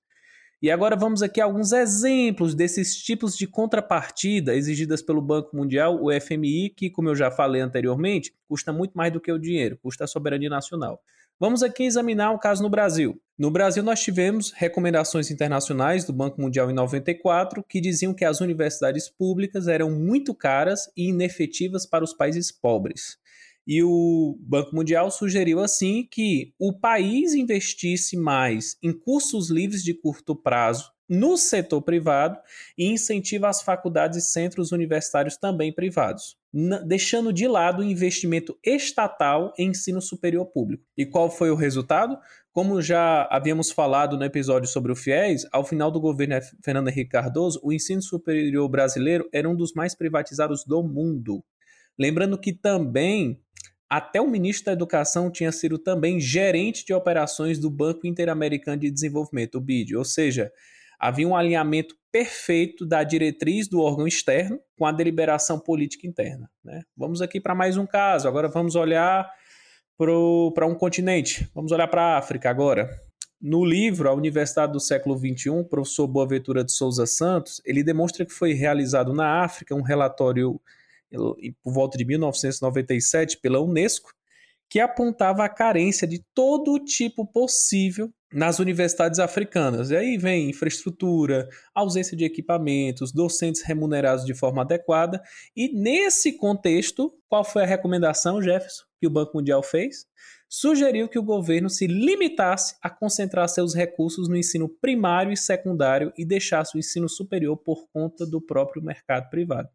E 0.60 0.72
agora 0.72 0.96
vamos 0.96 1.22
aqui 1.22 1.40
a 1.40 1.46
alguns 1.46 1.72
exemplos 1.72 2.56
desses 2.56 2.98
tipos 2.98 3.38
de 3.38 3.46
contrapartida 3.46 4.56
exigidas 4.56 5.04
pelo 5.04 5.22
Banco 5.22 5.56
Mundial, 5.56 6.04
o 6.04 6.12
FMI, 6.12 6.72
que, 6.72 6.90
como 6.90 7.08
eu 7.08 7.16
já 7.16 7.30
falei 7.30 7.62
anteriormente, 7.62 8.34
custa 8.48 8.74
muito 8.74 8.94
mais 8.96 9.14
do 9.14 9.22
que 9.22 9.32
o 9.32 9.38
dinheiro, 9.38 9.78
custa 9.78 10.06
a 10.06 10.08
soberania 10.08 10.50
nacional. 10.50 11.00
Vamos 11.42 11.64
aqui 11.64 11.84
examinar 11.84 12.32
um 12.32 12.38
caso 12.38 12.62
no 12.62 12.70
Brasil. 12.70 13.18
No 13.38 13.50
Brasil, 13.50 13.82
nós 13.82 14.02
tivemos 14.02 14.52
recomendações 14.52 15.32
internacionais 15.32 16.04
do 16.04 16.12
Banco 16.12 16.42
Mundial 16.42 16.70
em 16.70 16.74
94 16.74 17.64
que 17.64 17.80
diziam 17.80 18.14
que 18.14 18.26
as 18.26 18.42
universidades 18.42 19.08
públicas 19.08 19.70
eram 19.70 19.90
muito 19.90 20.36
caras 20.36 20.92
e 20.98 21.08
inefetivas 21.08 21.86
para 21.86 22.04
os 22.04 22.14
países 22.14 22.52
pobres. 22.52 23.18
E 23.66 23.82
o 23.82 24.38
Banco 24.42 24.76
Mundial 24.76 25.10
sugeriu 25.10 25.62
assim 25.62 26.06
que 26.12 26.54
o 26.60 26.74
país 26.74 27.34
investisse 27.34 28.18
mais 28.18 28.76
em 28.84 28.92
cursos 28.92 29.50
livres 29.50 29.82
de 29.82 29.94
curto 29.94 30.36
prazo 30.36 30.92
no 31.08 31.38
setor 31.38 31.82
privado 31.82 32.38
e 32.78 32.86
incentiva 32.92 33.48
as 33.48 33.62
faculdades 33.62 34.18
e 34.18 34.30
centros 34.30 34.74
universitários 34.74 35.38
também 35.38 35.74
privados, 35.74 36.38
deixando 36.86 37.32
de 37.32 37.48
lado 37.48 37.82
o 37.82 37.86
investimento 37.86 38.58
estatal 38.66 39.54
em 39.58 39.70
ensino 39.70 40.02
superior 40.02 40.46
público. 40.48 40.84
E 40.98 41.06
qual 41.06 41.30
foi 41.30 41.52
o 41.52 41.56
resultado? 41.56 42.18
Como 42.52 42.82
já 42.82 43.28
havíamos 43.30 43.72
falado 43.72 44.18
no 44.18 44.24
episódio 44.24 44.68
sobre 44.68 44.92
o 44.92 44.96
FIES, 44.96 45.46
ao 45.52 45.64
final 45.64 45.92
do 45.92 46.02
governo 46.02 46.36
Fernando 46.64 46.90
Henrique 46.90 47.12
Cardoso, 47.12 47.60
o 47.64 47.72
ensino 47.72 48.02
superior 48.02 48.68
brasileiro 48.68 49.30
era 49.32 49.48
um 49.48 49.56
dos 49.56 49.74
mais 49.74 49.94
privatizados 49.96 50.66
do 50.66 50.82
mundo. 50.82 51.44
Lembrando 51.98 52.38
que 52.38 52.52
também 52.52 53.40
até 53.90 54.22
o 54.22 54.30
ministro 54.30 54.66
da 54.66 54.74
Educação 54.74 55.32
tinha 55.32 55.52
sido 55.52 55.78
também 55.78 56.20
gerente 56.20 56.86
de 56.86 56.94
operações 56.94 57.58
do 57.60 57.70
Banco 57.70 58.06
Interamericano 58.06 58.82
de 58.82 58.92
Desenvolvimento, 58.92 59.56
o 59.56 59.62
BID, 59.62 59.96
ou 59.96 60.06
seja, 60.06 60.52
havia 61.00 61.28
um 61.28 61.36
alinhamento 61.36 61.96
perfeito 62.12 62.86
da 62.86 63.04
diretriz 63.04 63.68
do 63.68 63.82
órgão 63.82 64.08
externo 64.08 64.60
com 64.78 64.86
a 64.86 64.92
deliberação 64.92 65.60
política 65.60 66.08
interna. 66.08 66.50
Né? 66.64 66.82
Vamos 66.98 67.22
aqui 67.22 67.40
para 67.40 67.56
mais 67.56 67.78
um 67.78 67.86
caso, 67.86 68.28
agora 68.28 68.48
vamos 68.48 68.76
olhar 68.76 69.30
para 69.98 70.66
um 70.66 70.76
continente, 70.76 71.50
vamos 71.54 71.72
olhar 71.72 71.88
para 71.88 72.02
a 72.02 72.18
África 72.18 72.50
agora. 72.50 72.90
No 73.42 73.64
livro 73.64 74.10
A 74.10 74.14
Universidade 74.14 74.74
do 74.74 74.80
Século 74.80 75.18
XXI, 75.18 75.50
o 75.50 75.64
professor 75.64 76.08
Boaventura 76.08 76.64
de 76.64 76.74
Souza 76.74 77.06
Santos, 77.06 77.62
ele 77.64 77.84
demonstra 77.84 78.26
que 78.26 78.34
foi 78.34 78.54
realizado 78.54 79.14
na 79.14 79.44
África 79.44 79.74
um 79.76 79.82
relatório 79.82 80.60
por 81.64 81.74
volta 81.74 81.98
de 81.98 82.06
1997 82.06 83.38
pela 83.38 83.60
Unesco, 83.60 84.14
que 84.70 84.80
apontava 84.80 85.44
a 85.44 85.50
carência 85.50 86.08
de 86.08 86.24
todo 86.34 86.80
tipo 86.80 87.26
possível 87.26 88.10
nas 88.32 88.60
universidades 88.60 89.20
africanas. 89.20 89.90
E 89.90 89.96
aí 89.96 90.18
vem 90.18 90.50
infraestrutura, 90.50 91.50
ausência 91.74 92.16
de 92.16 92.24
equipamentos, 92.24 93.12
docentes 93.12 93.64
remunerados 93.64 94.24
de 94.24 94.36
forma 94.36 94.62
adequada. 94.62 95.22
E 95.56 95.74
nesse 95.74 96.38
contexto, 96.38 97.12
qual 97.28 97.44
foi 97.44 97.64
a 97.64 97.66
recomendação, 97.66 98.42
Jefferson, 98.42 98.84
que 99.00 99.08
o 99.08 99.10
Banco 99.10 99.36
Mundial 99.36 99.64
fez? 99.64 100.06
Sugeriu 100.48 101.08
que 101.08 101.18
o 101.18 101.24
governo 101.24 101.70
se 101.70 101.88
limitasse 101.88 102.76
a 102.82 102.90
concentrar 102.90 103.48
seus 103.50 103.74
recursos 103.74 104.28
no 104.28 104.38
ensino 104.38 104.70
primário 104.70 105.32
e 105.32 105.38
secundário 105.38 106.12
e 106.18 106.26
deixasse 106.26 106.76
o 106.76 106.80
ensino 106.80 107.10
superior 107.10 107.58
por 107.58 107.88
conta 107.92 108.26
do 108.26 108.42
próprio 108.42 108.84
mercado 108.84 109.30
privado. 109.30 109.70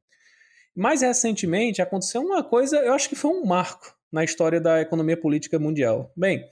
Mais 0.76 1.02
recentemente, 1.02 1.80
aconteceu 1.80 2.20
uma 2.20 2.42
coisa, 2.42 2.78
eu 2.78 2.92
acho 2.92 3.08
que 3.08 3.14
foi 3.14 3.30
um 3.30 3.44
marco 3.44 3.94
na 4.14 4.22
história 4.22 4.60
da 4.60 4.80
economia 4.80 5.16
política 5.16 5.58
mundial. 5.58 6.12
Bem, 6.16 6.44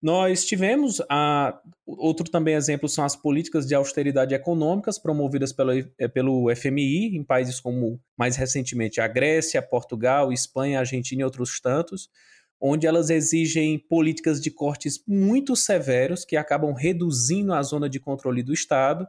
nós 0.00 0.46
tivemos 0.46 1.02
a, 1.10 1.60
outro 1.84 2.30
também 2.30 2.54
exemplo 2.54 2.88
são 2.88 3.04
as 3.04 3.16
políticas 3.16 3.66
de 3.66 3.74
austeridade 3.74 4.32
econômicas 4.32 4.96
promovidas 4.96 5.52
pelo, 5.52 5.72
eh, 5.72 6.06
pelo 6.06 6.54
FMI 6.54 7.16
em 7.16 7.24
países 7.24 7.58
como 7.58 8.00
mais 8.16 8.36
recentemente 8.36 9.00
a 9.00 9.08
Grécia, 9.08 9.60
Portugal, 9.60 10.32
Espanha, 10.32 10.78
Argentina 10.78 11.22
e 11.22 11.24
outros 11.24 11.60
tantos, 11.60 12.08
onde 12.60 12.86
elas 12.86 13.10
exigem 13.10 13.76
políticas 13.76 14.40
de 14.40 14.52
cortes 14.52 15.02
muito 15.04 15.56
severos 15.56 16.24
que 16.24 16.36
acabam 16.36 16.72
reduzindo 16.74 17.52
a 17.52 17.60
zona 17.60 17.88
de 17.88 17.98
controle 17.98 18.44
do 18.44 18.52
Estado 18.54 19.04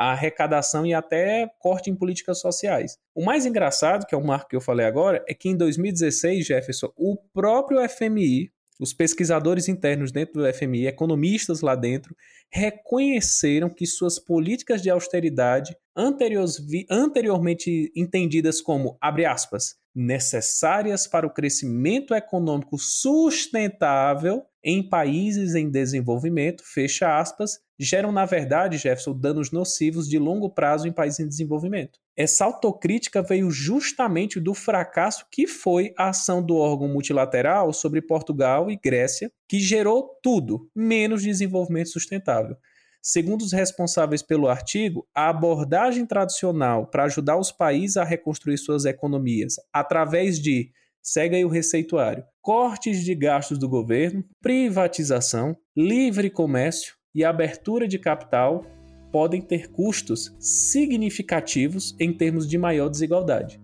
a 0.00 0.12
arrecadação 0.12 0.86
e 0.86 0.94
até 0.94 1.46
corte 1.58 1.90
em 1.90 1.94
políticas 1.94 2.40
sociais. 2.40 2.96
O 3.14 3.22
mais 3.22 3.44
engraçado, 3.44 4.06
que 4.06 4.14
é 4.14 4.18
o 4.18 4.26
marco 4.26 4.48
que 4.48 4.56
eu 4.56 4.60
falei 4.60 4.86
agora, 4.86 5.22
é 5.28 5.34
que 5.34 5.50
em 5.50 5.54
2016, 5.54 6.46
Jefferson, 6.46 6.90
o 6.96 7.18
próprio 7.34 7.86
FMI, 7.86 8.50
os 8.80 8.94
pesquisadores 8.94 9.68
internos 9.68 10.10
dentro 10.10 10.40
do 10.40 10.54
FMI, 10.54 10.86
economistas 10.86 11.60
lá 11.60 11.74
dentro, 11.74 12.16
reconheceram 12.50 13.68
que 13.68 13.84
suas 13.84 14.18
políticas 14.18 14.80
de 14.80 14.88
austeridade, 14.88 15.76
anteriormente 15.94 17.92
entendidas 17.94 18.62
como, 18.62 18.96
abre 19.02 19.26
aspas, 19.26 19.74
necessárias 19.94 21.06
para 21.06 21.26
o 21.26 21.30
crescimento 21.30 22.14
econômico 22.14 22.78
sustentável 22.78 24.46
em 24.62 24.86
países 24.86 25.54
em 25.54 25.70
desenvolvimento, 25.70 26.62
fecha 26.64 27.18
aspas, 27.18 27.58
geram, 27.78 28.12
na 28.12 28.26
verdade, 28.26 28.76
Jefferson, 28.76 29.18
danos 29.18 29.50
nocivos 29.50 30.08
de 30.08 30.18
longo 30.18 30.50
prazo 30.50 30.86
em 30.86 30.92
países 30.92 31.20
em 31.20 31.28
desenvolvimento. 31.28 31.98
Essa 32.16 32.44
autocrítica 32.44 33.22
veio 33.22 33.50
justamente 33.50 34.38
do 34.38 34.52
fracasso 34.52 35.26
que 35.30 35.46
foi 35.46 35.94
a 35.96 36.10
ação 36.10 36.42
do 36.42 36.56
órgão 36.56 36.88
multilateral 36.88 37.72
sobre 37.72 38.02
Portugal 38.02 38.70
e 38.70 38.76
Grécia, 38.76 39.32
que 39.48 39.58
gerou 39.58 40.18
tudo, 40.22 40.68
menos 40.74 41.22
desenvolvimento 41.22 41.88
sustentável. 41.88 42.56
Segundo 43.02 43.40
os 43.40 43.52
responsáveis 43.52 44.20
pelo 44.22 44.46
artigo, 44.46 45.08
a 45.14 45.30
abordagem 45.30 46.04
tradicional 46.04 46.86
para 46.86 47.04
ajudar 47.04 47.38
os 47.38 47.50
países 47.50 47.96
a 47.96 48.04
reconstruir 48.04 48.58
suas 48.58 48.84
economias 48.84 49.54
através 49.72 50.38
de 50.38 50.70
segue 51.02 51.36
aí 51.36 51.44
o 51.44 51.48
receituário: 51.48 52.22
cortes 52.42 53.04
de 53.04 53.14
gastos 53.14 53.58
do 53.58 53.68
governo, 53.68 54.24
privatização, 54.40 55.56
livre 55.76 56.30
comércio 56.30 56.94
e 57.14 57.24
abertura 57.24 57.86
de 57.86 57.98
capital 57.98 58.64
podem 59.12 59.40
ter 59.40 59.68
custos 59.68 60.34
significativos 60.38 61.96
em 61.98 62.12
termos 62.12 62.48
de 62.48 62.56
maior 62.56 62.88
desigualdade. 62.88 63.60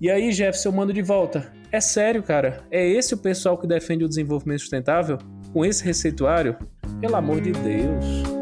E 0.00 0.10
aí, 0.10 0.32
Jefferson, 0.32 0.68
eu 0.68 0.72
mando 0.72 0.92
de 0.92 1.02
volta. 1.02 1.52
É 1.70 1.80
sério, 1.80 2.22
cara? 2.22 2.66
É 2.70 2.86
esse 2.86 3.14
o 3.14 3.18
pessoal 3.18 3.56
que 3.56 3.66
defende 3.66 4.04
o 4.04 4.08
desenvolvimento 4.08 4.60
sustentável? 4.60 5.18
Com 5.52 5.64
esse 5.64 5.84
receituário? 5.84 6.56
Pelo 7.00 7.16
amor 7.16 7.40
de 7.40 7.52
Deus. 7.52 8.41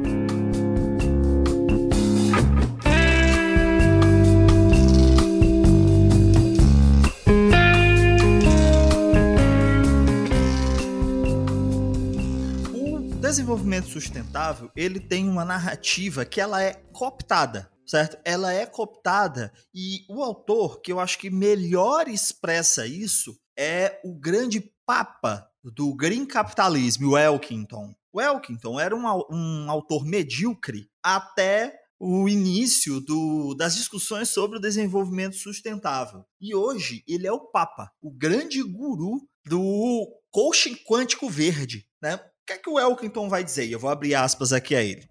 desenvolvimento 13.61 13.89
sustentável, 13.89 14.71
ele 14.75 14.99
tem 14.99 15.29
uma 15.29 15.45
narrativa 15.45 16.25
que 16.25 16.41
ela 16.41 16.61
é 16.61 16.73
cooptada, 16.91 17.71
certo? 17.85 18.17
Ela 18.25 18.51
é 18.51 18.65
cooptada 18.65 19.53
e 19.73 20.03
o 20.09 20.23
autor 20.23 20.81
que 20.81 20.91
eu 20.91 20.99
acho 20.99 21.19
que 21.19 21.29
melhor 21.29 22.07
expressa 22.07 22.87
isso 22.87 23.37
é 23.57 23.99
o 24.03 24.17
grande 24.17 24.71
papa 24.85 25.47
do 25.63 25.95
green 25.95 26.25
capitalismo, 26.25 27.11
o 27.11 27.17
Elkington. 27.17 27.93
O 28.11 28.19
Elkington 28.19 28.79
era 28.79 28.95
um, 28.95 29.05
um 29.29 29.69
autor 29.69 30.05
medíocre 30.05 30.89
até 31.03 31.79
o 31.99 32.27
início 32.27 32.99
do, 32.99 33.53
das 33.53 33.75
discussões 33.75 34.29
sobre 34.29 34.57
o 34.57 34.61
desenvolvimento 34.61 35.35
sustentável. 35.35 36.25
E 36.41 36.55
hoje 36.55 37.03
ele 37.07 37.27
é 37.27 37.31
o 37.31 37.51
Papa, 37.51 37.91
o 38.01 38.09
grande 38.09 38.63
guru 38.63 39.21
do 39.45 40.07
coaching 40.31 40.75
quântico 40.75 41.29
verde. 41.29 41.85
Né? 42.01 42.19
Que 42.45 42.53
é 42.53 42.57
que 42.57 42.69
o 42.69 42.79
Elkington 42.79 43.29
vai 43.29 43.43
dizer? 43.43 43.69
Eu 43.69 43.79
vou 43.79 43.89
abrir 43.89 44.15
aspas 44.15 44.53
aqui 44.53 44.75
a 44.75 44.83
ele. 44.83 45.07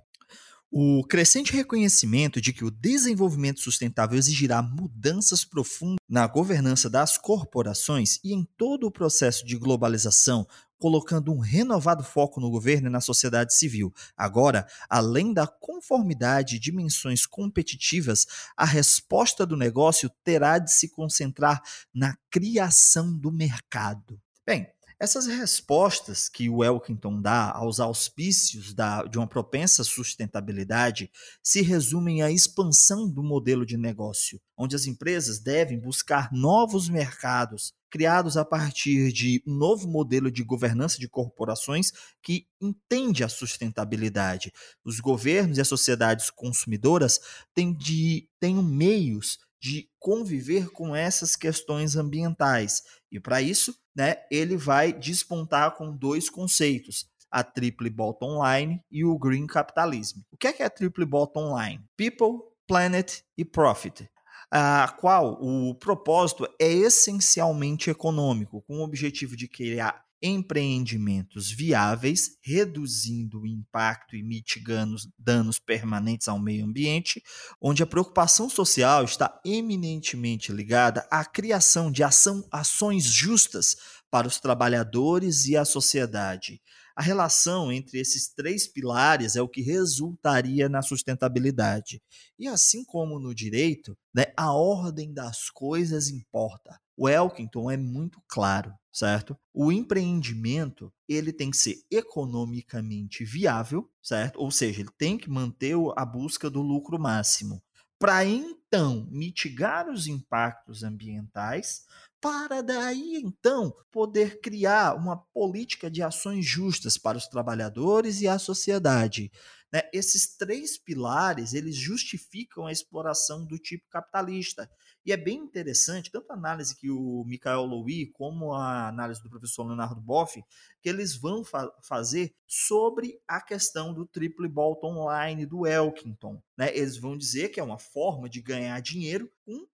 O 0.72 1.02
crescente 1.04 1.52
reconhecimento 1.52 2.40
de 2.40 2.52
que 2.52 2.64
o 2.64 2.70
desenvolvimento 2.70 3.60
sustentável 3.60 4.16
exigirá 4.16 4.62
mudanças 4.62 5.44
profundas 5.44 5.98
na 6.08 6.24
governança 6.28 6.88
das 6.88 7.18
corporações 7.18 8.20
e 8.22 8.32
em 8.32 8.44
todo 8.56 8.86
o 8.86 8.90
processo 8.90 9.44
de 9.44 9.56
globalização, 9.56 10.46
colocando 10.78 11.32
um 11.32 11.40
renovado 11.40 12.04
foco 12.04 12.40
no 12.40 12.48
governo 12.48 12.86
e 12.86 12.90
na 12.90 13.00
sociedade 13.00 13.52
civil. 13.52 13.92
Agora, 14.16 14.64
além 14.88 15.34
da 15.34 15.44
conformidade 15.44 16.54
e 16.54 16.60
dimensões 16.60 17.26
competitivas, 17.26 18.24
a 18.56 18.64
resposta 18.64 19.44
do 19.44 19.56
negócio 19.56 20.08
terá 20.22 20.58
de 20.58 20.72
se 20.72 20.88
concentrar 20.88 21.60
na 21.92 22.16
criação 22.30 23.12
do 23.12 23.32
mercado. 23.32 24.20
Bem, 24.46 24.68
essas 25.00 25.26
respostas 25.26 26.28
que 26.28 26.50
o 26.50 26.62
Elkington 26.62 27.22
dá 27.22 27.50
aos 27.52 27.80
auspícios 27.80 28.74
da, 28.74 29.02
de 29.04 29.16
uma 29.16 29.26
propensa 29.26 29.82
sustentabilidade 29.82 31.10
se 31.42 31.62
resumem 31.62 32.22
à 32.22 32.30
expansão 32.30 33.08
do 33.08 33.22
modelo 33.22 33.64
de 33.64 33.78
negócio, 33.78 34.38
onde 34.58 34.76
as 34.76 34.86
empresas 34.86 35.40
devem 35.40 35.80
buscar 35.80 36.30
novos 36.30 36.90
mercados 36.90 37.72
criados 37.90 38.36
a 38.36 38.44
partir 38.44 39.10
de 39.10 39.42
um 39.46 39.54
novo 39.54 39.88
modelo 39.88 40.30
de 40.30 40.44
governança 40.44 40.98
de 40.98 41.08
corporações 41.08 41.92
que 42.22 42.46
entende 42.60 43.24
a 43.24 43.28
sustentabilidade. 43.28 44.52
Os 44.84 45.00
governos 45.00 45.56
e 45.56 45.62
as 45.62 45.68
sociedades 45.68 46.28
consumidoras 46.28 47.18
têm, 47.54 47.72
de, 47.72 48.28
têm 48.38 48.62
meios 48.62 49.38
de 49.60 49.90
conviver 49.98 50.70
com 50.70 50.94
essas 50.94 51.34
questões 51.34 51.96
ambientais. 51.96 52.82
E 53.10 53.18
para 53.18 53.42
isso, 53.42 53.74
né, 53.94 54.16
ele 54.30 54.56
vai 54.56 54.92
despontar 54.92 55.72
com 55.76 55.94
dois 55.94 56.30
conceitos, 56.30 57.08
a 57.30 57.44
triple 57.44 57.90
bottom 57.90 58.40
line 58.44 58.82
e 58.90 59.04
o 59.04 59.16
green 59.18 59.46
capitalism. 59.46 60.20
O 60.32 60.36
que 60.36 60.48
é, 60.48 60.52
que 60.52 60.62
é 60.62 60.66
a 60.66 60.70
triple 60.70 61.04
bottom 61.04 61.56
line? 61.58 61.84
People, 61.96 62.40
planet 62.66 63.24
e 63.36 63.44
profit 63.44 64.08
a 64.50 64.88
qual 64.98 65.38
o 65.40 65.74
propósito 65.74 66.46
é 66.58 66.66
essencialmente 66.66 67.88
econômico, 67.88 68.62
com 68.62 68.78
o 68.78 68.82
objetivo 68.82 69.36
de 69.36 69.46
criar 69.46 70.04
empreendimentos 70.22 71.50
viáveis, 71.50 72.36
reduzindo 72.42 73.40
o 73.40 73.46
impacto 73.46 74.14
e 74.14 74.22
mitigando 74.22 74.96
danos 75.18 75.58
permanentes 75.58 76.28
ao 76.28 76.38
meio 76.38 76.64
ambiente, 76.64 77.22
onde 77.60 77.82
a 77.82 77.86
preocupação 77.86 78.48
social 78.50 79.04
está 79.04 79.40
eminentemente 79.44 80.52
ligada 80.52 81.06
à 81.10 81.24
criação 81.24 81.90
de 81.90 82.02
ação, 82.02 82.46
ações 82.50 83.04
justas 83.04 83.76
para 84.10 84.26
os 84.26 84.38
trabalhadores 84.38 85.46
e 85.46 85.56
a 85.56 85.64
sociedade. 85.64 86.60
A 86.96 87.02
relação 87.02 87.72
entre 87.72 87.98
esses 87.98 88.28
três 88.28 88.66
pilares 88.66 89.36
é 89.36 89.40
o 89.40 89.48
que 89.48 89.62
resultaria 89.62 90.68
na 90.68 90.82
sustentabilidade. 90.82 92.02
E 92.38 92.46
assim 92.46 92.84
como 92.84 93.18
no 93.18 93.34
direito, 93.34 93.96
né, 94.14 94.26
a 94.36 94.52
ordem 94.52 95.12
das 95.14 95.48
coisas 95.48 96.08
importa. 96.08 96.78
O 96.96 97.08
Elkington 97.08 97.70
é 97.70 97.76
muito 97.78 98.20
claro, 98.28 98.74
certo? 98.92 99.36
O 99.52 99.70
empreendimento 99.70 100.92
ele 101.08 101.32
tem 101.32 101.50
que 101.50 101.56
ser 101.56 101.82
economicamente 101.90 103.24
viável, 103.24 103.90
certo? 104.02 104.40
Ou 104.40 104.50
seja, 104.50 104.80
ele 104.80 104.90
tem 104.98 105.16
que 105.16 105.30
manter 105.30 105.76
a 105.96 106.04
busca 106.04 106.50
do 106.50 106.60
lucro 106.60 106.98
máximo 106.98 107.62
para 108.00 108.24
então 108.24 109.06
mitigar 109.10 109.90
os 109.90 110.06
impactos 110.06 110.82
ambientais, 110.82 111.84
para 112.18 112.62
daí 112.62 113.20
então 113.22 113.74
poder 113.90 114.40
criar 114.40 114.96
uma 114.96 115.18
política 115.18 115.90
de 115.90 116.02
ações 116.02 116.46
justas 116.46 116.96
para 116.96 117.18
os 117.18 117.26
trabalhadores 117.26 118.22
e 118.22 118.28
a 118.28 118.38
sociedade. 118.38 119.30
Né? 119.70 119.82
Esses 119.92 120.34
três 120.34 120.78
pilares 120.78 121.52
eles 121.52 121.76
justificam 121.76 122.66
a 122.66 122.72
exploração 122.72 123.46
do 123.46 123.58
tipo 123.58 123.84
capitalista. 123.90 124.70
E 125.04 125.12
é 125.12 125.16
bem 125.16 125.38
interessante, 125.38 126.10
tanto 126.10 126.30
a 126.30 126.34
análise 126.34 126.76
que 126.76 126.90
o 126.90 127.24
Michael 127.24 127.64
Louis, 127.64 128.10
como 128.12 128.52
a 128.52 128.88
análise 128.88 129.22
do 129.22 129.30
professor 129.30 129.66
Leonardo 129.66 130.00
Boff, 130.00 130.44
que 130.80 130.88
eles 130.88 131.16
vão 131.16 131.42
fa 131.42 131.72
fazer 131.80 132.34
sobre 132.46 133.20
a 133.26 133.40
questão 133.40 133.94
do 133.94 134.04
triple 134.04 134.48
bottom 134.48 135.06
line 135.10 135.46
do 135.46 135.66
Elkington. 135.66 136.42
Né? 136.56 136.76
Eles 136.76 136.96
vão 136.96 137.16
dizer 137.16 137.48
que 137.48 137.60
é 137.60 137.62
uma 137.62 137.78
forma 137.78 138.28
de 138.28 138.40
ganhar 138.40 138.80
dinheiro 138.80 139.30
com 139.44 139.66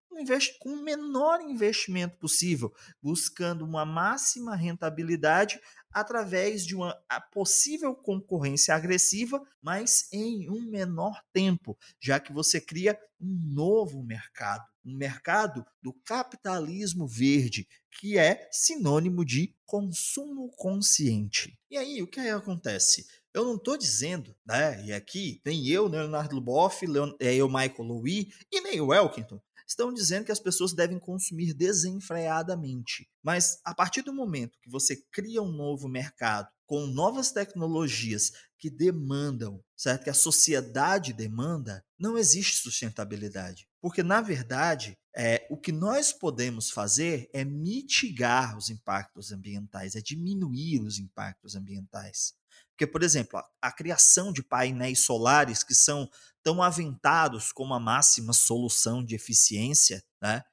com 0.59 0.71
o 0.71 0.83
menor 0.83 1.41
investimento 1.41 2.17
possível, 2.19 2.73
buscando 3.03 3.65
uma 3.65 3.85
máxima 3.85 4.55
rentabilidade 4.55 5.61
através 5.97 6.67
de 6.67 6.75
uma 6.75 6.95
possível 7.33 7.95
concorrência 7.95 8.75
agressiva, 8.75 9.43
mas 9.63 10.13
em 10.13 10.51
um 10.51 10.61
menor 10.71 11.23
tempo, 11.33 11.77
já 11.99 12.21
que 12.21 12.33
você 12.33 12.61
cria 12.61 12.99
um 13.19 13.55
novo 13.55 14.03
mercado, 14.03 14.65
um 14.85 14.95
mercado 14.95 15.65
do 15.83 15.93
capitalismo 16.05 17.07
verde, 17.07 17.67
que 17.91 18.19
é 18.19 18.47
sinônimo 18.53 19.25
de 19.25 19.57
consumo 19.65 20.51
consciente. 20.51 21.59
E 21.71 21.79
aí, 21.79 22.03
o 22.03 22.07
que 22.07 22.21
aí 22.21 22.31
acontece? 22.31 23.07
Eu 23.33 23.45
não 23.45 23.57
estou 23.57 23.77
dizendo, 23.77 24.37
né? 24.47 24.85
E 24.85 24.93
aqui 24.93 25.41
nem 25.45 25.67
eu, 25.67 25.87
Leonardo 25.87 26.35
Luboff, 26.35 26.87
Leon, 26.87 27.13
é, 27.21 27.35
eu, 27.35 27.49
Michael 27.49 27.83
Louis, 27.83 28.29
e 28.53 28.61
nem 28.61 28.81
o 28.81 28.93
Elkington 28.93 29.41
estão 29.67 29.93
dizendo 29.93 30.25
que 30.25 30.33
as 30.33 30.41
pessoas 30.41 30.73
devem 30.73 30.99
consumir 30.99 31.53
desenfreadamente. 31.53 33.09
Mas 33.23 33.61
a 33.65 33.75
partir 33.75 34.03
do 34.03 34.13
momento 34.13 34.59
que 34.61 34.71
você 34.71 34.97
cria 35.11 35.43
um 35.43 35.53
novo 35.53 35.89
mercado 35.89 36.49
com 36.67 36.87
novas 36.87 37.31
tecnologias 37.31 38.33
que 38.59 38.69
demandam, 38.69 39.63
certo? 39.77 40.05
Que 40.05 40.11
a 40.11 40.15
sociedade 40.15 41.13
demanda, 41.13 41.85
não 41.99 42.19
existe 42.19 42.57
sustentabilidade. 42.57 43.69
Porque, 43.81 44.03
na 44.03 44.21
verdade, 44.21 44.99
é, 45.17 45.47
o 45.49 45.57
que 45.57 45.73
nós 45.73 46.13
podemos 46.13 46.71
fazer 46.71 47.29
é 47.33 47.45
mitigar 47.45 48.57
os 48.57 48.69
impactos 48.69 49.31
ambientais, 49.31 49.95
é 49.95 50.01
diminuir 50.01 50.81
os 50.83 50.99
impactos 50.99 51.55
ambientais. 51.55 52.35
Porque, 52.71 52.87
por 52.87 53.03
exemplo, 53.03 53.39
a, 53.39 53.49
a, 53.63 53.73
criação 53.73 54.33
de 54.33 54.43
painéis 54.43 55.05
solares 55.05 55.63
que 55.63 55.75
são 55.75 56.09
tão 56.47 56.63
aventados 56.63 57.51
como 57.51 57.75
a 57.75 57.81
máxima 57.81 58.33
solução 58.33 59.05
de 59.05 59.17
eficiência, 59.17 60.01
né, 60.23 60.45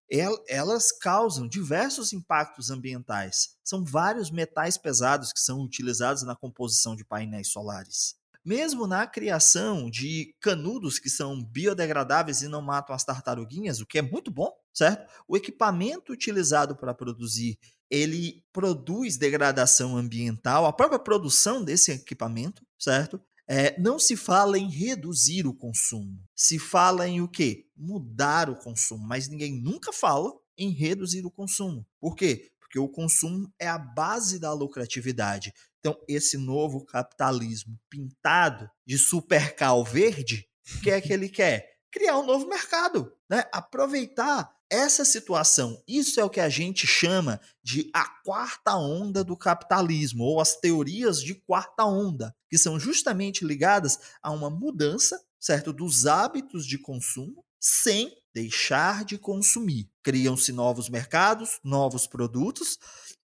elas 0.50 0.92
causam 0.92 1.48
diversos 1.48 2.12
impactos 2.12 2.72
ambientais. 2.72 3.50
São 3.64 3.86
vários 3.86 4.32
metais 4.32 4.76
pesados 4.76 5.32
que 5.32 5.40
são 5.40 5.62
utilizados 5.62 6.24
na 6.24 6.36
composição 6.36 6.96
de 6.96 7.06
painéis 7.06 7.50
solares. 7.50 8.16
Mesmo 8.44 8.88
na 8.88 9.06
criação 9.06 9.88
de 9.88 10.34
canudos 10.42 10.98
que 10.98 11.12
são 11.12 11.44
biodegradáveis 11.44 12.42
e 12.42 12.48
não 12.48 12.64
matam 12.64 12.96
as 12.96 13.04
tartaruguinhas, 13.04 13.80
o 13.80 13.86
que 13.86 14.00
é 14.00 14.02
muito 14.02 14.32
bom, 14.32 14.52
certo? 14.74 15.08
O 15.28 15.38
equipamento 15.38 16.12
utilizado 16.12 16.76
para 16.76 16.96
produzir 16.96 17.60
ele 17.88 18.44
produz 18.52 19.18
degradação 19.18 19.96
ambiental, 19.96 20.66
a 20.66 20.74
própria 20.74 20.98
produção 20.98 21.64
desse 21.64 21.92
equipamento, 21.92 22.66
certo? 22.80 23.22
É, 23.48 23.78
não 23.80 24.00
se 24.00 24.16
fala 24.16 24.58
em 24.58 24.70
reduzir 24.70 25.46
o 25.46 25.54
consumo, 25.54 26.24
se 26.36 26.58
fala 26.58 27.08
em 27.08 27.22
o 27.22 27.28
quê? 27.28 27.68
Mudar 27.76 28.50
o 28.50 28.56
consumo, 28.56 29.06
mas 29.06 29.28
ninguém 29.28 29.62
nunca 29.62 29.92
fala 29.92 30.32
em 30.58 30.70
reduzir 30.70 31.26
o 31.26 31.32
consumo. 31.32 31.86
Por 32.00 32.16
quê? 32.16 32.52
Porque 32.60 32.80
o 32.80 32.88
consumo 32.88 33.52
é 33.60 33.68
a 33.68 33.78
base 33.78 34.40
da 34.40 34.54
lucratividade. 34.54 35.54
Então, 35.80 36.00
esse 36.08 36.38
novo 36.38 36.86
capitalismo 36.86 37.78
pintado 37.90 38.70
de 38.86 38.98
supercal 38.98 39.84
verde, 39.84 40.48
o 40.78 40.82
que 40.82 40.90
é 40.90 41.02
que 41.02 41.12
ele 41.12 41.28
quer? 41.28 41.74
Criar 41.92 42.18
um 42.18 42.26
novo 42.26 42.48
mercado, 42.48 43.12
né? 43.30 43.44
aproveitar 43.52 44.50
essa 44.74 45.06
situação, 45.06 45.82
isso 45.88 46.20
é 46.20 46.24
o 46.24 46.30
que 46.30 46.40
a 46.40 46.50
gente 46.50 46.88
chama 46.88 47.40
de 47.64 47.92
a 47.94 48.04
quarta 48.24 48.76
onda 48.76 49.24
do 49.24 49.38
capitalismo, 49.38 50.24
ou 50.24 50.42
as 50.42 50.56
teorias 50.56 51.22
de 51.22 51.36
quarta 51.36 51.86
onda, 51.86 52.36
que 52.50 52.58
são 52.58 52.80
justamente 52.80 53.46
ligadas 53.46 54.00
a 54.22 54.32
uma 54.32 54.50
mudança, 54.50 55.22
certo, 55.40 55.72
dos 55.72 56.08
hábitos 56.08 56.66
de 56.66 56.80
consumo, 56.80 57.46
sem 57.60 58.12
deixar 58.34 59.06
de 59.06 59.18
consumir. 59.20 59.88
Criam-se 60.02 60.52
novos 60.52 60.90
mercados, 60.90 61.60
novos 61.64 62.08
produtos 62.08 62.80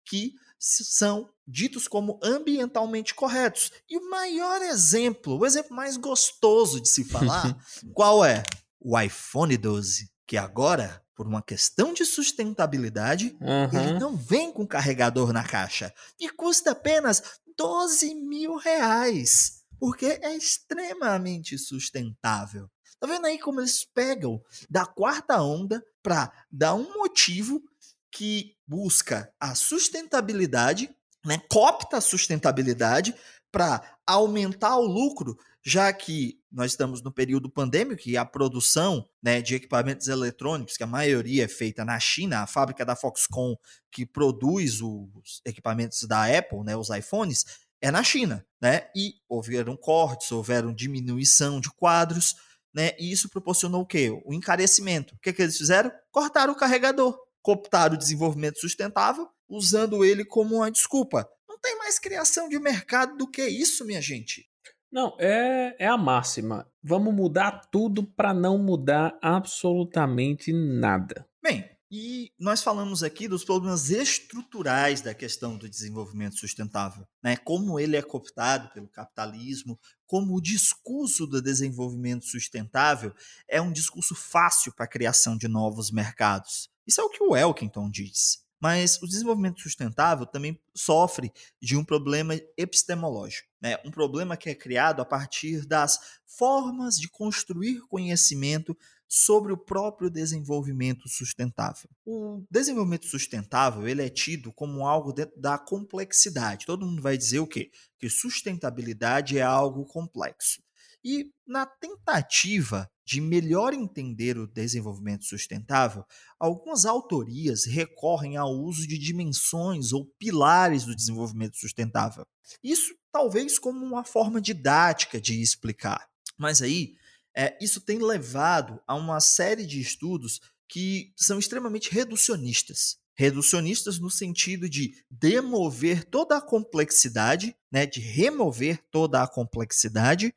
que 0.05 0.33
são 0.59 1.29
ditos 1.47 1.87
como 1.87 2.19
ambientalmente 2.21 3.15
corretos. 3.15 3.71
E 3.89 3.97
o 3.97 4.09
maior 4.09 4.61
exemplo, 4.61 5.39
o 5.39 5.45
exemplo 5.45 5.75
mais 5.75 5.97
gostoso 5.97 6.79
de 6.79 6.89
se 6.89 7.03
falar, 7.03 7.57
qual 7.93 8.23
é? 8.23 8.43
O 8.79 8.99
iPhone 8.99 9.57
12, 9.57 10.11
que 10.27 10.37
agora 10.37 11.03
por 11.19 11.27
uma 11.27 11.41
questão 11.41 11.93
de 11.93 12.05
sustentabilidade, 12.05 13.35
uhum. 13.41 13.77
ele 13.77 13.99
não 13.99 14.15
vem 14.15 14.53
com 14.53 14.65
carregador 14.65 15.33
na 15.33 15.43
caixa 15.43 15.93
e 16.17 16.29
custa 16.29 16.71
apenas 16.71 17.41
12 17.57 18.15
mil 18.15 18.55
reais, 18.55 19.65
porque 19.77 20.05
é 20.05 20.33
extremamente 20.33 21.57
sustentável. 21.57 22.69
Tá 23.01 23.05
vendo 23.05 23.25
aí 23.27 23.37
como 23.37 23.59
eles 23.59 23.83
pegam 23.83 24.41
da 24.69 24.85
quarta 24.85 25.41
onda 25.41 25.83
para 26.01 26.31
dar 26.49 26.73
um 26.75 26.93
motivo 26.93 27.61
que 28.09 28.55
busca 28.65 29.29
a 29.37 29.53
sustentabilidade, 29.55 30.89
né, 31.25 31.41
copta 31.49 31.97
a 31.97 32.01
sustentabilidade 32.01 33.13
para 33.51 33.97
aumentar 34.07 34.77
o 34.77 34.85
lucro, 34.85 35.37
já 35.61 35.91
que 35.91 36.38
nós 36.51 36.71
estamos 36.71 37.01
no 37.03 37.11
período 37.11 37.49
pandêmico 37.49 38.03
e 38.07 38.17
a 38.17 38.25
produção 38.25 39.07
né, 39.21 39.41
de 39.41 39.55
equipamentos 39.55 40.07
eletrônicos, 40.07 40.77
que 40.77 40.83
a 40.83 40.87
maioria 40.87 41.45
é 41.45 41.47
feita 41.47 41.85
na 41.85 41.99
China, 41.99 42.41
a 42.41 42.47
fábrica 42.47 42.83
da 42.83 42.95
Foxconn 42.95 43.55
que 43.91 44.05
produz 44.05 44.81
os 44.81 45.41
equipamentos 45.45 46.03
da 46.03 46.25
Apple, 46.25 46.63
né, 46.63 46.75
os 46.75 46.89
iPhones, 46.89 47.45
é 47.81 47.91
na 47.91 48.03
China, 48.03 48.45
né? 48.61 48.89
E 48.95 49.13
houveram 49.27 49.77
cortes, 49.77 50.31
houveram 50.31 50.73
diminuição 50.73 51.61
de 51.61 51.69
quadros, 51.71 52.35
né? 52.73 52.91
E 52.99 53.11
isso 53.11 53.29
proporcionou 53.29 53.81
o 53.81 53.85
quê? 53.85 54.11
O 54.25 54.33
encarecimento. 54.33 55.15
O 55.15 55.19
que, 55.19 55.31
que 55.31 55.41
eles 55.41 55.57
fizeram? 55.57 55.91
Cortaram 56.11 56.53
o 56.53 56.57
carregador, 56.57 57.17
cooptaram 57.41 57.95
o 57.95 57.97
desenvolvimento 57.97 58.59
sustentável, 58.59 59.29
usando 59.47 60.03
ele 60.03 60.25
como 60.25 60.57
uma 60.57 60.69
desculpa. 60.69 61.27
Não 61.47 61.57
tem 61.57 61.77
mais 61.77 61.97
criação 61.97 62.49
de 62.49 62.59
mercado 62.59 63.17
do 63.17 63.29
que 63.29 63.47
isso, 63.47 63.85
minha 63.85 64.01
gente. 64.01 64.49
Não, 64.91 65.15
é, 65.19 65.75
é 65.77 65.87
a 65.87 65.97
máxima. 65.97 66.67
Vamos 66.83 67.13
mudar 67.13 67.69
tudo 67.71 68.03
para 68.03 68.33
não 68.33 68.57
mudar 68.57 69.17
absolutamente 69.21 70.51
nada. 70.51 71.27
Bem, 71.43 71.69
e 71.91 72.31
nós 72.39 72.61
falamos 72.61 73.01
aqui 73.01 73.27
dos 73.27 73.43
problemas 73.43 73.89
estruturais 73.89 75.01
da 75.01 75.13
questão 75.13 75.57
do 75.57 75.67
desenvolvimento 75.67 76.37
sustentável, 76.37 77.03
né? 77.23 77.35
Como 77.37 77.79
ele 77.79 77.97
é 77.97 78.01
cooptado 78.01 78.71
pelo 78.73 78.87
capitalismo, 78.87 79.79
como 80.05 80.35
o 80.35 80.41
discurso 80.41 81.25
do 81.25 81.41
desenvolvimento 81.41 82.25
sustentável 82.25 83.13
é 83.47 83.59
um 83.59 83.71
discurso 83.71 84.13
fácil 84.13 84.71
para 84.73 84.85
a 84.85 84.89
criação 84.89 85.35
de 85.35 85.47
novos 85.47 85.91
mercados. 85.91 86.69
Isso 86.85 87.01
é 87.01 87.03
o 87.03 87.09
que 87.09 87.23
o 87.23 87.35
Elkington 87.35 87.89
diz. 87.89 88.43
Mas 88.59 89.01
o 89.01 89.07
desenvolvimento 89.07 89.61
sustentável 89.61 90.25
também 90.25 90.59
sofre 90.75 91.31
de 91.61 91.77
um 91.77 91.83
problema 91.83 92.33
epistemológico, 92.57 93.47
né? 93.61 93.77
um 93.85 93.91
problema 93.91 94.35
que 94.35 94.49
é 94.49 94.55
criado 94.55 95.01
a 95.01 95.05
partir 95.05 95.65
das 95.65 95.99
formas 96.25 96.95
de 96.97 97.09
construir 97.09 97.81
conhecimento 97.87 98.77
sobre 99.07 99.51
o 99.51 99.57
próprio 99.57 100.09
desenvolvimento 100.09 101.09
sustentável. 101.09 101.89
O 102.05 102.45
desenvolvimento 102.49 103.07
sustentável 103.07 103.87
ele 103.87 104.05
é 104.05 104.09
tido 104.09 104.53
como 104.53 104.85
algo 104.85 105.11
da 105.35 105.57
complexidade. 105.57 106.67
Todo 106.67 106.85
mundo 106.85 107.01
vai 107.01 107.17
dizer 107.17 107.39
o 107.39 107.47
quê? 107.47 107.71
Que 107.97 108.07
sustentabilidade 108.07 109.39
é 109.39 109.41
algo 109.41 109.83
complexo. 109.85 110.61
E 111.03 111.31
na 111.47 111.65
tentativa 111.65 112.89
de 113.09 113.19
melhor 113.19 113.73
entender 113.73 114.37
o 114.37 114.45
desenvolvimento 114.45 115.25
sustentável, 115.25 116.05
algumas 116.39 116.85
autorias 116.85 117.65
recorrem 117.65 118.37
ao 118.37 118.53
uso 118.53 118.87
de 118.87 118.99
dimensões 118.99 119.91
ou 119.91 120.05
pilares 120.19 120.85
do 120.85 120.95
desenvolvimento 120.95 121.57
sustentável. 121.57 122.23
Isso 122.63 122.93
talvez 123.11 123.57
como 123.57 123.83
uma 123.83 124.03
forma 124.03 124.39
didática 124.39 125.19
de 125.19 125.41
explicar. 125.41 126.07
Mas 126.37 126.61
aí, 126.61 126.93
é, 127.35 127.57
isso 127.59 127.81
tem 127.81 127.97
levado 127.97 128.79
a 128.85 128.93
uma 128.93 129.19
série 129.19 129.65
de 129.65 129.81
estudos 129.81 130.39
que 130.67 131.11
são 131.17 131.39
extremamente 131.39 131.89
reducionistas. 131.89 132.99
Reducionistas 133.15 133.97
no 133.97 134.11
sentido 134.11 134.69
de 134.69 135.03
demover 135.09 136.05
toda 136.05 136.37
a 136.37 136.41
complexidade, 136.41 137.55
né, 137.71 137.87
de 137.87 138.01
remover 138.01 138.79
toda 138.91 139.23
a 139.23 139.27
complexidade 139.27 140.31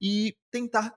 e 0.00 0.34
tentar 0.50 0.96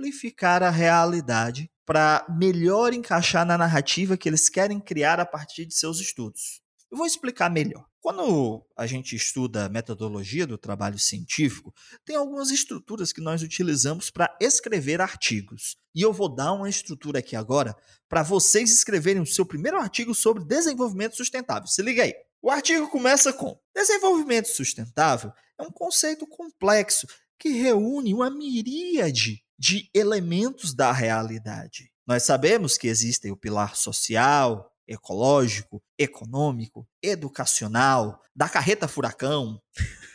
simplificar 0.00 0.62
a 0.62 0.70
realidade 0.70 1.70
para 1.84 2.26
melhor 2.38 2.94
encaixar 2.94 3.44
na 3.44 3.58
narrativa 3.58 4.16
que 4.16 4.28
eles 4.28 4.48
querem 4.48 4.80
criar 4.80 5.20
a 5.20 5.26
partir 5.26 5.66
de 5.66 5.74
seus 5.74 6.00
estudos. 6.00 6.62
Eu 6.90 6.96
vou 6.96 7.06
explicar 7.06 7.50
melhor. 7.50 7.84
Quando 8.00 8.64
a 8.76 8.86
gente 8.86 9.14
estuda 9.14 9.66
a 9.66 9.68
metodologia 9.68 10.46
do 10.46 10.56
trabalho 10.56 10.98
científico, 10.98 11.72
tem 12.04 12.16
algumas 12.16 12.50
estruturas 12.50 13.12
que 13.12 13.20
nós 13.20 13.42
utilizamos 13.42 14.10
para 14.10 14.34
escrever 14.40 15.00
artigos. 15.00 15.76
E 15.94 16.00
eu 16.00 16.12
vou 16.12 16.34
dar 16.34 16.52
uma 16.52 16.68
estrutura 16.68 17.18
aqui 17.18 17.36
agora 17.36 17.76
para 18.08 18.22
vocês 18.22 18.72
escreverem 18.72 19.20
o 19.20 19.26
seu 19.26 19.44
primeiro 19.44 19.78
artigo 19.78 20.14
sobre 20.14 20.44
desenvolvimento 20.44 21.16
sustentável. 21.16 21.68
Se 21.68 21.82
liga 21.82 22.02
aí. 22.02 22.14
O 22.42 22.50
artigo 22.50 22.88
começa 22.88 23.32
com: 23.34 23.58
Desenvolvimento 23.74 24.48
sustentável 24.48 25.30
é 25.58 25.62
um 25.62 25.70
conceito 25.70 26.26
complexo 26.26 27.06
que 27.38 27.50
reúne 27.50 28.14
uma 28.14 28.30
miríade 28.30 29.42
de 29.60 29.90
elementos 29.94 30.72
da 30.72 30.90
realidade. 30.90 31.92
Nós 32.06 32.22
sabemos 32.22 32.78
que 32.78 32.88
existem 32.88 33.30
o 33.30 33.36
pilar 33.36 33.76
social, 33.76 34.72
ecológico, 34.88 35.82
econômico, 35.98 36.88
educacional, 37.02 38.22
da 38.34 38.48
carreta 38.48 38.88
furacão. 38.88 39.60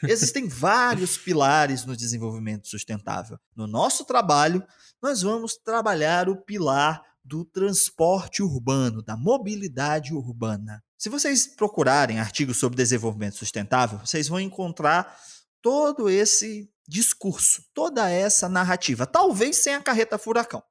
Existem 0.01 0.47
vários 0.49 1.15
pilares 1.15 1.85
no 1.85 1.95
desenvolvimento 1.95 2.67
sustentável. 2.67 3.37
No 3.55 3.67
nosso 3.67 4.03
trabalho, 4.03 4.65
nós 4.99 5.21
vamos 5.21 5.55
trabalhar 5.55 6.27
o 6.27 6.41
pilar 6.41 7.03
do 7.23 7.45
transporte 7.45 8.41
urbano, 8.41 9.03
da 9.03 9.15
mobilidade 9.15 10.11
urbana. 10.11 10.83
Se 10.97 11.07
vocês 11.07 11.45
procurarem 11.45 12.19
artigos 12.19 12.57
sobre 12.57 12.77
desenvolvimento 12.77 13.35
sustentável, 13.35 13.99
vocês 13.99 14.27
vão 14.27 14.39
encontrar 14.39 15.15
todo 15.61 16.09
esse 16.09 16.67
discurso, 16.87 17.63
toda 17.73 18.09
essa 18.09 18.47
narrativa, 18.47 19.05
talvez 19.05 19.57
sem 19.57 19.73
a 19.73 19.81
carreta 19.81 20.17
furacão. 20.17 20.63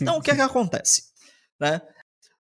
Então, 0.00 0.18
o 0.18 0.22
que 0.22 0.30
é 0.30 0.34
que 0.34 0.40
acontece? 0.42 1.04
Né? 1.60 1.80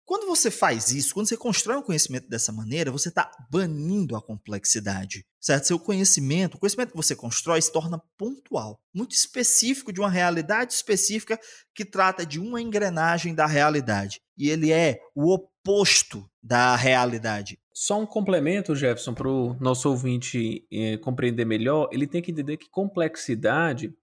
Quando 0.05 0.27
você 0.27 0.51
faz 0.51 0.91
isso, 0.91 1.15
quando 1.15 1.29
você 1.29 1.37
constrói 1.37 1.77
um 1.77 1.83
conhecimento 1.83 2.29
dessa 2.29 2.53
maneira, 2.53 2.91
você 2.91 3.09
está 3.09 3.31
banindo 3.51 4.17
a 4.17 4.21
complexidade, 4.21 5.25
certo? 5.41 5.69
Seu 5.69 5.79
conhecimento, 5.79 6.57
o 6.57 6.59
conhecimento 6.59 6.91
que 6.91 6.97
você 6.97 7.15
constrói 7.15 7.63
se 7.63 7.73
torna 7.73 8.03
pontual, 8.19 8.81
muito 8.93 9.15
específico 9.15 9.93
de 9.93 10.01
uma 10.01 10.11
realidade 10.11 10.75
específica 10.75 11.39
que 11.75 11.85
trata 11.85 12.27
de 12.27 12.41
uma 12.41 12.61
engrenagem 12.61 13.35
da 13.35 13.47
realidade. 13.47 14.21
E 14.37 14.51
ele 14.51 14.73
é 14.73 14.99
o 15.15 15.33
oposto 15.33 16.29
da 16.43 16.75
realidade. 16.75 17.59
Só 17.75 18.01
um 18.01 18.07
complemento, 18.07 18.75
Jefferson, 18.75 19.15
para 19.15 19.29
o 19.29 19.57
nosso 19.61 19.89
ouvinte 19.89 20.67
eh, 20.71 20.99
compreender 20.99 21.45
melhor, 21.45 21.89
ele 21.93 22.07
tem 22.07 22.21
que 22.21 22.31
entender 22.31 22.57
que 22.57 22.69
complexidade 22.69 23.95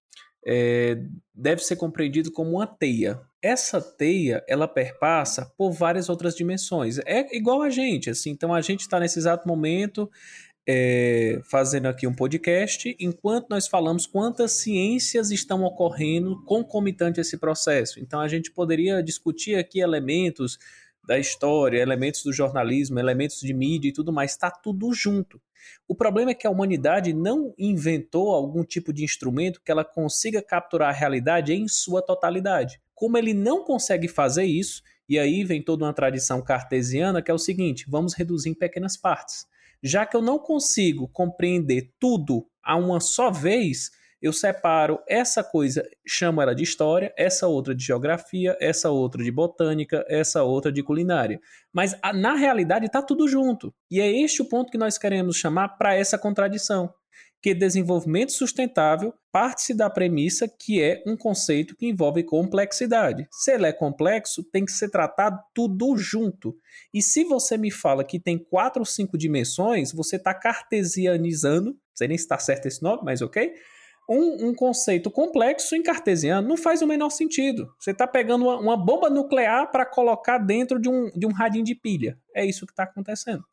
é, 0.44 0.98
deve 1.34 1.62
ser 1.62 1.76
compreendido 1.76 2.32
como 2.32 2.52
uma 2.52 2.66
teia. 2.66 3.20
Essa 3.42 3.80
teia, 3.80 4.44
ela 4.48 4.68
perpassa 4.68 5.52
por 5.56 5.72
várias 5.72 6.08
outras 6.08 6.34
dimensões. 6.34 6.98
É 7.06 7.36
igual 7.36 7.62
a 7.62 7.70
gente, 7.70 8.10
assim. 8.10 8.30
Então 8.30 8.52
a 8.52 8.60
gente 8.60 8.80
está 8.80 8.98
nesse 8.98 9.18
exato 9.18 9.46
momento 9.46 10.10
é, 10.66 11.40
fazendo 11.50 11.86
aqui 11.86 12.06
um 12.06 12.14
podcast, 12.14 12.94
enquanto 13.00 13.48
nós 13.48 13.66
falamos 13.66 14.06
quantas 14.06 14.52
ciências 14.52 15.30
estão 15.30 15.64
ocorrendo 15.64 16.42
concomitante 16.44 17.18
a 17.18 17.22
esse 17.22 17.38
processo. 17.38 17.98
Então 17.98 18.20
a 18.20 18.28
gente 18.28 18.50
poderia 18.50 19.02
discutir 19.02 19.56
aqui 19.56 19.80
elementos 19.80 20.58
da 21.04 21.18
história, 21.18 21.80
elementos 21.80 22.22
do 22.22 22.32
jornalismo, 22.32 22.98
elementos 22.98 23.40
de 23.40 23.52
mídia 23.52 23.88
e 23.88 23.92
tudo 23.92 24.12
mais, 24.12 24.32
está 24.32 24.50
tudo 24.50 24.92
junto. 24.92 25.40
O 25.88 25.94
problema 25.94 26.30
é 26.30 26.34
que 26.34 26.46
a 26.46 26.50
humanidade 26.50 27.12
não 27.12 27.54
inventou 27.58 28.30
algum 28.30 28.64
tipo 28.64 28.92
de 28.92 29.04
instrumento 29.04 29.60
que 29.62 29.70
ela 29.70 29.84
consiga 29.84 30.42
capturar 30.42 30.90
a 30.90 30.96
realidade 30.96 31.52
em 31.52 31.66
sua 31.68 32.02
totalidade. 32.02 32.80
Como 32.94 33.16
ele 33.18 33.34
não 33.34 33.64
consegue 33.64 34.08
fazer 34.08 34.44
isso, 34.44 34.82
e 35.08 35.18
aí 35.18 35.42
vem 35.42 35.62
toda 35.62 35.84
uma 35.84 35.92
tradição 35.92 36.40
cartesiana 36.42 37.22
que 37.22 37.30
é 37.30 37.34
o 37.34 37.38
seguinte: 37.38 37.86
vamos 37.88 38.14
reduzir 38.14 38.50
em 38.50 38.54
pequenas 38.54 38.96
partes. 38.96 39.46
Já 39.82 40.04
que 40.04 40.16
eu 40.16 40.22
não 40.22 40.38
consigo 40.38 41.08
compreender 41.08 41.92
tudo 41.98 42.46
a 42.62 42.76
uma 42.76 43.00
só 43.00 43.30
vez, 43.30 43.90
eu 44.20 44.32
separo 44.32 44.98
essa 45.08 45.42
coisa, 45.42 45.88
chamo 46.06 46.42
ela 46.42 46.54
de 46.54 46.62
história, 46.62 47.12
essa 47.16 47.46
outra 47.46 47.74
de 47.74 47.84
geografia, 47.84 48.56
essa 48.60 48.90
outra 48.90 49.24
de 49.24 49.30
botânica, 49.30 50.04
essa 50.08 50.42
outra 50.42 50.70
de 50.70 50.82
culinária. 50.82 51.40
Mas 51.72 51.96
na 52.14 52.34
realidade 52.34 52.86
está 52.86 53.00
tudo 53.00 53.26
junto. 53.26 53.72
E 53.90 54.00
é 54.00 54.10
este 54.10 54.42
o 54.42 54.48
ponto 54.48 54.70
que 54.70 54.78
nós 54.78 54.98
queremos 54.98 55.36
chamar 55.36 55.70
para 55.70 55.94
essa 55.94 56.18
contradição. 56.18 56.92
Que 57.42 57.54
desenvolvimento 57.54 58.32
sustentável 58.32 59.14
parte-se 59.32 59.72
da 59.72 59.88
premissa 59.88 60.46
que 60.46 60.82
é 60.82 61.02
um 61.06 61.16
conceito 61.16 61.74
que 61.74 61.86
envolve 61.86 62.22
complexidade. 62.22 63.26
Se 63.30 63.52
ele 63.52 63.66
é 63.66 63.72
complexo, 63.72 64.44
tem 64.44 64.64
que 64.64 64.72
ser 64.72 64.90
tratado 64.90 65.38
tudo 65.54 65.96
junto. 65.96 66.54
E 66.92 67.00
se 67.00 67.24
você 67.24 67.56
me 67.56 67.70
fala 67.70 68.04
que 68.04 68.20
tem 68.20 68.36
quatro 68.36 68.80
ou 68.80 68.86
cinco 68.86 69.16
dimensões, 69.16 69.90
você 69.92 70.16
está 70.16 70.34
cartesianizando, 70.34 71.70
não 71.70 71.76
sei 71.94 72.08
nem 72.08 72.18
se 72.18 72.24
está 72.24 72.38
certo 72.38 72.66
esse 72.66 72.82
nome, 72.82 73.02
mas 73.04 73.22
ok? 73.22 73.54
Um, 74.10 74.48
um, 74.48 74.54
conceito 74.54 75.08
complexo 75.08 75.76
em 75.76 75.82
cartesiano 75.82 76.48
não 76.48 76.56
faz 76.56 76.82
o 76.82 76.86
menor 76.86 77.10
sentido. 77.10 77.72
Você 77.78 77.92
está 77.92 78.08
pegando 78.08 78.44
uma, 78.44 78.58
uma, 78.58 78.76
bomba 78.76 79.08
nuclear 79.08 79.70
para 79.70 79.86
colocar 79.86 80.38
dentro 80.38 80.80
de 80.80 80.88
um, 80.88 81.08
de 81.10 81.26
um 81.26 81.32
radinho 81.32 81.64
de 81.64 81.76
pilha. 81.76 82.18
É 82.34 82.44
isso 82.44 82.66
que 82.66 82.72
está 82.72 82.82
acontecendo. 82.82 83.44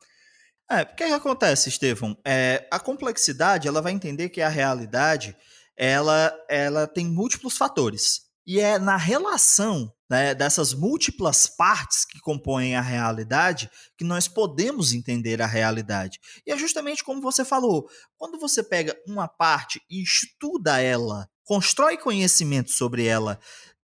É, 0.68 0.82
o 0.82 0.86
que, 0.86 1.06
que 1.06 1.12
acontece, 1.12 1.68
Estevão? 1.68 2.18
É, 2.24 2.66
a 2.70 2.80
complexidade 2.80 3.68
ela 3.68 3.80
vai 3.80 3.92
entender 3.92 4.30
que 4.30 4.42
a 4.42 4.48
realidade 4.48 5.36
ela, 5.76 6.34
ela 6.48 6.88
tem 6.88 7.06
múltiplos 7.06 7.56
fatores. 7.56 8.22
E 8.44 8.58
é 8.58 8.78
na 8.80 8.96
relação 8.96 9.92
né, 10.08 10.34
dessas 10.34 10.72
múltiplas 10.72 11.46
partes 11.46 12.04
que 12.04 12.18
compõem 12.20 12.74
a 12.74 12.80
realidade 12.80 13.70
que 13.96 14.04
nós 14.04 14.26
podemos 14.26 14.92
entender 14.92 15.42
a 15.42 15.46
realidade. 15.46 16.18
E 16.46 16.52
é 16.52 16.56
justamente 16.56 17.04
como 17.04 17.20
você 17.20 17.44
falou: 17.44 17.88
quando 18.16 18.38
você 18.38 18.62
pega 18.62 18.96
uma 19.06 19.28
parte 19.28 19.80
e 19.90 20.02
estuda 20.02 20.80
ela 20.80 21.28
constrói 21.44 21.96
conhecimento 21.96 22.70
sobre 22.70 23.06
ela 23.06 23.40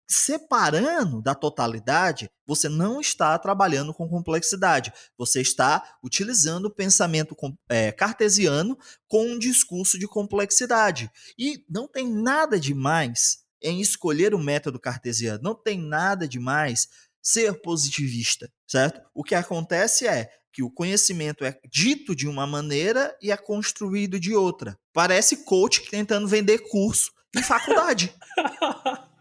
separando 0.06 1.22
da 1.22 1.34
totalidade, 1.34 2.30
você 2.46 2.68
não 2.68 3.00
está 3.00 3.38
trabalhando 3.40 3.94
com 3.94 4.08
complexidade. 4.08 4.94
Você 5.18 5.42
está 5.42 5.98
utilizando 6.04 6.66
o 6.66 6.74
pensamento 6.74 7.36
é, 7.70 7.92
cartesiano 7.92 8.78
com 9.08 9.26
um 9.26 9.40
discurso 9.40 9.98
de 9.98 10.08
complexidade. 10.08 11.10
E 11.38 11.64
não 11.70 11.88
tem 11.88 12.08
nada 12.08 12.60
de 12.60 12.74
mais 12.74 13.43
em 13.64 13.80
escolher 13.80 14.36
o 14.36 14.40
método 14.40 14.80
cartesiano. 14.80 15.40
Não 15.42 15.56
tem 15.56 15.80
nada 15.80 16.28
de 16.28 16.40
mais 16.40 16.88
ser 17.22 17.62
positivista, 17.62 18.52
certo? 18.68 19.02
O 19.14 19.24
que 19.24 19.34
acontece 19.34 20.06
é 20.06 20.30
que 20.52 20.62
o 20.62 20.70
conhecimento 20.70 21.44
é 21.46 21.58
dito 21.72 22.16
de 22.16 22.28
uma 22.28 22.46
maneira 22.46 23.16
e 23.22 23.32
é 23.32 23.38
construído 23.38 24.20
de 24.20 24.36
outra. 24.36 24.78
Parece 24.92 25.46
coach 25.46 25.90
tentando 25.90 26.28
vender 26.28 26.60
curso 26.70 27.12
em 27.36 27.42
faculdade. 27.42 28.14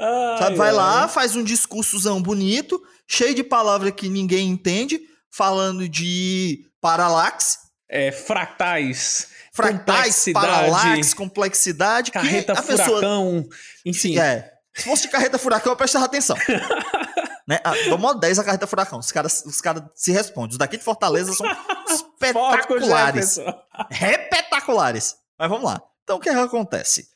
Ai, 0.00 0.38
Sabe, 0.38 0.56
vai 0.56 0.70
ai. 0.70 0.74
lá, 0.74 1.08
faz 1.08 1.36
um 1.36 1.44
discursozão 1.44 2.20
bonito, 2.20 2.80
cheio 3.06 3.34
de 3.34 3.44
palavras 3.44 3.92
que 3.92 4.08
ninguém 4.08 4.48
entende, 4.48 5.00
falando 5.30 5.88
de 5.88 6.66
paralaxe. 6.80 7.58
É, 7.88 8.12
fractais. 8.12 9.28
Fractais, 9.52 10.26
paralaxe, 10.32 11.14
complexidade. 11.14 12.10
Carreta 12.12 12.54
furacão, 12.54 13.42
pessoa... 13.42 13.58
enfim. 13.84 14.18
É. 14.18 14.52
Se 14.74 14.84
fosse 14.84 15.02
de 15.02 15.08
carreta 15.08 15.38
furacão, 15.38 15.72
eu 15.72 15.76
prestava 15.76 16.04
atenção. 16.04 16.36
né? 17.48 17.58
Ah, 17.64 17.72
dou 17.88 17.98
mó 17.98 18.12
10 18.14 18.38
a 18.38 18.44
carreta 18.44 18.66
furacão. 18.66 18.98
Os 18.98 19.10
caras 19.10 19.42
os 19.44 19.60
cara 19.60 19.90
se 19.94 20.12
respondem. 20.12 20.52
Os 20.52 20.58
daqui 20.58 20.76
de 20.76 20.84
Fortaleza 20.84 21.32
são 21.32 21.46
espetaculares. 21.90 23.38
Repetaculares. 23.90 25.16
Mas 25.38 25.48
vamos 25.48 25.64
lá. 25.64 25.82
Então, 26.04 26.18
o 26.18 26.20
que, 26.20 26.28
é 26.28 26.32
que 26.32 26.38
acontece? 26.38 27.08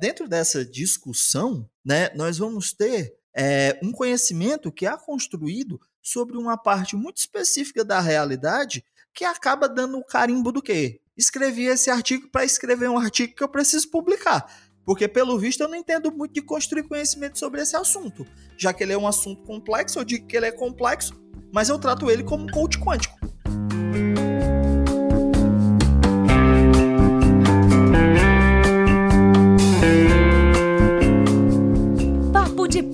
Dentro 0.00 0.28
dessa 0.28 0.64
discussão, 0.64 1.68
né, 1.84 2.10
nós 2.14 2.38
vamos 2.38 2.72
ter 2.72 3.14
é, 3.36 3.78
um 3.82 3.92
conhecimento 3.92 4.72
que 4.72 4.86
é 4.86 4.96
construído 4.96 5.80
sobre 6.02 6.36
uma 6.36 6.56
parte 6.56 6.96
muito 6.96 7.18
específica 7.18 7.84
da 7.84 8.00
realidade 8.00 8.84
que 9.14 9.24
acaba 9.24 9.68
dando 9.68 9.98
o 9.98 10.04
carimbo 10.04 10.52
do 10.52 10.62
quê? 10.62 11.00
Escrevi 11.16 11.64
esse 11.64 11.90
artigo 11.90 12.28
para 12.30 12.44
escrever 12.44 12.88
um 12.88 12.98
artigo 12.98 13.34
que 13.34 13.42
eu 13.42 13.48
preciso 13.48 13.90
publicar. 13.90 14.46
Porque, 14.84 15.06
pelo 15.06 15.38
visto, 15.38 15.60
eu 15.60 15.68
não 15.68 15.74
entendo 15.74 16.10
muito 16.10 16.32
de 16.32 16.40
construir 16.40 16.84
conhecimento 16.84 17.38
sobre 17.38 17.60
esse 17.60 17.76
assunto. 17.76 18.26
Já 18.56 18.72
que 18.72 18.82
ele 18.82 18.92
é 18.92 18.98
um 18.98 19.06
assunto 19.06 19.42
complexo, 19.42 19.98
eu 19.98 20.04
digo 20.04 20.26
que 20.26 20.36
ele 20.36 20.46
é 20.46 20.52
complexo, 20.52 21.14
mas 21.52 21.68
eu 21.68 21.78
trato 21.78 22.10
ele 22.10 22.22
como 22.22 22.44
um 22.44 22.48
coach 22.48 22.78
quântico. 22.78 23.18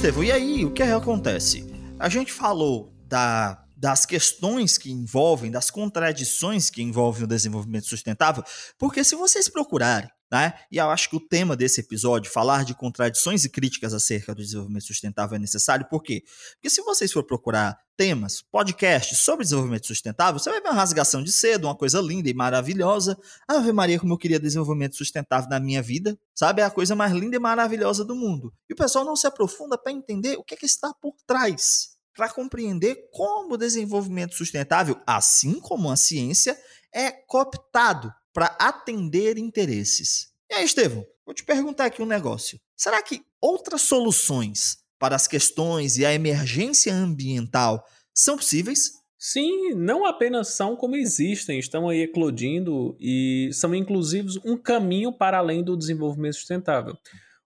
Estevão, 0.00 0.24
e 0.24 0.32
aí 0.32 0.64
o 0.64 0.72
que 0.72 0.82
acontece? 0.82 1.70
A 1.98 2.08
gente 2.08 2.32
falou 2.32 2.90
da, 3.06 3.62
das 3.76 4.06
questões 4.06 4.78
que 4.78 4.90
envolvem, 4.90 5.50
das 5.50 5.70
contradições 5.70 6.70
que 6.70 6.80
envolvem 6.80 7.24
o 7.24 7.26
desenvolvimento 7.26 7.84
sustentável, 7.86 8.42
porque 8.78 9.04
se 9.04 9.14
vocês 9.14 9.46
procurarem, 9.46 10.08
né, 10.30 10.54
e 10.70 10.78
eu 10.78 10.88
acho 10.90 11.10
que 11.10 11.16
o 11.16 11.20
tema 11.20 11.56
desse 11.56 11.80
episódio, 11.80 12.30
falar 12.30 12.64
de 12.64 12.74
contradições 12.74 13.44
e 13.44 13.48
críticas 13.48 13.92
acerca 13.92 14.34
do 14.34 14.42
desenvolvimento 14.42 14.86
sustentável 14.86 15.36
é 15.36 15.38
necessário, 15.38 15.86
por 15.88 16.02
quê? 16.02 16.22
Porque 16.54 16.70
se 16.70 16.82
vocês 16.82 17.12
for 17.12 17.24
procurar 17.24 17.78
temas, 17.96 18.40
podcasts 18.40 19.18
sobre 19.18 19.44
desenvolvimento 19.44 19.86
sustentável, 19.86 20.38
você 20.38 20.48
vai 20.48 20.60
ver 20.60 20.68
uma 20.68 20.74
rasgação 20.74 21.22
de 21.22 21.30
cedo, 21.30 21.66
uma 21.66 21.76
coisa 21.76 22.00
linda 22.00 22.30
e 22.30 22.34
maravilhosa. 22.34 23.18
Ave 23.46 23.72
Maria, 23.72 24.00
como 24.00 24.14
eu 24.14 24.18
queria 24.18 24.40
desenvolvimento 24.40 24.96
sustentável 24.96 25.50
na 25.50 25.60
minha 25.60 25.82
vida, 25.82 26.18
sabe? 26.34 26.62
É 26.62 26.64
a 26.64 26.70
coisa 26.70 26.96
mais 26.96 27.12
linda 27.12 27.36
e 27.36 27.38
maravilhosa 27.38 28.02
do 28.02 28.14
mundo. 28.14 28.54
E 28.70 28.72
o 28.72 28.76
pessoal 28.76 29.04
não 29.04 29.14
se 29.14 29.26
aprofunda 29.26 29.76
para 29.76 29.92
entender 29.92 30.38
o 30.38 30.42
que, 30.42 30.54
é 30.54 30.56
que 30.56 30.64
está 30.64 30.94
por 30.94 31.14
trás, 31.26 31.90
para 32.16 32.30
compreender 32.30 32.96
como 33.12 33.52
o 33.52 33.58
desenvolvimento 33.58 34.34
sustentável, 34.34 34.98
assim 35.06 35.60
como 35.60 35.90
a 35.90 35.96
ciência, 35.96 36.58
é 36.94 37.10
cooptado 37.10 38.10
para 38.32 38.56
atender 38.58 39.38
interesses. 39.38 40.28
E 40.50 40.54
aí, 40.54 40.64
Estevão, 40.64 41.06
vou 41.24 41.34
te 41.34 41.44
perguntar 41.44 41.86
aqui 41.86 42.02
um 42.02 42.06
negócio. 42.06 42.60
Será 42.76 43.02
que 43.02 43.22
outras 43.40 43.82
soluções 43.82 44.78
para 44.98 45.16
as 45.16 45.26
questões 45.26 45.96
e 45.96 46.04
a 46.04 46.12
emergência 46.12 46.92
ambiental 46.92 47.84
são 48.14 48.36
possíveis? 48.36 48.92
Sim, 49.18 49.74
não 49.74 50.06
apenas 50.06 50.48
são 50.48 50.74
como 50.74 50.96
existem, 50.96 51.58
estão 51.58 51.88
aí 51.88 52.00
eclodindo 52.00 52.96
e 52.98 53.50
são 53.52 53.74
inclusivos 53.74 54.38
um 54.44 54.56
caminho 54.56 55.12
para 55.12 55.38
além 55.38 55.62
do 55.62 55.76
desenvolvimento 55.76 56.36
sustentável. 56.36 56.96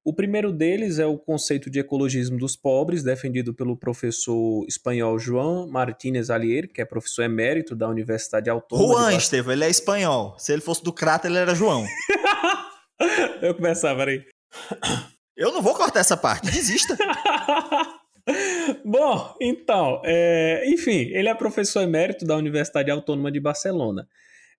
O 0.05 0.13
primeiro 0.13 0.53
deles 0.53 0.99
é 0.99 1.07
o 1.07 1.17
conceito 1.17 1.71
de 1.71 1.81
ecologismo 1.81 2.37
dos 2.37 2.55
pobres, 2.55 3.03
defendido 3.03 3.55
pelo 3.55 3.75
professor 3.75 4.63
espanhol 4.69 5.19
João 5.19 5.67
Martínez 5.67 6.29
Alier, 6.29 6.71
que 6.71 6.83
é 6.83 6.85
professor 6.85 7.23
emérito 7.23 7.75
da 7.75 7.89
Universidade 7.89 8.51
Autônoma. 8.51 8.93
Juan, 8.93 9.17
Estevam, 9.17 9.55
ele 9.55 9.65
é 9.65 9.71
espanhol. 9.71 10.35
Se 10.39 10.53
ele 10.53 10.61
fosse 10.61 10.85
do 10.85 10.93
Crato, 10.93 11.27
ele 11.27 11.39
era 11.39 11.55
João. 11.55 11.87
Eu 13.41 13.55
começava 13.55 14.05
aí. 14.05 14.23
Eu 15.35 15.51
não 15.53 15.63
vou 15.63 15.75
cortar 15.75 16.01
essa 16.01 16.19
parte, 16.19 16.51
desista. 16.51 16.99
Bom, 18.85 19.35
então, 19.41 20.03
é, 20.05 20.65
enfim, 20.67 21.09
ele 21.13 21.31
é 21.31 21.35
professor 21.35 21.81
emérito 21.81 22.27
da 22.27 22.37
Universidade 22.37 22.91
Autônoma 22.91 23.33
de 23.33 23.41
Barcelona. 23.41 24.07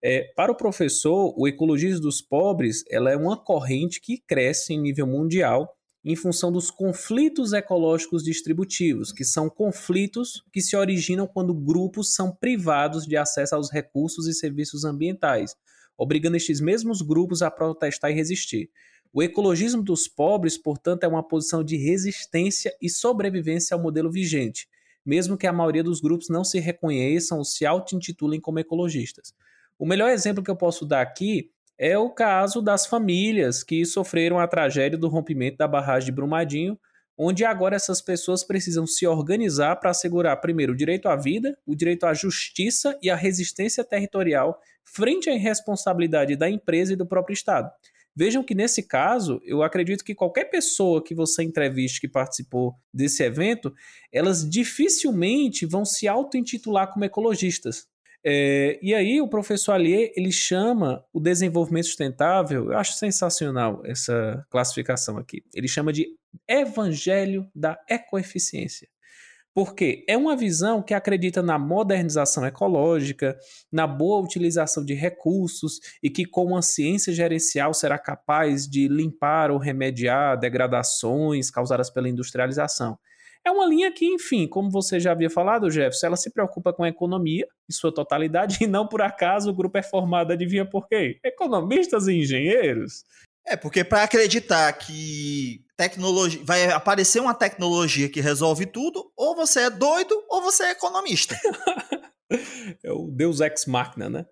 É, 0.08 0.32
para 0.36 0.52
o 0.52 0.56
professor, 0.56 1.34
o 1.36 1.48
ecologismo 1.48 2.00
dos 2.00 2.22
pobres 2.22 2.84
ela 2.92 3.10
é 3.10 3.18
uma 3.18 3.36
corrente 3.36 4.00
que 4.00 4.20
cresce 4.20 4.72
em 4.72 4.80
nível 4.80 5.08
mundial 5.08 5.76
em 6.04 6.16
função 6.16 6.52
dos 6.52 6.70
conflitos 6.70 7.54
ecológicos 7.54 8.24
distributivos, 8.24 9.12
que 9.12 9.26
são 9.26 9.50
conflitos 9.50 10.44
que 10.54 10.62
se 10.62 10.76
originam 10.76 11.26
quando 11.26 11.56
grupos 11.56 12.14
são 12.14 12.32
privados 12.32 13.08
de 13.08 13.18
acesso 13.18 13.56
aos 13.56 13.72
recursos 13.72 14.28
e 14.28 14.34
serviços 14.36 14.86
ambientais, 14.86 15.56
obrigando 15.98 16.38
estes 16.38 16.62
mesmos 16.62 17.02
grupos 17.02 17.42
a 17.42 17.50
protestar 17.50 18.12
e 18.12 18.14
resistir. 18.14 18.70
O 19.12 19.24
ecologismo 19.24 19.82
dos 19.82 20.08
pobres, 20.08 20.56
portanto, 20.56 21.04
é 21.04 21.08
uma 21.08 21.28
posição 21.28 21.64
de 21.64 21.78
resistência 21.78 22.72
e 22.80 22.92
sobrevivência 22.92 23.74
ao 23.74 23.82
modelo 23.82 24.12
vigente, 24.12 24.70
mesmo 25.04 25.36
que 25.36 25.48
a 25.48 25.54
maioria 25.54 25.84
dos 25.84 26.00
grupos 26.00 26.30
não 26.30 26.44
se 26.44 26.60
reconheçam 26.60 27.40
ou 27.40 27.44
se 27.44 27.66
auto-intitulem 27.66 28.40
como 28.40 28.60
ecologistas. 28.60 29.34
O 29.78 29.86
melhor 29.86 30.10
exemplo 30.10 30.44
que 30.44 30.50
eu 30.50 30.56
posso 30.56 30.86
dar 30.86 31.02
aqui 31.02 31.52
é 31.78 31.98
o 31.98 32.10
caso 32.10 32.62
das 32.62 32.86
famílias 32.86 33.62
que 33.62 33.86
sofreram 33.86 34.40
a 34.40 34.48
tragédia 34.48 34.98
do 34.98 35.10
rompimento 35.10 35.58
da 35.58 35.68
barragem 35.68 36.06
de 36.06 36.12
Brumadinho, 36.14 36.80
onde 37.18 37.44
agora 37.44 37.76
essas 37.76 38.02
pessoas 38.02 38.44
precisam 38.44 38.88
se 38.88 39.06
organizar 39.06 39.76
para 39.78 39.90
assegurar, 39.90 40.38
primeiro, 40.38 40.74
o 40.74 40.76
direito 40.76 41.08
à 41.08 41.16
vida, 41.16 41.58
o 41.66 41.76
direito 41.76 42.06
à 42.06 42.14
justiça 42.14 42.98
e 43.02 43.10
à 43.10 43.16
resistência 43.16 43.84
territorial 43.84 44.60
frente 44.86 45.30
à 45.30 45.34
irresponsabilidade 45.34 46.36
da 46.36 46.50
empresa 46.50 46.94
e 46.94 46.96
do 46.96 47.06
próprio 47.06 47.34
Estado. 47.34 47.70
Vejam 48.16 48.42
que 48.42 48.56
nesse 48.56 48.82
caso, 48.82 49.42
eu 49.44 49.62
acredito 49.62 50.06
que 50.06 50.16
qualquer 50.16 50.46
pessoa 50.46 51.04
que 51.04 51.14
você 51.14 51.44
entreviste 51.44 52.00
que 52.00 52.08
participou 52.08 52.76
desse 52.94 53.22
evento, 53.24 53.74
elas 54.10 54.50
dificilmente 54.50 55.66
vão 55.66 55.84
se 55.84 56.08
auto-intitular 56.08 56.94
como 56.94 57.04
ecologistas. 57.04 57.88
É, 58.28 58.80
e 58.82 58.92
aí 58.96 59.22
o 59.22 59.28
professor 59.28 59.74
Allier, 59.74 60.12
ele 60.16 60.32
chama 60.32 61.06
o 61.14 61.20
desenvolvimento 61.20 61.86
sustentável, 61.86 62.72
eu 62.72 62.78
acho 62.78 62.94
sensacional 62.94 63.84
essa 63.86 64.44
classificação 64.50 65.20
aqui, 65.20 65.44
ele 65.54 65.68
chama 65.68 65.94
de 65.94 66.08
evangelho 66.50 67.48
da 67.54 67.80
ecoeficiência. 67.88 68.88
Porque 69.54 70.04
é 70.10 70.18
uma 70.18 70.36
visão 70.36 70.82
que 70.82 70.94
acredita 70.94 71.42
na 71.42 71.58
modernização 71.58 72.46
ecológica, 72.46 73.38
na 73.72 73.88
boa 73.88 74.22
utilização 74.22 74.84
de 74.84 74.94
recursos 74.94 75.80
e 76.04 76.10
que, 76.10 76.26
com 76.26 76.46
uma 76.48 76.62
ciência 76.62 77.14
gerencial, 77.14 77.74
será 77.74 77.98
capaz 77.98 78.68
de 78.68 78.90
limpar 78.90 79.52
ou 79.52 79.58
remediar 79.58 80.38
degradações 80.38 81.50
causadas 81.50 81.90
pela 81.90 82.10
industrialização. 82.10 82.98
É 83.46 83.52
uma 83.52 83.66
linha 83.68 83.92
que, 83.92 84.08
enfim, 84.08 84.48
como 84.48 84.72
você 84.72 85.00
já 85.00 85.12
havia 85.12 85.30
falado, 85.30 85.70
Jefferson, 85.70 86.08
ela 86.08 86.18
se 86.18 86.32
preocupa 86.32 86.74
com 86.74 86.84
a 86.84 86.90
economia 86.90 87.46
em 87.70 87.74
sua 87.74 87.94
totalidade 87.94 88.58
e 88.64 88.68
não 88.68 88.88
por 88.88 89.02
acaso 89.02 89.52
o 89.52 89.54
grupo 89.54 89.78
é 89.78 89.84
formado, 89.84 90.34
adivinha 90.34 90.66
por 90.66 90.88
quê? 90.88 91.20
Economistas 91.24 92.08
e 92.08 92.14
engenheiros. 92.14 93.04
É, 93.48 93.56
porque 93.56 93.84
para 93.84 94.02
acreditar 94.02 94.74
que 94.74 95.64
tecnologia 95.78 96.42
vai 96.44 96.66
aparecer 96.72 97.20
uma 97.20 97.36
tecnologia 97.36 98.10
que 98.10 98.20
resolve 98.20 98.66
tudo, 98.66 99.12
ou 99.16 99.36
você 99.36 99.62
é 99.62 99.70
doido 99.70 100.16
ou 100.28 100.42
você 100.42 100.64
é 100.64 100.72
economista. 100.72 101.40
é 102.84 102.92
o 102.92 103.12
Deus 103.12 103.42
ex 103.42 103.68
machina, 103.68 104.10
né? 104.10 104.26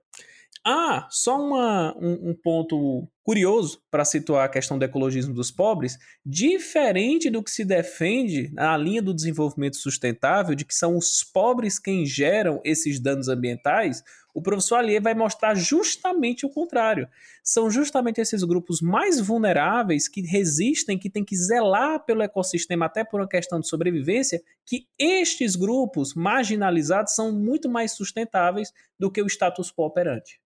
Ah, 0.66 1.10
só 1.12 1.38
uma, 1.38 1.94
um, 1.98 2.30
um 2.30 2.34
ponto 2.34 3.06
curioso 3.22 3.82
para 3.92 4.06
situar 4.06 4.46
a 4.46 4.50
questão 4.50 4.80
do 4.80 4.86
ecologismo 4.86 5.34
dos 5.34 5.52
pobres, 5.52 5.98
diferente 6.26 7.30
do 7.30 7.44
que 7.44 7.52
se 7.52 7.66
defende 7.66 8.50
na 8.54 8.78
linha 8.78 9.02
do 9.02 9.14
desenvolvimento 9.14 9.76
sustentável, 9.76 10.56
de 10.56 10.64
que 10.64 10.74
são 10.74 10.96
os 10.98 11.22
pobres 11.22 11.78
quem 11.78 12.06
geram 12.06 12.62
esses 12.64 12.98
danos 12.98 13.28
ambientais, 13.28 14.04
o 14.34 14.42
professor 14.42 14.78
Allier 14.78 15.02
vai 15.02 15.14
mostrar 15.14 15.54
justamente 15.54 16.46
o 16.46 16.50
contrário. 16.50 17.10
São 17.44 17.70
justamente 17.70 18.22
esses 18.22 18.42
grupos 18.44 18.82
mais 18.82 19.20
vulneráveis 19.20 20.08
que 20.08 20.22
resistem, 20.22 20.98
que 20.98 21.10
têm 21.10 21.26
que 21.26 21.36
zelar 21.36 22.06
pelo 22.06 22.24
ecossistema 22.24 22.86
até 22.86 23.04
por 23.04 23.20
uma 23.20 23.28
questão 23.28 23.60
de 23.60 23.68
sobrevivência, 23.68 24.42
que 24.66 24.88
estes 24.98 25.58
grupos 25.58 26.14
marginalizados 26.16 27.14
são 27.14 27.34
muito 27.34 27.70
mais 27.70 27.92
sustentáveis 27.92 28.74
do 28.98 29.12
que 29.12 29.22
o 29.22 29.28
status 29.28 29.70
quo 29.70 29.84
operante. 29.86 30.43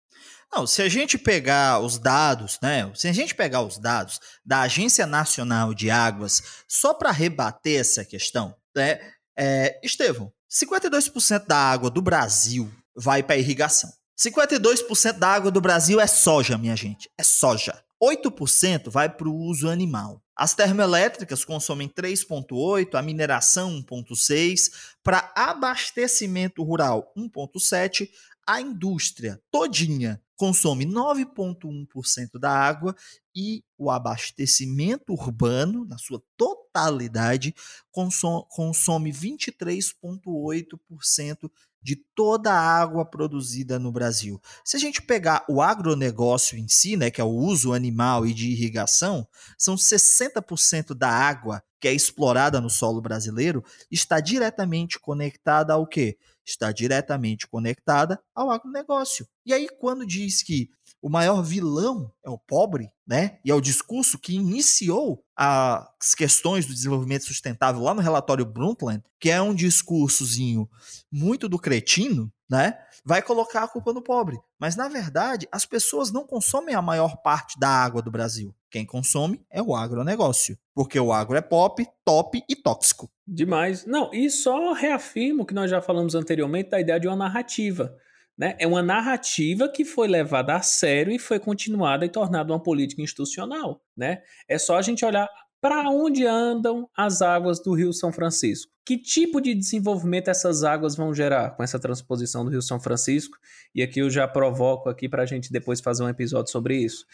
Não, 0.53 0.65
se 0.65 0.81
a 0.81 0.89
gente 0.89 1.17
pegar 1.17 1.79
os 1.79 1.97
dados, 1.97 2.57
né? 2.61 2.89
Se 2.95 3.07
a 3.07 3.13
gente 3.13 3.35
pegar 3.35 3.61
os 3.61 3.77
dados 3.77 4.19
da 4.45 4.61
Agência 4.61 5.05
Nacional 5.05 5.73
de 5.73 5.89
Águas, 5.89 6.41
só 6.67 6.93
para 6.93 7.11
rebater 7.11 7.79
essa 7.79 8.05
questão, 8.05 8.55
né? 8.75 8.99
É, 9.37 9.79
Estevão, 9.83 10.31
52% 10.49 11.45
da 11.45 11.57
água 11.57 11.89
do 11.89 12.01
Brasil 12.01 12.71
vai 12.95 13.21
para 13.21 13.37
irrigação. 13.37 13.91
52% 14.17 15.19
da 15.19 15.27
água 15.27 15.51
do 15.51 15.61
Brasil 15.61 15.99
é 15.99 16.07
soja, 16.07 16.57
minha 16.57 16.75
gente. 16.75 17.09
É 17.17 17.23
soja. 17.23 17.79
8% 18.01 18.89
vai 18.89 19.09
para 19.09 19.27
o 19.27 19.35
uso 19.35 19.69
animal. 19.69 20.21
As 20.35 20.53
termoelétricas 20.53 21.43
consomem 21.43 21.89
3,8%, 21.89 22.95
a 22.95 23.01
mineração 23.01 23.71
1,6%, 23.83 24.71
para 25.03 25.31
abastecimento 25.35 26.63
rural 26.63 27.11
1,7%, 27.17 28.07
a 28.47 28.61
indústria 28.61 29.41
todinha 29.51 30.21
consome 30.37 30.85
9,1% 30.85 32.39
da 32.39 32.51
água 32.51 32.95
e 33.35 33.61
o 33.77 33.91
abastecimento 33.91 35.11
urbano, 35.11 35.83
na 35.83 35.97
sua 35.97 36.23
totalidade, 36.37 37.53
consome 37.91 39.11
23,8% 39.11 41.51
de 41.81 41.95
toda 42.15 42.51
a 42.51 42.59
água 42.59 43.05
produzida 43.05 43.79
no 43.79 43.91
Brasil. 43.91 44.39
Se 44.63 44.77
a 44.77 44.79
gente 44.79 45.01
pegar 45.01 45.43
o 45.49 45.61
agronegócio 45.61 46.57
em 46.57 46.67
si, 46.67 46.95
né, 46.95 47.09
que 47.09 47.21
é 47.21 47.23
o 47.23 47.29
uso 47.29 47.73
animal 47.73 48.25
e 48.25 48.33
de 48.33 48.49
irrigação, 48.49 49.27
são 49.57 49.75
60% 49.75 50.93
da 50.93 51.09
água 51.09 51.63
que 51.79 51.87
é 51.87 51.93
explorada 51.93 52.59
no 52.59 52.69
solo 52.69 53.01
brasileiro 53.01 53.63
está 53.91 54.19
diretamente 54.19 54.99
conectada 54.99 55.73
ao 55.73 55.85
quê? 55.85 56.17
Está 56.47 56.71
diretamente 56.71 57.47
conectada 57.47 58.19
ao 58.33 58.49
agronegócio. 58.49 59.27
E 59.45 59.53
aí, 59.53 59.67
quando 59.79 60.05
diz 60.05 60.41
que 60.41 60.69
o 61.01 61.09
maior 61.09 61.41
vilão 61.43 62.11
é 62.25 62.29
o 62.29 62.37
pobre, 62.37 62.89
né? 63.05 63.39
E 63.45 63.51
é 63.51 63.53
o 63.53 63.61
discurso 63.61 64.17
que 64.17 64.35
iniciou 64.35 65.23
as 65.35 66.15
questões 66.15 66.65
do 66.65 66.73
desenvolvimento 66.73 67.25
sustentável 67.25 67.81
lá 67.81 67.93
no 67.93 68.01
relatório 68.01 68.45
Brundtland, 68.45 69.03
que 69.19 69.29
é 69.29 69.41
um 69.41 69.53
discursozinho 69.53 70.69
muito 71.11 71.47
do 71.47 71.59
cretino, 71.59 72.31
né? 72.49 72.77
Vai 73.05 73.21
colocar 73.21 73.63
a 73.63 73.67
culpa 73.67 73.93
no 73.93 74.01
pobre. 74.01 74.39
Mas 74.59 74.75
na 74.75 74.87
verdade, 74.87 75.47
as 75.51 75.65
pessoas 75.65 76.11
não 76.11 76.25
consomem 76.25 76.75
a 76.75 76.81
maior 76.81 77.17
parte 77.17 77.59
da 77.59 77.69
água 77.69 78.01
do 78.01 78.11
Brasil. 78.11 78.53
Quem 78.69 78.85
consome 78.85 79.41
é 79.49 79.61
o 79.61 79.75
agronegócio, 79.75 80.57
porque 80.73 80.99
o 80.99 81.13
agro 81.13 81.37
é 81.37 81.41
pop, 81.41 81.85
top 82.03 82.43
e 82.49 82.55
tóxico. 82.55 83.09
Demais. 83.25 83.85
Não, 83.85 84.13
e 84.13 84.29
só 84.29 84.73
reafirmo 84.73 85.45
que 85.45 85.53
nós 85.53 85.71
já 85.71 85.81
falamos 85.81 86.15
anteriormente 86.15 86.69
da 86.69 86.79
ideia 86.79 86.99
de 86.99 87.07
uma 87.07 87.15
narrativa. 87.15 87.95
Né? 88.37 88.55
É 88.59 88.67
uma 88.67 88.83
narrativa 88.83 89.67
que 89.67 89.83
foi 89.83 90.07
levada 90.07 90.55
a 90.55 90.61
sério 90.61 91.11
e 91.11 91.17
foi 91.17 91.39
continuada 91.39 92.05
e 92.05 92.09
tornada 92.09 92.53
uma 92.53 92.61
política 92.61 93.01
institucional. 93.01 93.81
Né? 93.95 94.21
É 94.47 94.57
só 94.59 94.77
a 94.77 94.81
gente 94.81 95.03
olhar 95.03 95.27
para 95.59 95.89
onde 95.89 96.25
andam 96.25 96.87
as 96.95 97.21
águas 97.21 97.59
do 97.59 97.73
Rio 97.73 97.91
São 97.91 98.11
Francisco. 98.11 98.71
Que 98.85 98.97
tipo 98.97 99.41
de 99.41 99.55
desenvolvimento 99.55 100.29
essas 100.29 100.63
águas 100.63 100.95
vão 100.95 101.13
gerar 101.13 101.51
com 101.51 101.63
essa 101.63 101.79
transposição 101.79 102.45
do 102.45 102.51
Rio 102.51 102.61
São 102.61 102.79
Francisco? 102.79 103.37
E 103.73 103.81
aqui 103.81 103.99
eu 103.99 104.09
já 104.09 104.27
provoco 104.27 104.87
aqui 104.87 105.09
para 105.09 105.23
a 105.23 105.25
gente 105.25 105.51
depois 105.51 105.81
fazer 105.81 106.03
um 106.03 106.09
episódio 106.09 106.51
sobre 106.51 106.77
isso. 106.77 107.05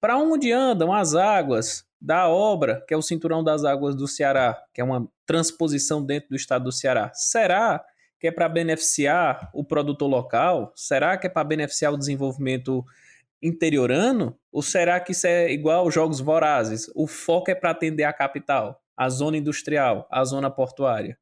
Para 0.00 0.16
onde 0.18 0.52
andam 0.52 0.92
as 0.92 1.14
águas 1.14 1.84
da 2.00 2.28
obra, 2.28 2.84
que 2.86 2.94
é 2.94 2.96
o 2.96 3.02
Cinturão 3.02 3.42
das 3.42 3.64
Águas 3.64 3.96
do 3.96 4.06
Ceará, 4.06 4.62
que 4.72 4.80
é 4.80 4.84
uma 4.84 5.08
transposição 5.24 6.04
dentro 6.04 6.30
do 6.30 6.36
estado 6.36 6.64
do 6.64 6.72
Ceará? 6.72 7.10
Será 7.14 7.82
que 8.20 8.26
é 8.26 8.30
para 8.30 8.48
beneficiar 8.48 9.50
o 9.52 9.64
produtor 9.64 10.08
local? 10.08 10.72
Será 10.76 11.16
que 11.16 11.26
é 11.26 11.30
para 11.30 11.44
beneficiar 11.44 11.92
o 11.92 11.98
desenvolvimento 11.98 12.84
interiorano? 13.42 14.38
Ou 14.52 14.62
será 14.62 15.00
que 15.00 15.12
isso 15.12 15.26
é 15.26 15.50
igual 15.50 15.80
aos 15.80 15.94
Jogos 15.94 16.20
Vorazes? 16.20 16.90
O 16.94 17.06
foco 17.06 17.50
é 17.50 17.54
para 17.54 17.70
atender 17.70 18.04
a 18.04 18.12
capital, 18.12 18.80
a 18.96 19.08
zona 19.08 19.36
industrial, 19.36 20.06
a 20.10 20.24
zona 20.24 20.50
portuária. 20.50 21.18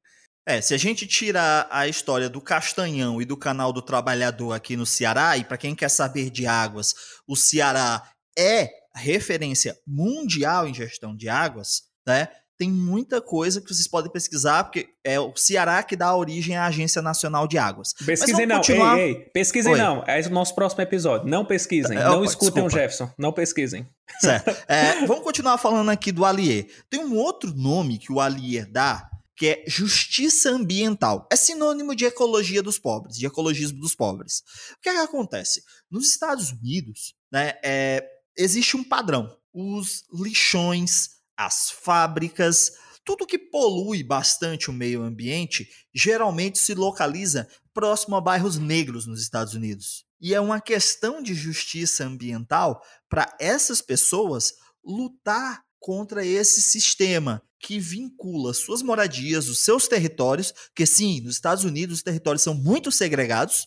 É, 0.47 0.61
se 0.61 0.75
a 0.75 0.77
gente 0.77 1.07
tirar 1.07 1.66
a 1.70 1.89
história 1.89 2.29
do 2.29 2.39
Castanhão 2.39 3.20
e 3.20 3.25
do 3.25 3.35
Canal 3.35 3.72
do 3.72 3.81
Trabalhador 3.81 4.53
aqui 4.53 4.77
no 4.77 4.85
Ceará, 4.85 5.39
e 5.39 5.45
para 5.45 5.57
quem 5.57 5.75
quer 5.75 5.89
saber 5.89 6.29
de 6.29 6.47
águas, 6.47 6.95
o 7.27 7.35
Ceará 7.35 8.03
é 8.39 8.70
referência 8.95 9.76
mundial 9.87 10.66
em 10.66 10.74
gestão 10.74 11.16
de 11.16 11.28
águas, 11.28 11.82
né? 12.07 12.28
Tem 12.57 12.70
muita 12.70 13.20
coisa 13.20 13.61
que 13.61 13.66
vocês 13.66 13.89
podem 13.89 14.12
pesquisar, 14.12 14.62
porque 14.62 14.87
é 15.03 15.18
o 15.18 15.35
Ceará 15.35 15.82
que 15.82 15.97
dá 15.97 16.14
origem 16.14 16.57
à 16.57 16.66
Agência 16.66 17.03
Nacional 17.03 17.49
de 17.49 17.59
Águas. 17.59 17.93
Pesquisem 18.07 18.47
não, 18.47 18.57
continuar... 18.57 18.97
ei, 18.97 19.09
ei, 19.09 19.14
pesquisem 19.35 19.72
Oi. 19.72 19.78
não, 19.78 20.05
é 20.07 20.20
o 20.20 20.30
nosso 20.30 20.55
próximo 20.55 20.80
episódio. 20.80 21.28
Não 21.28 21.45
pesquisem, 21.45 21.99
é, 21.99 22.05
não 22.05 22.24
escutem 22.24 22.62
desculpa. 22.62 22.66
o 22.66 22.70
Jefferson, 22.70 23.12
não 23.18 23.32
pesquisem. 23.32 23.89
Certo. 24.20 24.55
É, 24.68 25.05
vamos 25.07 25.24
continuar 25.24 25.59
falando 25.59 25.91
aqui 25.91 26.12
do 26.12 26.24
Allier. 26.24 26.66
Tem 26.89 27.01
um 27.01 27.16
outro 27.16 27.53
nome 27.53 27.99
que 27.99 28.12
o 28.12 28.20
Allier 28.20 28.70
dá, 28.70 29.09
que 29.37 29.49
é 29.49 29.64
justiça 29.66 30.51
ambiental. 30.51 31.28
É 31.32 31.37
sinônimo 31.37 31.95
de 31.95 32.05
ecologia 32.05 32.62
dos 32.62 32.78
pobres, 32.78 33.16
de 33.16 33.26
ecologismo 33.26 33.80
dos 33.80 33.95
pobres. 33.95 34.43
O 34.78 34.80
que, 34.80 34.89
é 34.89 34.93
que 34.93 34.99
acontece? 35.01 35.62
Nos 35.91 36.09
Estados 36.09 36.53
Unidos, 36.53 37.14
né, 37.32 37.55
é, 37.64 38.13
existe 38.37 38.76
um 38.76 38.85
padrão. 38.85 39.37
Os 39.53 40.05
lixões, 40.12 41.11
as 41.37 41.70
fábricas, 41.70 42.72
tudo 43.05 43.26
que 43.26 43.39
polui 43.39 44.03
bastante 44.03 44.70
o 44.70 44.72
meio 44.72 45.03
ambiente 45.03 45.68
geralmente 45.95 46.59
se 46.59 46.74
localiza 46.74 47.49
próximo 47.72 48.16
a 48.16 48.20
bairros 48.20 48.57
negros 48.57 49.07
nos 49.07 49.20
Estados 49.20 49.55
Unidos. 49.55 50.05
E 50.20 50.32
é 50.32 50.41
uma 50.41 50.61
questão 50.61 51.22
de 51.22 51.35
justiça 51.35 52.05
ambiental 52.05 52.82
para 53.09 53.37
essas 53.39 53.82
pessoas 53.82 54.55
lutar 54.82 55.62
contra 55.78 56.24
esse 56.24 56.62
sistema 56.62 57.43
que 57.61 57.78
vincula 57.78 58.55
suas 58.55 58.80
moradias, 58.80 59.49
os 59.49 59.59
seus 59.59 59.87
territórios, 59.87 60.53
que 60.74 60.87
sim, 60.87 61.20
nos 61.20 61.35
Estados 61.35 61.64
Unidos 61.64 61.99
os 61.99 62.03
territórios 62.03 62.43
são 62.43 62.55
muito 62.55 62.91
segregados. 62.91 63.66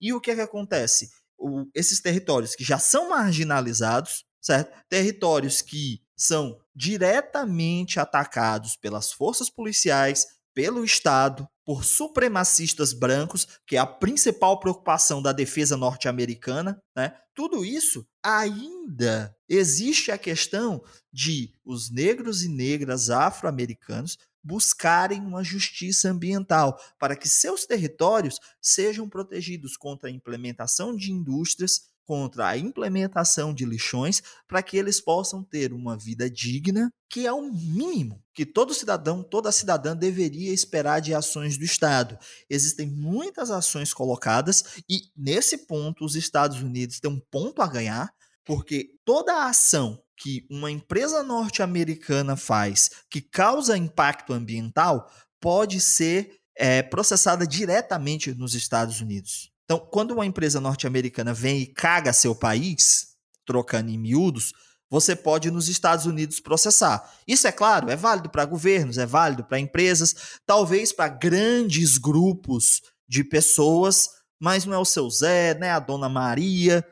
E 0.00 0.12
o 0.12 0.20
que 0.20 0.30
é 0.30 0.34
que 0.34 0.40
acontece? 0.40 1.10
O, 1.38 1.66
esses 1.74 2.00
territórios 2.00 2.54
que 2.54 2.64
já 2.64 2.78
são 2.78 3.10
marginalizados, 3.10 4.24
certo? 4.40 4.76
Territórios 4.88 5.62
que 5.62 6.00
são 6.16 6.58
diretamente 6.74 8.00
atacados 8.00 8.76
pelas 8.76 9.12
forças 9.12 9.48
policiais, 9.48 10.26
pelo 10.52 10.84
Estado, 10.84 11.48
por 11.64 11.84
supremacistas 11.84 12.92
brancos, 12.92 13.46
que 13.66 13.76
é 13.76 13.78
a 13.78 13.86
principal 13.86 14.58
preocupação 14.58 15.22
da 15.22 15.32
defesa 15.32 15.76
norte-americana, 15.76 16.82
né? 16.96 17.14
Tudo 17.34 17.64
isso 17.64 18.04
ainda 18.24 19.32
existe 19.48 20.10
a 20.10 20.18
questão 20.18 20.82
de 21.12 21.52
os 21.64 21.90
negros 21.90 22.42
e 22.42 22.48
negras 22.48 23.10
afro-americanos 23.10 24.18
buscarem 24.42 25.20
uma 25.20 25.42
justiça 25.42 26.10
ambiental 26.10 26.78
para 26.98 27.16
que 27.16 27.28
seus 27.28 27.66
territórios 27.66 28.38
sejam 28.60 29.08
protegidos 29.08 29.76
contra 29.76 30.08
a 30.08 30.12
implementação 30.12 30.94
de 30.94 31.12
indústrias 31.12 31.88
contra 32.08 32.48
a 32.48 32.56
implementação 32.56 33.52
de 33.52 33.66
lixões 33.66 34.22
para 34.48 34.62
que 34.62 34.78
eles 34.78 34.98
possam 34.98 35.44
ter 35.44 35.74
uma 35.74 35.94
vida 35.94 36.30
digna, 36.30 36.90
que 37.06 37.26
é 37.26 37.32
o 37.32 37.42
mínimo 37.52 38.24
que 38.32 38.46
todo 38.46 38.72
cidadão, 38.72 39.22
toda 39.22 39.52
cidadã 39.52 39.94
deveria 39.94 40.50
esperar 40.50 41.00
de 41.00 41.12
ações 41.12 41.58
do 41.58 41.64
Estado. 41.64 42.18
Existem 42.48 42.86
muitas 42.88 43.50
ações 43.50 43.92
colocadas 43.92 44.80
e 44.88 45.02
nesse 45.14 45.66
ponto 45.66 46.02
os 46.02 46.16
Estados 46.16 46.62
Unidos 46.62 46.98
têm 46.98 47.10
um 47.10 47.20
ponto 47.30 47.60
a 47.60 47.66
ganhar, 47.66 48.10
porque 48.42 48.88
toda 49.04 49.34
a 49.34 49.50
ação 49.50 50.02
que 50.18 50.46
uma 50.50 50.70
empresa 50.70 51.22
norte-americana 51.22 52.36
faz 52.36 52.90
que 53.10 53.20
causa 53.20 53.76
impacto 53.76 54.32
ambiental 54.32 55.10
pode 55.40 55.80
ser 55.80 56.38
é, 56.56 56.82
processada 56.82 57.46
diretamente 57.46 58.34
nos 58.34 58.54
Estados 58.54 59.00
Unidos. 59.00 59.52
Então, 59.64 59.78
quando 59.78 60.10
uma 60.12 60.26
empresa 60.26 60.60
norte-americana 60.60 61.32
vem 61.32 61.60
e 61.60 61.66
caga 61.66 62.12
seu 62.12 62.34
país, 62.34 63.08
trocando 63.46 63.90
em 63.90 63.98
miúdos, 63.98 64.52
você 64.90 65.14
pode 65.14 65.50
nos 65.50 65.68
Estados 65.68 66.06
Unidos 66.06 66.40
processar. 66.40 67.14
Isso 67.26 67.46
é 67.46 67.52
claro, 67.52 67.90
é 67.90 67.96
válido 67.96 68.30
para 68.30 68.44
governos, 68.44 68.98
é 68.98 69.06
válido 69.06 69.44
para 69.44 69.58
empresas, 69.60 70.14
talvez 70.46 70.92
para 70.92 71.08
grandes 71.08 71.98
grupos 71.98 72.80
de 73.06 73.22
pessoas, 73.22 74.08
mas 74.40 74.64
não 74.64 74.74
é 74.74 74.78
o 74.78 74.84
seu 74.84 75.08
Zé, 75.10 75.54
né, 75.54 75.70
a 75.70 75.78
dona 75.78 76.08
Maria, 76.08 76.84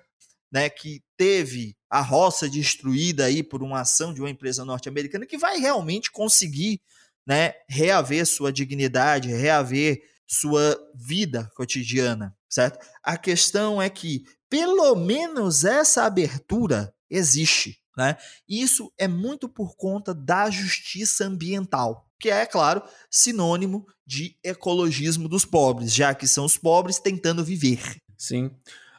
né, 0.57 0.71
que 0.71 1.03
teve 1.19 1.77
a 1.91 2.01
roça 2.01 2.49
destruída 2.49 3.27
aí 3.27 3.43
por 3.43 3.63
uma 3.63 3.83
ação 3.83 4.15
de 4.15 4.23
uma 4.23 4.31
empresa 4.31 4.65
norte-americana 4.65 5.27
que 5.27 5.37
vai 5.37 5.59
realmente 5.59 6.11
conseguir, 6.11 6.81
né, 7.27 7.53
reaver 7.69 8.25
sua 8.25 8.51
dignidade, 8.51 9.29
reaver 9.29 10.01
sua 10.27 10.81
vida 10.95 11.47
cotidiana, 11.55 12.35
certo? 12.49 12.79
A 13.03 13.19
questão 13.19 13.83
é 13.83 13.91
que 13.91 14.25
pelo 14.49 14.95
menos 14.95 15.63
essa 15.63 16.05
abertura 16.05 16.91
existe, 17.11 17.79
né? 17.95 18.17
Isso 18.49 18.91
é 18.97 19.07
muito 19.07 19.51
por 19.51 19.77
conta 19.77 20.15
da 20.15 20.49
justiça 20.49 21.27
ambiental, 21.27 22.09
que 22.19 22.31
é, 22.31 22.47
claro, 22.47 22.83
sinônimo 23.11 23.87
de 24.07 24.39
ecologismo 24.43 25.29
dos 25.29 25.45
pobres, 25.45 25.93
já 25.93 26.15
que 26.15 26.27
são 26.27 26.47
os 26.47 26.57
pobres 26.57 26.99
tentando 26.99 27.45
viver. 27.45 28.01
Sim. 28.17 28.51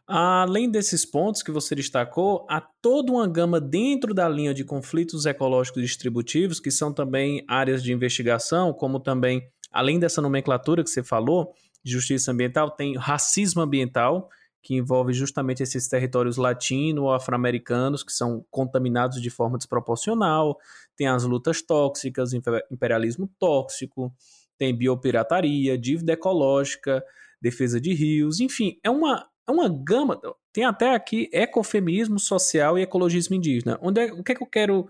Além 0.07 0.71
desses 0.71 1.05
pontos 1.05 1.43
que 1.43 1.51
você 1.51 1.75
destacou, 1.75 2.45
há 2.49 2.61
toda 2.61 3.11
uma 3.11 3.27
gama 3.27 3.59
dentro 3.59 4.13
da 4.13 4.29
linha 4.29 4.53
de 4.53 4.63
conflitos 4.63 5.25
ecológicos 5.25 5.81
distributivos, 5.81 6.61
que 6.61 6.71
são 6.71 6.93
também 6.93 7.43
áreas 7.45 7.83
de 7.83 7.91
investigação, 7.91 8.71
como 8.71 9.01
também, 9.01 9.45
além 9.69 9.99
dessa 9.99 10.21
nomenclatura 10.21 10.81
que 10.81 10.89
você 10.89 11.03
falou, 11.03 11.53
justiça 11.83 12.31
ambiental, 12.31 12.71
tem 12.71 12.95
racismo 12.95 13.61
ambiental, 13.61 14.29
que 14.63 14.75
envolve 14.75 15.11
justamente 15.11 15.61
esses 15.61 15.89
territórios 15.89 16.37
latino 16.37 17.03
ou 17.03 17.13
afro-americanos 17.13 18.01
que 18.01 18.11
são 18.11 18.45
contaminados 18.49 19.21
de 19.21 19.29
forma 19.29 19.57
desproporcional, 19.57 20.57
tem 20.95 21.07
as 21.07 21.23
lutas 21.25 21.61
tóxicas, 21.61 22.31
imperialismo 22.71 23.29
tóxico, 23.37 24.13
tem 24.57 24.75
biopirataria, 24.75 25.77
dívida 25.77 26.13
ecológica, 26.13 27.03
defesa 27.41 27.79
de 27.79 27.93
rios, 27.93 28.39
enfim, 28.39 28.79
é 28.83 28.89
uma, 28.89 29.27
é 29.47 29.51
uma 29.51 29.69
gama, 29.69 30.19
tem 30.51 30.65
até 30.65 30.93
aqui 30.93 31.29
ecofeminismo 31.31 32.19
social 32.19 32.77
e 32.77 32.81
ecologismo 32.81 33.35
indígena. 33.35 33.79
Onde 33.81 34.01
é, 34.01 34.13
o 34.13 34.23
que 34.23 34.33
é 34.33 34.35
que 34.35 34.43
eu 34.43 34.47
quero 34.47 34.87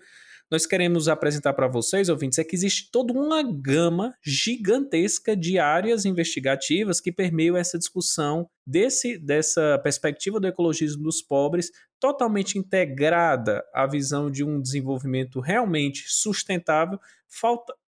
nós 0.49 0.65
queremos 0.65 1.09
apresentar 1.09 1.51
para 1.51 1.67
vocês, 1.67 2.07
ouvintes, 2.07 2.39
é 2.39 2.43
que 2.43 2.55
existe 2.55 2.89
toda 2.89 3.11
uma 3.11 3.43
gama 3.43 4.15
gigantesca 4.23 5.35
de 5.35 5.59
áreas 5.59 6.05
investigativas 6.05 7.01
que 7.01 7.11
permeiam 7.11 7.57
essa 7.57 7.77
discussão 7.77 8.49
desse, 8.65 9.17
dessa 9.17 9.77
perspectiva 9.83 10.39
do 10.39 10.47
ecologismo 10.47 11.03
dos 11.03 11.21
pobres, 11.21 11.69
totalmente 11.99 12.57
integrada 12.57 13.61
à 13.73 13.85
visão 13.85 14.31
de 14.31 14.41
um 14.41 14.61
desenvolvimento 14.61 15.41
realmente 15.41 16.05
sustentável, 16.07 16.97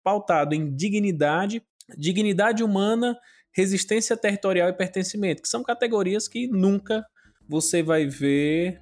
pautado 0.02 0.52
em 0.52 0.74
dignidade, 0.74 1.62
dignidade 1.96 2.64
humana, 2.64 3.16
resistência 3.58 4.16
territorial 4.16 4.68
e 4.68 4.72
pertencimento, 4.72 5.42
que 5.42 5.48
são 5.48 5.64
categorias 5.64 6.28
que 6.28 6.46
nunca 6.46 7.04
você 7.48 7.82
vai 7.82 8.06
ver 8.06 8.80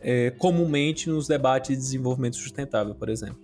é, 0.00 0.30
comumente 0.30 1.10
nos 1.10 1.28
debates 1.28 1.68
de 1.68 1.76
desenvolvimento 1.76 2.36
sustentável, 2.36 2.94
por 2.94 3.10
exemplo. 3.10 3.43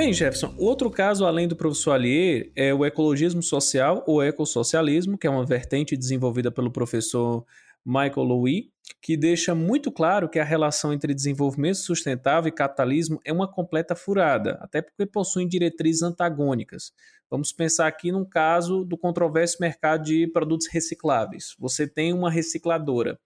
Bem, 0.00 0.14
Jefferson, 0.14 0.54
outro 0.56 0.90
caso 0.90 1.26
além 1.26 1.46
do 1.46 1.54
professor 1.54 1.90
Allier 1.90 2.50
é 2.56 2.72
o 2.72 2.86
ecologismo 2.86 3.42
social 3.42 4.02
ou 4.06 4.22
ecossocialismo, 4.22 5.18
que 5.18 5.26
é 5.26 5.30
uma 5.30 5.44
vertente 5.44 5.94
desenvolvida 5.94 6.50
pelo 6.50 6.70
professor 6.70 7.44
Michael 7.84 8.22
Louis, 8.22 8.64
que 9.02 9.14
deixa 9.14 9.54
muito 9.54 9.92
claro 9.92 10.26
que 10.26 10.38
a 10.38 10.44
relação 10.44 10.90
entre 10.90 11.12
desenvolvimento 11.12 11.74
sustentável 11.74 12.48
e 12.48 12.50
capitalismo 12.50 13.20
é 13.26 13.30
uma 13.30 13.46
completa 13.46 13.94
furada, 13.94 14.52
até 14.62 14.80
porque 14.80 15.04
possuem 15.04 15.46
diretrizes 15.46 16.00
antagônicas. 16.00 16.94
Vamos 17.30 17.52
pensar 17.52 17.86
aqui 17.86 18.10
num 18.10 18.24
caso 18.24 18.86
do 18.86 18.96
controverso 18.96 19.58
mercado 19.60 20.04
de 20.04 20.26
produtos 20.28 20.66
recicláveis. 20.66 21.54
Você 21.58 21.86
tem 21.86 22.14
uma 22.14 22.30
recicladora 22.30 23.20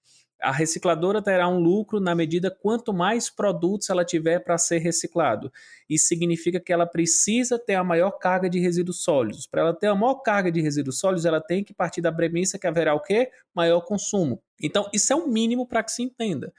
a 0.45 0.53
recicladora 0.53 1.22
terá 1.22 1.49
um 1.49 1.59
lucro 1.59 1.99
na 1.99 2.14
medida 2.14 2.51
quanto 2.51 2.92
mais 2.92 3.30
produtos 3.30 3.88
ela 3.88 4.05
tiver 4.05 4.38
para 4.40 4.59
ser 4.59 4.78
reciclado. 4.78 5.51
Isso 5.88 6.07
significa 6.07 6.61
que 6.61 6.72
ela 6.72 6.86
precisa 6.86 7.59
ter 7.59 7.74
a 7.74 7.82
maior 7.82 8.12
carga 8.12 8.49
de 8.49 8.61
resíduos 8.61 9.03
sólidos. 9.03 9.47
Para 9.47 9.62
ela 9.62 9.74
ter 9.74 9.86
a 9.86 9.95
maior 9.95 10.16
carga 10.16 10.53
de 10.53 10.61
resíduos 10.61 10.99
sólidos, 10.99 11.24
ela 11.24 11.40
tem 11.40 11.64
que 11.64 11.72
partir 11.72 12.01
da 12.01 12.12
premissa 12.12 12.59
que 12.59 12.66
haverá 12.66 12.95
o 12.95 13.01
quê? 13.01 13.30
Maior 13.55 13.80
consumo. 13.80 14.42
Então, 14.62 14.88
isso 14.92 15.12
é 15.12 15.16
o 15.16 15.26
mínimo 15.26 15.66
para 15.66 15.82
que 15.82 15.92
se 15.92 16.03
entenda. 16.03 16.53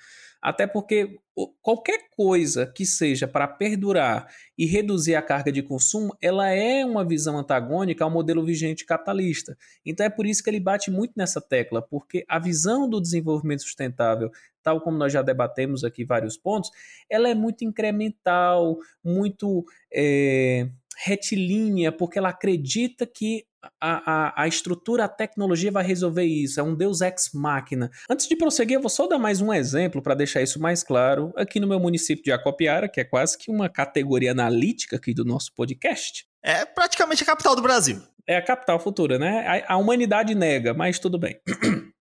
Até 0.46 0.68
porque 0.68 1.18
qualquer 1.60 2.08
coisa 2.16 2.68
que 2.68 2.86
seja 2.86 3.28
para 3.28 3.48
perdurar 3.48 4.28
e 4.56 4.68
reduzir 4.68 5.16
a 5.16 5.22
carga 5.24 5.52
de 5.52 5.64
consumo, 5.64 6.16
ela 6.22 6.48
é 6.50 6.86
uma 6.86 7.04
visão 7.04 7.36
antagônica 7.36 8.04
ao 8.04 8.12
modelo 8.12 8.46
vigente 8.46 8.86
capitalista. 8.86 9.58
Então 9.84 10.06
é 10.06 10.10
por 10.10 10.28
isso 10.28 10.43
que 10.43 10.50
ele 10.52 10.60
bate 10.60 10.91
muito 10.91 11.14
nessa 11.18 11.41
tecla, 11.41 11.82
porque 11.82 12.24
a 12.30 12.38
visão 12.38 12.88
do 12.88 13.02
desenvolvimento 13.02 13.64
sustentável, 13.64 14.30
tal 14.62 14.80
como 14.82 15.00
nós 15.00 15.12
já 15.12 15.24
debatemos 15.24 15.84
aqui 15.84 16.06
vários 16.06 16.38
pontos, 16.38 16.70
ela 17.10 17.28
é 17.28 17.34
muito 17.34 17.66
incremental, 17.66 18.78
muito 19.04 19.66
é, 19.91 20.70
retilínea, 21.04 21.91
porque 21.91 22.18
ela 22.18 22.30
acredita 22.30 23.06
que 23.06 23.43
a, 23.82 24.12
a, 24.12 24.43
a, 24.43 24.48
estrutura, 24.48 25.06
a 25.06 25.10
tecnologia 25.10 25.72
vai 25.72 25.84
resolver 25.84 26.24
isso. 26.24 26.60
É 26.60 26.64
um 26.64 26.76
Deus 26.76 27.02
ex 27.02 27.32
machina. 27.34 27.89
Antes 28.10 28.28
de 28.28 28.36
prosseguir, 28.36 28.76
eu 28.76 28.82
vou 28.82 28.89
só 28.89 29.08
dar 29.08 29.18
mais 29.18 29.41
um 29.41 29.54
exemplo 29.54 30.02
para 30.02 30.16
deixar 30.16 30.41
isso 30.41 30.60
mais 30.60 30.84
claro. 30.84 31.34
Aqui 31.36 31.60
no 31.60 31.68
meu 31.68 31.80
município 31.80 32.24
de 32.24 32.32
Acopiara, 32.32 32.88
que 32.88 33.00
é 33.00 33.04
quase 33.04 33.38
que 33.38 33.52
uma 33.52 33.70
categoria 33.70 34.32
analítica 34.32 34.98
aqui 34.98 35.14
do 35.14 35.26
nosso 35.26 35.54
podcast. 35.56 36.26
É 36.43 36.66
praticamente 36.66 37.24
a 37.24 37.26
capital 37.26 37.56
do 37.56 37.62
Brasil. 37.62 38.02
É 38.28 38.38
a 38.38 38.41
capital 38.41 38.80
futura, 38.80 39.18
né? 39.18 39.64
A, 39.68 39.74
a 39.74 39.78
humanidade 39.78 40.36
nega, 40.36 40.74
mas 40.74 41.00
tudo 41.00 41.18
bem. 41.18 41.39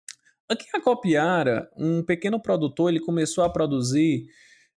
Aqui 0.49 0.65
em 0.73 0.77
Acopiara, 0.77 1.69
um 1.77 2.03
pequeno 2.03 2.39
produtor 2.39 2.89
ele 2.89 2.99
começou 2.99 3.43
a 3.45 3.49
produzir 3.49 4.25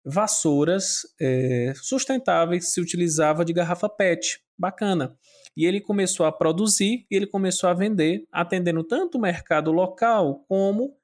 vassouras 0.06 1.00
é, 1.20 1.72
sustentáveis, 1.74 2.72
se 2.72 2.80
utilizava 2.80 3.44
de 3.44 3.52
garrafa 3.52 3.88
PET. 3.88 4.40
Bacana. 4.58 5.14
E 5.54 5.66
ele 5.66 5.82
começou 5.82 6.24
a 6.24 6.32
produzir 6.32 7.06
e 7.10 7.16
ele 7.16 7.26
começou 7.26 7.68
a 7.68 7.74
vender, 7.74 8.24
atendendo 8.32 8.82
tanto 8.82 9.18
o 9.18 9.20
mercado 9.20 9.70
local 9.70 10.44
como 10.48 10.94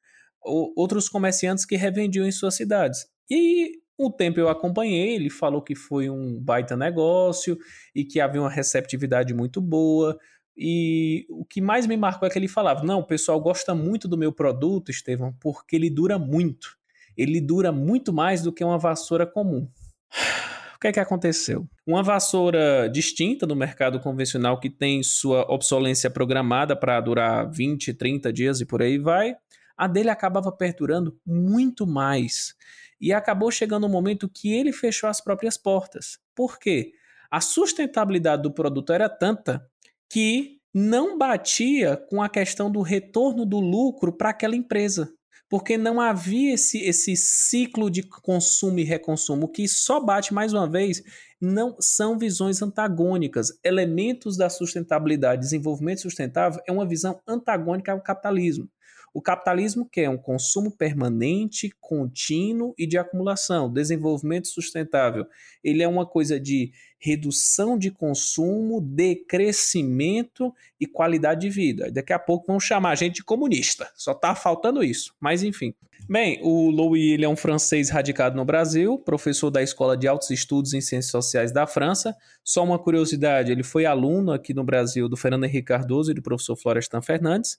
outros 0.42 1.08
comerciantes 1.08 1.66
que 1.66 1.76
revendiam 1.76 2.26
em 2.26 2.32
suas 2.32 2.54
cidades. 2.54 3.06
E 3.30 3.82
o 3.98 4.10
tempo 4.10 4.40
eu 4.40 4.48
acompanhei, 4.48 5.14
ele 5.14 5.30
falou 5.30 5.62
que 5.62 5.74
foi 5.74 6.08
um 6.08 6.40
baita 6.40 6.76
negócio 6.76 7.58
e 7.94 8.04
que 8.04 8.20
havia 8.20 8.40
uma 8.40 8.50
receptividade 8.50 9.34
muito 9.34 9.60
boa. 9.60 10.18
E 10.56 11.26
o 11.30 11.44
que 11.44 11.60
mais 11.60 11.86
me 11.86 11.96
marcou 11.96 12.26
é 12.26 12.30
que 12.30 12.38
ele 12.38 12.48
falava: 12.48 12.84
Não, 12.84 13.00
o 13.00 13.06
pessoal 13.06 13.40
gosta 13.40 13.74
muito 13.74 14.08
do 14.08 14.18
meu 14.18 14.32
produto, 14.32 14.90
Estevão, 14.90 15.34
porque 15.40 15.76
ele 15.76 15.88
dura 15.88 16.18
muito. 16.18 16.76
Ele 17.16 17.40
dura 17.40 17.72
muito 17.72 18.12
mais 18.12 18.42
do 18.42 18.52
que 18.52 18.64
uma 18.64 18.78
vassoura 18.78 19.26
comum 19.26 19.68
que 20.82 20.88
é 20.88 20.92
que 20.92 20.98
aconteceu? 20.98 21.64
Uma 21.86 22.02
vassoura 22.02 22.90
distinta 22.92 23.46
do 23.46 23.54
mercado 23.54 24.00
convencional 24.00 24.58
que 24.58 24.68
tem 24.68 25.00
sua 25.00 25.42
obsolência 25.48 26.10
programada 26.10 26.74
para 26.74 27.00
durar 27.00 27.48
20, 27.48 27.94
30 27.94 28.32
dias 28.32 28.60
e 28.60 28.66
por 28.66 28.82
aí 28.82 28.98
vai, 28.98 29.36
a 29.76 29.86
dele 29.86 30.10
acabava 30.10 30.50
perdurando 30.50 31.16
muito 31.24 31.86
mais. 31.86 32.54
E 33.00 33.12
acabou 33.12 33.50
chegando 33.52 33.86
um 33.86 33.90
momento 33.90 34.28
que 34.28 34.52
ele 34.52 34.72
fechou 34.72 35.08
as 35.08 35.20
próprias 35.20 35.56
portas. 35.56 36.18
Por 36.34 36.58
quê? 36.58 36.90
A 37.30 37.40
sustentabilidade 37.40 38.42
do 38.42 38.52
produto 38.52 38.92
era 38.92 39.08
tanta 39.08 39.64
que 40.10 40.58
não 40.74 41.16
batia 41.16 41.96
com 41.96 42.20
a 42.20 42.28
questão 42.28 42.70
do 42.70 42.82
retorno 42.82 43.46
do 43.46 43.60
lucro 43.60 44.12
para 44.12 44.30
aquela 44.30 44.56
empresa. 44.56 45.12
Porque 45.52 45.76
não 45.76 46.00
havia 46.00 46.54
esse, 46.54 46.78
esse 46.78 47.14
ciclo 47.14 47.90
de 47.90 48.02
consumo 48.02 48.78
e 48.78 48.84
reconsumo, 48.84 49.46
que 49.46 49.68
só 49.68 50.00
bate 50.00 50.32
mais 50.32 50.54
uma 50.54 50.66
vez, 50.66 51.02
não 51.38 51.76
são 51.78 52.18
visões 52.18 52.62
antagônicas. 52.62 53.52
Elementos 53.62 54.38
da 54.38 54.48
sustentabilidade, 54.48 55.42
desenvolvimento 55.42 56.00
sustentável, 56.00 56.58
é 56.66 56.72
uma 56.72 56.88
visão 56.88 57.20
antagônica 57.28 57.92
ao 57.92 58.00
capitalismo. 58.00 58.66
O 59.14 59.20
capitalismo 59.20 59.86
quer 59.86 60.08
um 60.08 60.16
consumo 60.16 60.70
permanente, 60.70 61.70
contínuo 61.80 62.74
e 62.78 62.86
de 62.86 62.96
acumulação. 62.96 63.70
Desenvolvimento 63.70 64.48
sustentável, 64.48 65.26
ele 65.62 65.82
é 65.82 65.88
uma 65.88 66.06
coisa 66.06 66.40
de 66.40 66.72
redução 66.98 67.76
de 67.76 67.90
consumo, 67.90 68.80
decrescimento 68.80 70.54
e 70.80 70.86
qualidade 70.86 71.42
de 71.42 71.50
vida. 71.50 71.90
Daqui 71.90 72.12
a 72.12 72.18
pouco 72.18 72.46
vão 72.46 72.58
chamar 72.58 72.92
a 72.92 72.94
gente 72.94 73.16
de 73.16 73.24
comunista. 73.24 73.90
Só 73.94 74.12
está 74.12 74.34
faltando 74.34 74.82
isso. 74.82 75.14
Mas 75.20 75.42
enfim. 75.42 75.74
Bem, 76.08 76.40
o 76.42 76.70
Louis 76.70 77.12
ele 77.12 77.24
é 77.24 77.28
um 77.28 77.36
francês 77.36 77.88
radicado 77.88 78.34
no 78.34 78.44
Brasil, 78.44 78.98
professor 78.98 79.50
da 79.50 79.62
Escola 79.62 79.96
de 79.96 80.08
Altos 80.08 80.30
Estudos 80.30 80.74
em 80.74 80.80
Ciências 80.80 81.12
Sociais 81.12 81.52
da 81.52 81.66
França. 81.66 82.16
Só 82.42 82.64
uma 82.64 82.78
curiosidade, 82.78 83.52
ele 83.52 83.62
foi 83.62 83.84
aluno 83.84 84.32
aqui 84.32 84.52
no 84.52 84.64
Brasil 84.64 85.08
do 85.08 85.16
Fernando 85.16 85.44
Henrique 85.44 85.66
Cardoso 85.66 86.10
e 86.10 86.14
do 86.14 86.22
professor 86.22 86.56
Florestan 86.56 87.02
Fernandes 87.02 87.58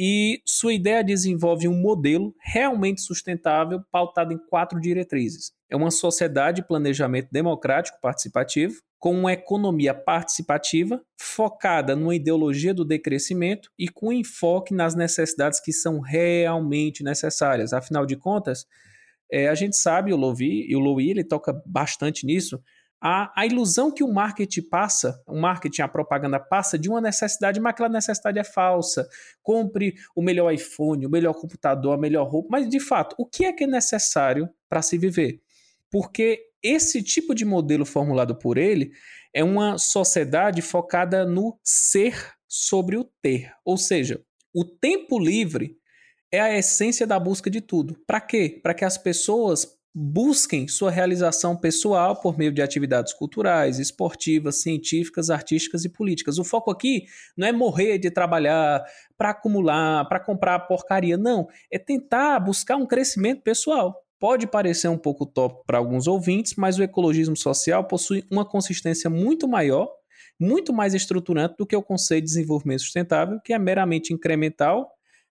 e 0.00 0.40
sua 0.46 0.72
ideia 0.72 1.02
desenvolve 1.02 1.66
um 1.66 1.74
modelo 1.74 2.32
realmente 2.40 3.00
sustentável 3.00 3.82
pautado 3.90 4.32
em 4.32 4.38
quatro 4.38 4.80
diretrizes. 4.80 5.50
É 5.68 5.74
uma 5.74 5.90
sociedade 5.90 6.60
de 6.62 6.68
planejamento 6.68 7.28
democrático 7.32 7.98
participativo, 8.00 8.80
com 8.96 9.12
uma 9.12 9.32
economia 9.32 9.92
participativa 9.92 11.00
focada 11.20 11.96
numa 11.96 12.14
ideologia 12.14 12.72
do 12.72 12.84
decrescimento 12.84 13.70
e 13.76 13.88
com 13.88 14.12
enfoque 14.12 14.72
nas 14.72 14.94
necessidades 14.94 15.58
que 15.58 15.72
são 15.72 15.98
realmente 15.98 17.02
necessárias. 17.02 17.72
Afinal 17.72 18.06
de 18.06 18.14
contas, 18.16 18.66
é, 19.30 19.48
a 19.48 19.54
gente 19.54 19.76
sabe, 19.76 20.12
o 20.12 20.16
Louis, 20.16 20.64
e 20.68 20.76
o 20.76 20.80
Louis 20.80 21.10
ele 21.10 21.24
toca 21.24 21.60
bastante 21.66 22.24
nisso, 22.24 22.62
a, 23.00 23.32
a 23.40 23.46
ilusão 23.46 23.92
que 23.92 24.02
o 24.02 24.12
marketing 24.12 24.62
passa, 24.62 25.22
o 25.26 25.38
marketing, 25.38 25.82
a 25.82 25.88
propaganda 25.88 26.40
passa 26.40 26.78
de 26.78 26.88
uma 26.88 27.00
necessidade, 27.00 27.60
mas 27.60 27.70
aquela 27.70 27.88
necessidade 27.88 28.38
é 28.38 28.44
falsa. 28.44 29.08
Compre 29.42 29.94
o 30.16 30.22
melhor 30.22 30.52
iPhone, 30.52 31.06
o 31.06 31.10
melhor 31.10 31.34
computador, 31.34 31.94
a 31.94 31.98
melhor 31.98 32.28
roupa. 32.28 32.48
Mas, 32.52 32.68
de 32.68 32.80
fato, 32.80 33.14
o 33.18 33.24
que 33.24 33.44
é 33.44 33.52
que 33.52 33.64
é 33.64 33.66
necessário 33.66 34.48
para 34.68 34.82
se 34.82 34.98
viver? 34.98 35.40
Porque 35.90 36.48
esse 36.62 37.02
tipo 37.02 37.34
de 37.34 37.44
modelo 37.44 37.86
formulado 37.86 38.36
por 38.36 38.58
ele 38.58 38.90
é 39.32 39.44
uma 39.44 39.78
sociedade 39.78 40.60
focada 40.60 41.24
no 41.24 41.58
ser 41.62 42.32
sobre 42.48 42.96
o 42.96 43.04
ter. 43.22 43.52
Ou 43.64 43.76
seja, 43.76 44.20
o 44.52 44.64
tempo 44.64 45.18
livre 45.18 45.76
é 46.32 46.40
a 46.40 46.58
essência 46.58 47.06
da 47.06 47.18
busca 47.18 47.48
de 47.48 47.60
tudo. 47.60 47.96
Para 48.06 48.20
quê? 48.20 48.58
Para 48.62 48.74
que 48.74 48.84
as 48.84 48.98
pessoas 48.98 49.77
busquem 49.94 50.68
sua 50.68 50.90
realização 50.90 51.56
pessoal 51.56 52.20
por 52.20 52.38
meio 52.38 52.52
de 52.52 52.62
atividades 52.62 53.12
culturais, 53.12 53.78
esportivas, 53.78 54.62
científicas, 54.62 55.30
artísticas 55.30 55.84
e 55.84 55.88
políticas. 55.88 56.38
O 56.38 56.44
foco 56.44 56.70
aqui 56.70 57.04
não 57.36 57.48
é 57.48 57.52
morrer 57.52 57.98
de 57.98 58.10
trabalhar 58.10 58.84
para 59.16 59.30
acumular, 59.30 60.06
para 60.08 60.20
comprar 60.20 60.60
porcaria, 60.60 61.16
não. 61.16 61.48
É 61.70 61.78
tentar 61.78 62.38
buscar 62.40 62.76
um 62.76 62.86
crescimento 62.86 63.42
pessoal. 63.42 63.94
Pode 64.20 64.46
parecer 64.46 64.88
um 64.88 64.98
pouco 64.98 65.24
top 65.24 65.62
para 65.66 65.78
alguns 65.78 66.06
ouvintes, 66.06 66.54
mas 66.56 66.78
o 66.78 66.82
ecologismo 66.82 67.36
social 67.36 67.84
possui 67.84 68.24
uma 68.30 68.44
consistência 68.44 69.08
muito 69.08 69.46
maior, 69.46 69.88
muito 70.40 70.72
mais 70.72 70.92
estruturante 70.94 71.54
do 71.56 71.66
que 71.66 71.76
o 71.76 71.82
conceito 71.82 72.24
de 72.24 72.30
desenvolvimento 72.30 72.80
sustentável, 72.80 73.40
que 73.44 73.52
é 73.52 73.58
meramente 73.58 74.12
incremental 74.12 74.88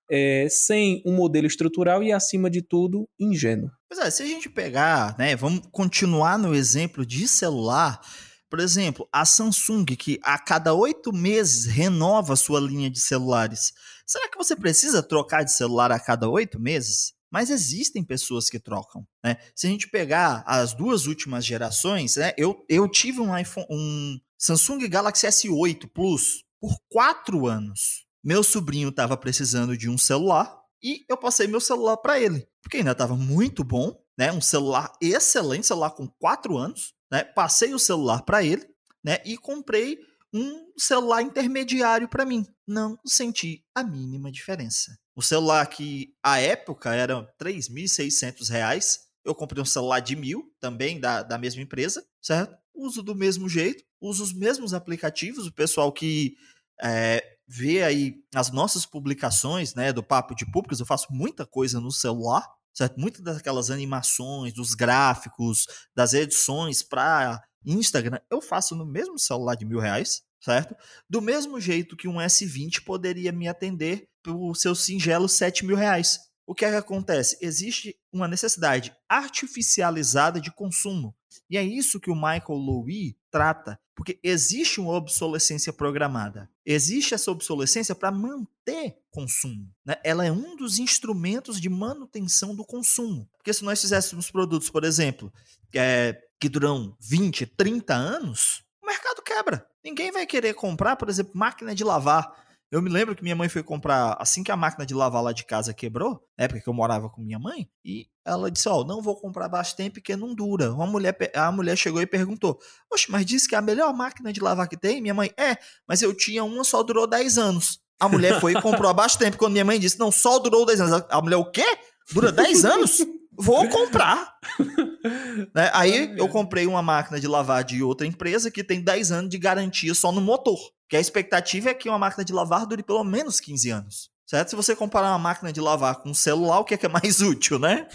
é, 0.10 0.48
sem 0.50 1.02
um 1.06 1.16
modelo 1.16 1.48
estrutural 1.48 2.04
e, 2.04 2.12
acima 2.12 2.50
de 2.50 2.62
tudo, 2.62 3.08
ingênuo. 3.20 3.70
Pois 3.90 4.00
é, 4.00 4.10
se 4.10 4.24
a 4.24 4.26
gente 4.26 4.50
pegar, 4.50 5.18
né, 5.18 5.36
vamos 5.36 5.62
continuar 5.72 6.38
no 6.38 6.54
exemplo 6.54 7.06
de 7.06 7.28
celular, 7.28 8.02
por 8.50 8.60
exemplo, 8.60 9.08
a 9.12 9.26
Samsung, 9.26 9.86
que 9.86 10.20
a 10.24 10.40
cada 10.40 10.74
oito 10.74 11.14
meses 11.14 11.66
renova 11.66 12.36
sua 12.36 12.60
linha 12.60 12.90
de 12.90 13.00
celulares. 13.00 13.74
Será 14.06 14.30
que 14.30 14.38
você 14.38 14.56
precisa 14.56 15.04
trocar 15.04 15.44
de 15.44 15.52
celular 15.52 15.92
a 15.92 16.00
cada 16.00 16.30
oito 16.30 16.60
meses? 16.60 17.14
Mas 17.30 17.50
existem 17.50 18.04
pessoas 18.06 18.50
que 18.50 18.58
trocam. 18.58 19.06
Né? 19.22 19.36
Se 19.54 19.68
a 19.68 19.70
gente 19.70 19.90
pegar 19.90 20.44
as 20.48 20.74
duas 20.74 21.08
últimas 21.08 21.46
gerações, 21.46 22.16
né, 22.16 22.32
eu, 22.38 22.64
eu 22.70 22.90
tive 22.90 23.20
um 23.20 23.38
iPhone, 23.38 23.68
um 23.70 24.18
Samsung 24.38 24.88
Galaxy 24.88 25.28
S8 25.28 25.90
Plus 25.94 26.46
por 26.60 26.78
quatro 26.90 27.48
anos 27.48 28.07
meu 28.28 28.44
sobrinho 28.44 28.90
estava 28.90 29.16
precisando 29.16 29.78
de 29.78 29.90
um 29.90 29.98
celular 29.98 30.62
e 30.84 31.06
eu 31.08 31.16
passei 31.16 31.48
meu 31.48 31.62
celular 31.62 31.96
para 31.96 32.20
ele, 32.20 32.46
porque 32.62 32.76
ainda 32.76 32.92
estava 32.92 33.16
muito 33.16 33.64
bom, 33.64 33.98
né? 34.18 34.34
Um 34.34 34.42
celular 34.42 34.92
excelente, 35.02 35.66
celular 35.66 35.92
com 35.92 36.10
4 36.20 36.58
anos, 36.58 36.94
né? 37.10 37.24
Passei 37.24 37.74
o 37.74 37.80
celular 37.80 38.24
para 38.24 38.44
ele, 38.44 38.68
né? 39.02 39.20
E 39.26 39.38
comprei 39.38 39.98
um 40.34 40.74
celular 40.78 41.22
intermediário 41.22 42.10
para 42.10 42.26
mim. 42.26 42.46
Não 42.68 43.00
senti 43.06 43.64
a 43.74 43.82
mínima 43.82 44.30
diferença. 44.30 45.00
O 45.16 45.22
celular 45.24 45.66
que 45.68 46.14
à 46.22 46.38
época 46.38 46.94
era 46.94 47.22
R$ 47.22 47.28
3.600, 47.42 48.98
eu 49.24 49.34
comprei 49.34 49.64
um 49.64 49.66
celular 49.66 50.02
de 50.02 50.18
mil, 50.18 50.54
também 50.60 51.00
da, 51.00 51.24
da 51.24 51.38
mesma 51.38 51.62
empresa, 51.62 52.06
certo? 52.22 52.58
Uso 52.76 53.02
do 53.02 53.16
mesmo 53.16 53.48
jeito, 53.48 53.86
uso 54.02 54.22
os 54.22 54.34
mesmos 54.34 54.74
aplicativos. 54.74 55.48
O 55.48 55.54
pessoal 55.54 55.94
que 55.94 56.36
é, 56.84 57.37
vê 57.48 57.84
aí 57.84 58.16
as 58.36 58.52
nossas 58.52 58.86
publicações, 58.86 59.74
né, 59.74 59.94
do 59.94 60.04
Papo 60.04 60.36
de 60.36 60.46
Públicos, 60.46 60.80
eu 60.80 60.86
faço 60.86 61.08
muita 61.10 61.46
coisa 61.46 61.80
no 61.80 61.92
celular, 61.92 62.46
certo? 62.74 63.00
Muitas 63.00 63.24
daquelas 63.24 63.72
animações, 63.72 64.54
dos 64.54 64.76
gráficos, 64.76 65.66
das 65.96 66.14
edições 66.14 66.84
para 66.84 67.42
Instagram, 67.66 68.20
eu 68.30 68.42
faço 68.42 68.76
no 68.76 68.86
mesmo 68.86 69.18
celular 69.18 69.56
de 69.56 69.66
mil 69.66 69.80
reais, 69.80 70.22
certo? 70.40 70.76
Do 71.10 71.22
mesmo 71.22 71.60
jeito 71.60 71.98
que 71.98 72.08
um 72.08 72.18
S20 72.18 72.84
poderia 72.84 73.32
me 73.32 73.48
atender 73.48 74.08
por 74.24 74.56
seus 74.56 74.84
singelos 74.84 75.34
7 75.34 75.66
mil 75.66 75.76
reais. 75.76 76.20
O 76.46 76.56
que 76.56 76.66
é 76.66 76.70
que 76.70 76.76
acontece? 76.76 77.38
Existe 77.42 77.98
uma 78.12 78.28
necessidade 78.28 78.96
artificializada 79.10 80.40
de 80.40 80.52
consumo. 80.52 81.14
E 81.50 81.58
é 81.58 81.64
isso 81.64 82.00
que 82.00 82.10
o 82.10 82.16
Michael 82.16 82.60
Lowy 82.60 83.18
trata, 83.30 83.80
porque 83.98 84.20
existe 84.22 84.80
uma 84.80 84.94
obsolescência 84.94 85.74
programada. 85.74 86.48
Existe 86.64 87.16
essa 87.16 87.32
obsolescência 87.32 87.96
para 87.96 88.12
manter 88.12 88.96
consumo. 89.10 89.68
Né? 89.84 89.96
Ela 90.04 90.24
é 90.24 90.32
um 90.32 90.56
dos 90.56 90.78
instrumentos 90.78 91.60
de 91.60 91.68
manutenção 91.68 92.56
do 92.56 92.64
consumo. 92.64 93.28
Porque 93.38 93.52
se 93.52 93.66
nós 93.66 93.82
fizéssemos 93.82 94.30
produtos, 94.30 94.70
por 94.70 94.84
exemplo, 94.84 95.34
é, 95.74 96.16
que 96.40 96.48
duram 96.48 96.96
20, 97.00 97.48
30 97.48 97.96
anos, 97.96 98.64
o 98.84 98.86
mercado 98.86 99.24
quebra. 99.24 99.68
Ninguém 99.84 100.12
vai 100.12 100.28
querer 100.28 100.54
comprar, 100.54 100.96
por 100.96 101.10
exemplo, 101.10 101.32
máquina 101.34 101.74
de 101.74 101.84
lavar 101.84 102.47
eu 102.70 102.82
me 102.82 102.90
lembro 102.90 103.16
que 103.16 103.24
minha 103.24 103.36
mãe 103.36 103.48
foi 103.48 103.64
comprar 103.64 104.18
assim 104.20 104.44
que 104.44 104.52
a 104.52 104.58
máquina 104.58 104.86
de 104.86 104.94
lavar 104.94 105.24
lá 105.24 105.32
de 105.32 105.46
casa 105.46 105.74
quebrou, 105.74 106.22
época 106.38 106.60
que 106.60 106.68
eu 106.68 106.74
morava 106.74 107.10
com 107.10 107.22
minha 107.22 107.40
mãe, 107.40 107.70
e 107.84 108.08
ela 108.26 108.52
disse: 108.52 108.68
Ó, 108.68 108.82
oh, 108.82 108.84
não 108.84 109.02
vou 109.02 109.16
comprar 109.16 109.48
bastante 109.48 109.92
porque 109.92 110.16
não 110.16 110.36
dura. 110.36 110.74
Uma 110.74 110.86
mulher, 110.86 111.16
a 111.34 111.52
mulher 111.52 111.78
chegou 111.78 112.02
e 112.02 112.06
perguntou: 112.06 112.60
Oxe, 112.92 113.10
mas 113.10 113.26
disse 113.26 113.48
que 113.48 113.56
é 113.56 113.58
a 113.58 113.62
melhor 113.62 113.94
máquina 113.94 114.34
de 114.34 114.42
lavar 114.42 114.68
que 114.68 114.76
tem? 114.76 115.02
Minha 115.02 115.14
mãe: 115.14 115.32
É, 115.38 115.58
mas 115.88 116.02
eu 116.02 116.14
tinha 116.14 116.44
uma, 116.44 116.64
só 116.64 116.84
durou 116.84 117.08
10 117.08 117.38
anos. 117.38 117.80
A 118.00 118.10
mulher 118.10 118.40
foi 118.40 118.54
e 118.54 118.62
comprou 118.62 118.90
há 118.90 118.94
bastante. 118.94 119.38
Quando 119.38 119.54
minha 119.54 119.66
mãe 119.66 119.80
disse: 119.80 119.98
Não, 119.98 120.12
só 120.12 120.38
durou 120.38 120.66
10 120.66 120.82
anos. 120.82 121.06
A 121.10 121.22
mulher: 121.22 121.38
O 121.38 121.50
quê? 121.50 121.66
Dura 122.12 122.32
10 122.32 122.66
anos? 122.66 123.00
Vou 123.38 123.70
comprar. 123.70 124.34
né? 125.54 125.70
Aí 125.74 126.16
eu 126.18 126.28
comprei 126.28 126.66
uma 126.66 126.82
máquina 126.82 127.20
de 127.20 127.28
lavar 127.28 127.64
de 127.64 127.84
outra 127.84 128.08
empresa 128.08 128.50
que 128.50 128.64
tem 128.64 128.82
10 128.82 129.12
anos 129.12 129.30
de 129.30 129.38
garantia 129.38 129.94
só 129.94 130.12
no 130.12 130.20
motor. 130.20 130.58
Que 130.90 130.98
a 130.98 131.00
expectativa 131.00 131.70
é 131.70 131.74
que 131.74 131.88
uma 131.88 132.00
máquina 132.00 132.26
de 132.26 132.34
lavar 132.34 132.66
dure 132.66 132.82
pelo 132.82 133.04
menos 133.04 133.40
15 133.40 133.70
anos. 133.70 134.10
Certo? 134.26 134.50
Se 134.50 134.56
você 134.56 134.76
comparar 134.76 135.10
uma 135.10 135.20
máquina 135.20 135.54
de 135.54 135.62
lavar 135.62 135.98
com 135.98 136.10
um 136.10 136.14
celular, 136.14 136.60
o 136.60 136.66
que 136.66 136.74
é, 136.74 136.78
que 136.78 136.86
é 136.86 136.90
mais 136.90 137.22
útil, 137.22 137.60
né? 137.60 137.88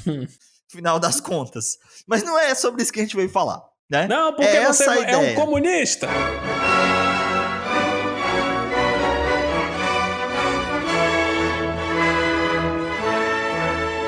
Final 0.70 0.99
das 0.99 1.20
contas. 1.20 1.76
Mas 2.07 2.22
não 2.22 2.38
é 2.38 2.55
sobre 2.55 2.82
isso 2.82 2.93
que 2.93 3.01
a 3.01 3.03
gente 3.03 3.16
veio 3.16 3.28
falar. 3.28 3.61
Né? 3.90 4.07
Não, 4.07 4.32
porque 4.32 4.49
é 4.49 4.66
você 4.66 4.84
é 4.84 5.16
um 5.16 5.34
comunista. 5.34 6.09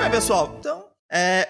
Bem, 0.01 0.11
pessoal, 0.11 0.57
então, 0.59 0.94
é, 1.11 1.49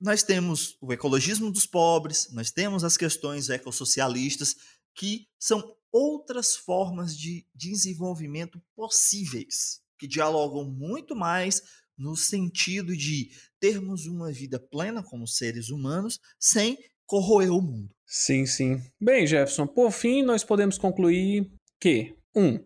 nós 0.00 0.22
temos 0.22 0.76
o 0.80 0.92
ecologismo 0.92 1.50
dos 1.50 1.66
pobres, 1.66 2.28
nós 2.32 2.50
temos 2.50 2.84
as 2.84 2.96
questões 2.96 3.48
ecossocialistas, 3.48 4.54
que 4.94 5.26
são 5.38 5.74
outras 5.92 6.56
formas 6.56 7.16
de 7.16 7.46
desenvolvimento 7.54 8.60
possíveis, 8.74 9.80
que 9.98 10.06
dialogam 10.06 10.64
muito 10.64 11.14
mais 11.14 11.62
no 11.96 12.14
sentido 12.14 12.94
de 12.94 13.30
termos 13.58 14.04
uma 14.06 14.30
vida 14.30 14.58
plena 14.58 15.02
como 15.02 15.26
seres 15.26 15.70
humanos 15.70 16.20
sem 16.38 16.78
corroer 17.06 17.50
o 17.50 17.62
mundo. 17.62 17.94
Sim, 18.06 18.44
sim. 18.44 18.82
Bem, 19.00 19.26
Jefferson, 19.26 19.66
por 19.66 19.90
fim, 19.90 20.22
nós 20.22 20.44
podemos 20.44 20.76
concluir 20.76 21.50
que, 21.80 22.14
um, 22.34 22.58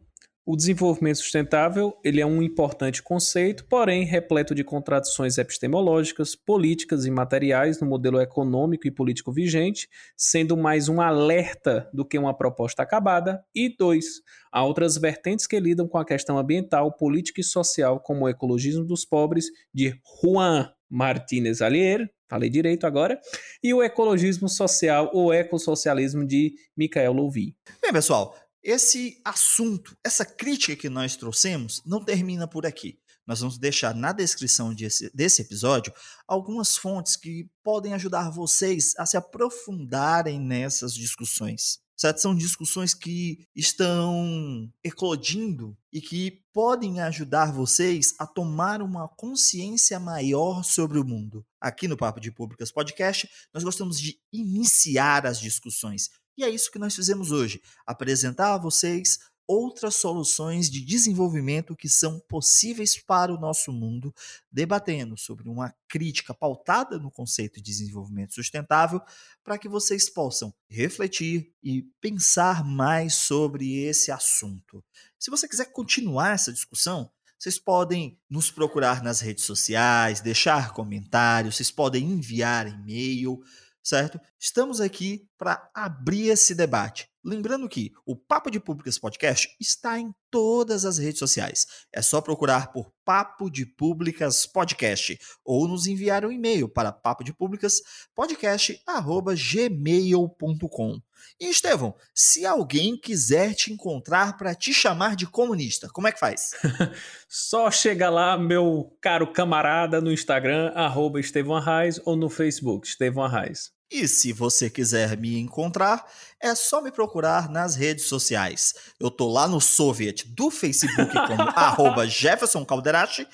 O 0.45 0.57
desenvolvimento 0.57 1.18
sustentável 1.18 1.95
ele 2.03 2.20
é 2.20 2.26
um 2.26 2.43
importante 2.43 3.03
conceito, 3.03 3.66
porém 3.66 4.05
repleto 4.05 4.55
de 4.55 4.64
contradições 4.64 5.36
epistemológicas, 5.36 6.34
políticas 6.34 7.05
e 7.05 7.11
materiais 7.11 7.78
no 7.78 7.86
modelo 7.86 8.18
econômico 8.18 8.88
e 8.88 8.91
político 8.91 9.30
vigente, 9.30 9.86
sendo 10.16 10.57
mais 10.57 10.88
um 10.88 10.99
alerta 11.01 11.88
do 11.93 12.07
que 12.07 12.18
uma 12.18 12.36
proposta 12.36 12.82
acabada. 12.82 13.45
E 13.55 13.74
dois, 13.76 14.22
há 14.51 14.64
outras 14.64 14.97
vertentes 14.97 15.47
que 15.47 15.61
lidam 15.61 15.86
com 15.86 15.99
a 15.99 16.07
questão 16.07 16.38
ambiental, 16.38 16.91
política 16.97 17.43
e 17.43 17.45
social, 17.45 18.01
como 18.01 18.24
o 18.24 18.28
ecologismo 18.28 18.84
dos 18.84 19.05
pobres, 19.05 19.47
de 19.74 19.95
Juan 20.22 20.72
Martínez 20.88 21.61
Alier, 21.61 22.11
falei 22.28 22.49
direito 22.49 22.86
agora, 22.86 23.20
e 23.62 23.74
o 23.74 23.82
ecologismo 23.82 24.49
social 24.49 25.11
ou 25.12 25.34
ecossocialismo 25.34 26.26
de 26.26 26.55
Michael 26.76 27.12
Louvi. 27.12 27.55
Bem, 27.82 27.93
pessoal, 27.93 28.34
esse 28.62 29.20
assunto, 29.24 29.96
essa 30.04 30.24
crítica 30.24 30.76
que 30.76 30.88
nós 30.88 31.16
trouxemos, 31.16 31.82
não 31.84 32.04
termina 32.04 32.46
por 32.46 32.66
aqui. 32.66 32.98
Nós 33.26 33.40
vamos 33.40 33.58
deixar 33.58 33.94
na 33.94 34.12
descrição 34.12 34.74
desse, 34.74 35.11
desse 35.14 35.42
episódio 35.42 35.92
algumas 36.26 36.76
fontes 36.76 37.16
que 37.16 37.48
podem 37.62 37.94
ajudar 37.94 38.30
vocês 38.30 38.92
a 38.98 39.06
se 39.06 39.16
aprofundarem 39.16 40.40
nessas 40.40 40.92
discussões. 40.92 41.78
Certo? 41.96 42.18
São 42.18 42.34
discussões 42.34 42.94
que 42.94 43.46
estão 43.54 44.72
eclodindo 44.82 45.76
e 45.92 46.00
que 46.00 46.42
podem 46.50 46.98
ajudar 47.00 47.52
vocês 47.52 48.14
a 48.18 48.26
tomar 48.26 48.80
uma 48.80 49.06
consciência 49.06 50.00
maior 50.00 50.64
sobre 50.64 50.98
o 50.98 51.04
mundo. 51.04 51.44
Aqui 51.61 51.86
no 51.86 51.98
Papo 51.98 52.18
de 52.18 52.32
Públicas 52.32 52.72
Podcast, 52.72 53.28
nós 53.52 53.62
gostamos 53.62 54.00
de 54.00 54.18
iniciar 54.32 55.26
as 55.26 55.38
discussões 55.38 56.08
e 56.37 56.45
é 56.45 56.49
isso 56.49 56.70
que 56.70 56.78
nós 56.78 56.95
fizemos 56.95 57.31
hoje: 57.31 57.61
apresentar 57.87 58.55
a 58.55 58.59
vocês 58.59 59.18
outras 59.53 59.97
soluções 59.97 60.70
de 60.70 60.81
desenvolvimento 60.81 61.74
que 61.74 61.89
são 61.89 62.20
possíveis 62.20 62.97
para 62.97 63.35
o 63.35 63.41
nosso 63.41 63.72
mundo, 63.72 64.14
debatendo 64.49 65.16
sobre 65.16 65.49
uma 65.49 65.74
crítica 65.89 66.33
pautada 66.33 67.01
no 67.01 67.11
conceito 67.11 67.57
de 67.57 67.62
desenvolvimento 67.62 68.33
sustentável, 68.33 69.01
para 69.43 69.59
que 69.59 69.68
vocês 69.68 70.09
possam 70.09 70.55
refletir 70.68 71.53
e 71.61 71.83
pensar 72.01 72.64
mais 72.64 73.14
sobre 73.14 73.83
esse 73.83 74.12
assunto. 74.12 74.85
Se 75.18 75.33
você 75.33 75.49
quiser 75.49 75.72
continuar 75.72 76.35
essa 76.35 76.53
discussão, 76.53 77.11
vocês 77.37 77.59
podem 77.59 78.20
nos 78.31 78.53
procurar 78.53 79.03
nas 79.03 79.18
redes 79.18 79.43
sociais, 79.43 80.20
deixar 80.20 80.72
comentários, 80.72 81.57
vocês 81.57 81.72
podem 81.72 82.05
enviar 82.05 82.68
e-mail 82.68 83.43
certo? 83.83 84.20
Estamos 84.39 84.81
aqui 84.81 85.28
para 85.37 85.68
abrir 85.74 86.28
esse 86.28 86.55
debate. 86.55 87.11
Lembrando 87.22 87.68
que 87.68 87.93
o 88.07 88.16
Papo 88.16 88.51
de 88.51 88.59
Públicas 88.59 88.99
Podcast 88.99 89.55
está 89.61 89.99
em 89.99 90.11
todas 90.31 90.87
as 90.87 90.97
redes 90.97 91.18
sociais. 91.18 91.66
É 91.93 92.01
só 92.01 92.18
procurar 92.20 92.72
por 92.72 92.93
Papo 93.05 93.51
de 93.51 93.66
Públicas 93.66 94.47
Podcast 94.47 95.18
ou 95.45 95.68
nos 95.68 95.87
enviar 95.87 96.24
um 96.24 96.33
e-mail 96.33 96.66
para 96.68 96.93
papo 96.93 97.22
de 97.22 97.35
públicas 97.35 97.83
podcast@gmail.com. 98.14 101.03
E 101.41 101.49
Estevão, 101.49 101.95
se 102.14 102.45
alguém 102.45 102.97
quiser 102.97 103.55
te 103.55 103.73
encontrar 103.73 104.37
para 104.37 104.55
te 104.55 104.73
chamar 104.73 105.16
de 105.16 105.27
comunista, 105.27 105.89
como 105.93 106.09
é 106.09 106.12
que 106.12 106.18
faz? 106.18 106.51
Só 107.29 107.71
chega 107.71 108.11
lá, 108.11 108.37
meu 108.37 108.97
caro 109.01 109.33
camarada, 109.33 110.01
no 110.01 110.12
Instagram, 110.12 110.73
arroba 110.75 111.21
Estevão 111.21 111.57
Arraes, 111.57 112.01
ou 112.05 112.16
no 112.16 112.29
Facebook, 112.29 112.87
Estevão 112.87 113.25
Arraes. 113.25 113.71
E 113.91 114.07
se 114.07 114.33
você 114.33 114.71
quiser 114.71 115.16
me 115.16 115.37
encontrar, 115.37 116.07
é 116.41 116.55
só 116.55 116.81
me 116.81 116.93
procurar 116.93 117.51
nas 117.51 117.75
redes 117.75 118.05
sociais. 118.05 118.73
Eu 119.01 119.11
tô 119.11 119.29
lá 119.29 119.49
no 119.49 119.61
Soviet 119.61 120.29
do 120.29 120.49
Facebook 120.49 121.12
como 121.12 121.43
arroba 121.59 122.07
Jefferson 122.07 122.64
Calderache 122.64 123.27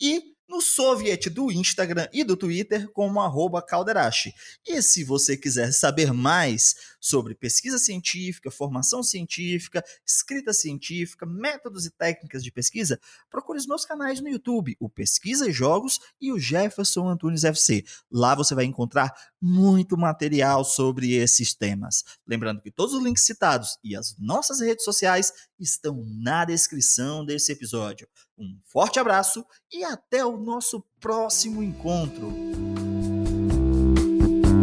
e 0.00 0.34
no 0.48 0.60
Soviet 0.60 1.28
do 1.30 1.50
Instagram 1.50 2.06
e 2.12 2.22
do 2.22 2.36
Twitter 2.36 2.88
como 2.92 3.20
arroba 3.20 3.60
Calderache. 3.60 4.32
E 4.64 4.80
se 4.82 5.02
você 5.02 5.36
quiser 5.36 5.72
saber 5.72 6.12
mais 6.12 6.74
sobre 7.04 7.34
pesquisa 7.34 7.78
científica, 7.78 8.50
formação 8.50 9.02
científica, 9.02 9.84
escrita 10.06 10.54
científica, 10.54 11.26
métodos 11.26 11.84
e 11.84 11.90
técnicas 11.90 12.42
de 12.42 12.50
pesquisa, 12.50 12.98
procure 13.28 13.58
os 13.58 13.66
meus 13.66 13.84
canais 13.84 14.22
no 14.22 14.28
YouTube, 14.28 14.74
o 14.80 14.88
Pesquisa 14.88 15.46
e 15.46 15.52
Jogos 15.52 16.00
e 16.18 16.32
o 16.32 16.38
Jefferson 16.38 17.06
Antunes 17.06 17.44
FC. 17.44 17.84
Lá 18.10 18.34
você 18.34 18.54
vai 18.54 18.64
encontrar 18.64 19.12
muito 19.38 19.98
material 19.98 20.64
sobre 20.64 21.12
esses 21.12 21.52
temas. 21.52 22.02
Lembrando 22.26 22.62
que 22.62 22.70
todos 22.70 22.94
os 22.94 23.04
links 23.04 23.26
citados 23.26 23.76
e 23.84 23.94
as 23.94 24.16
nossas 24.18 24.60
redes 24.60 24.82
sociais 24.82 25.30
estão 25.60 26.02
na 26.06 26.46
descrição 26.46 27.22
desse 27.22 27.52
episódio. 27.52 28.08
Um 28.38 28.58
forte 28.64 28.98
abraço 28.98 29.44
e 29.70 29.84
até 29.84 30.24
o 30.24 30.38
nosso 30.38 30.82
próximo 30.98 31.62
encontro. 31.62 32.32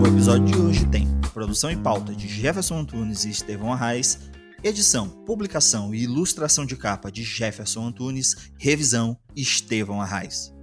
O 0.02 0.08
episódio 0.08 0.46
de 0.46 0.58
hoje 0.58 0.90
tem 0.90 1.01
produção 1.42 1.72
e 1.72 1.76
pauta 1.76 2.14
de 2.14 2.28
Jefferson 2.28 2.82
Antunes 2.82 3.26
e 3.26 3.32
Estevão 3.32 3.74
Arraes, 3.74 4.30
edição, 4.64 5.10
publicação 5.10 5.92
e 5.92 6.04
ilustração 6.04 6.68
de 6.68 6.76
capa 6.76 7.12
de 7.12 7.24
Jefferson 7.24 7.88
Antunes, 7.88 8.52
revisão 8.60 9.18
Estevão 9.36 10.00
Arraes. 10.00 10.54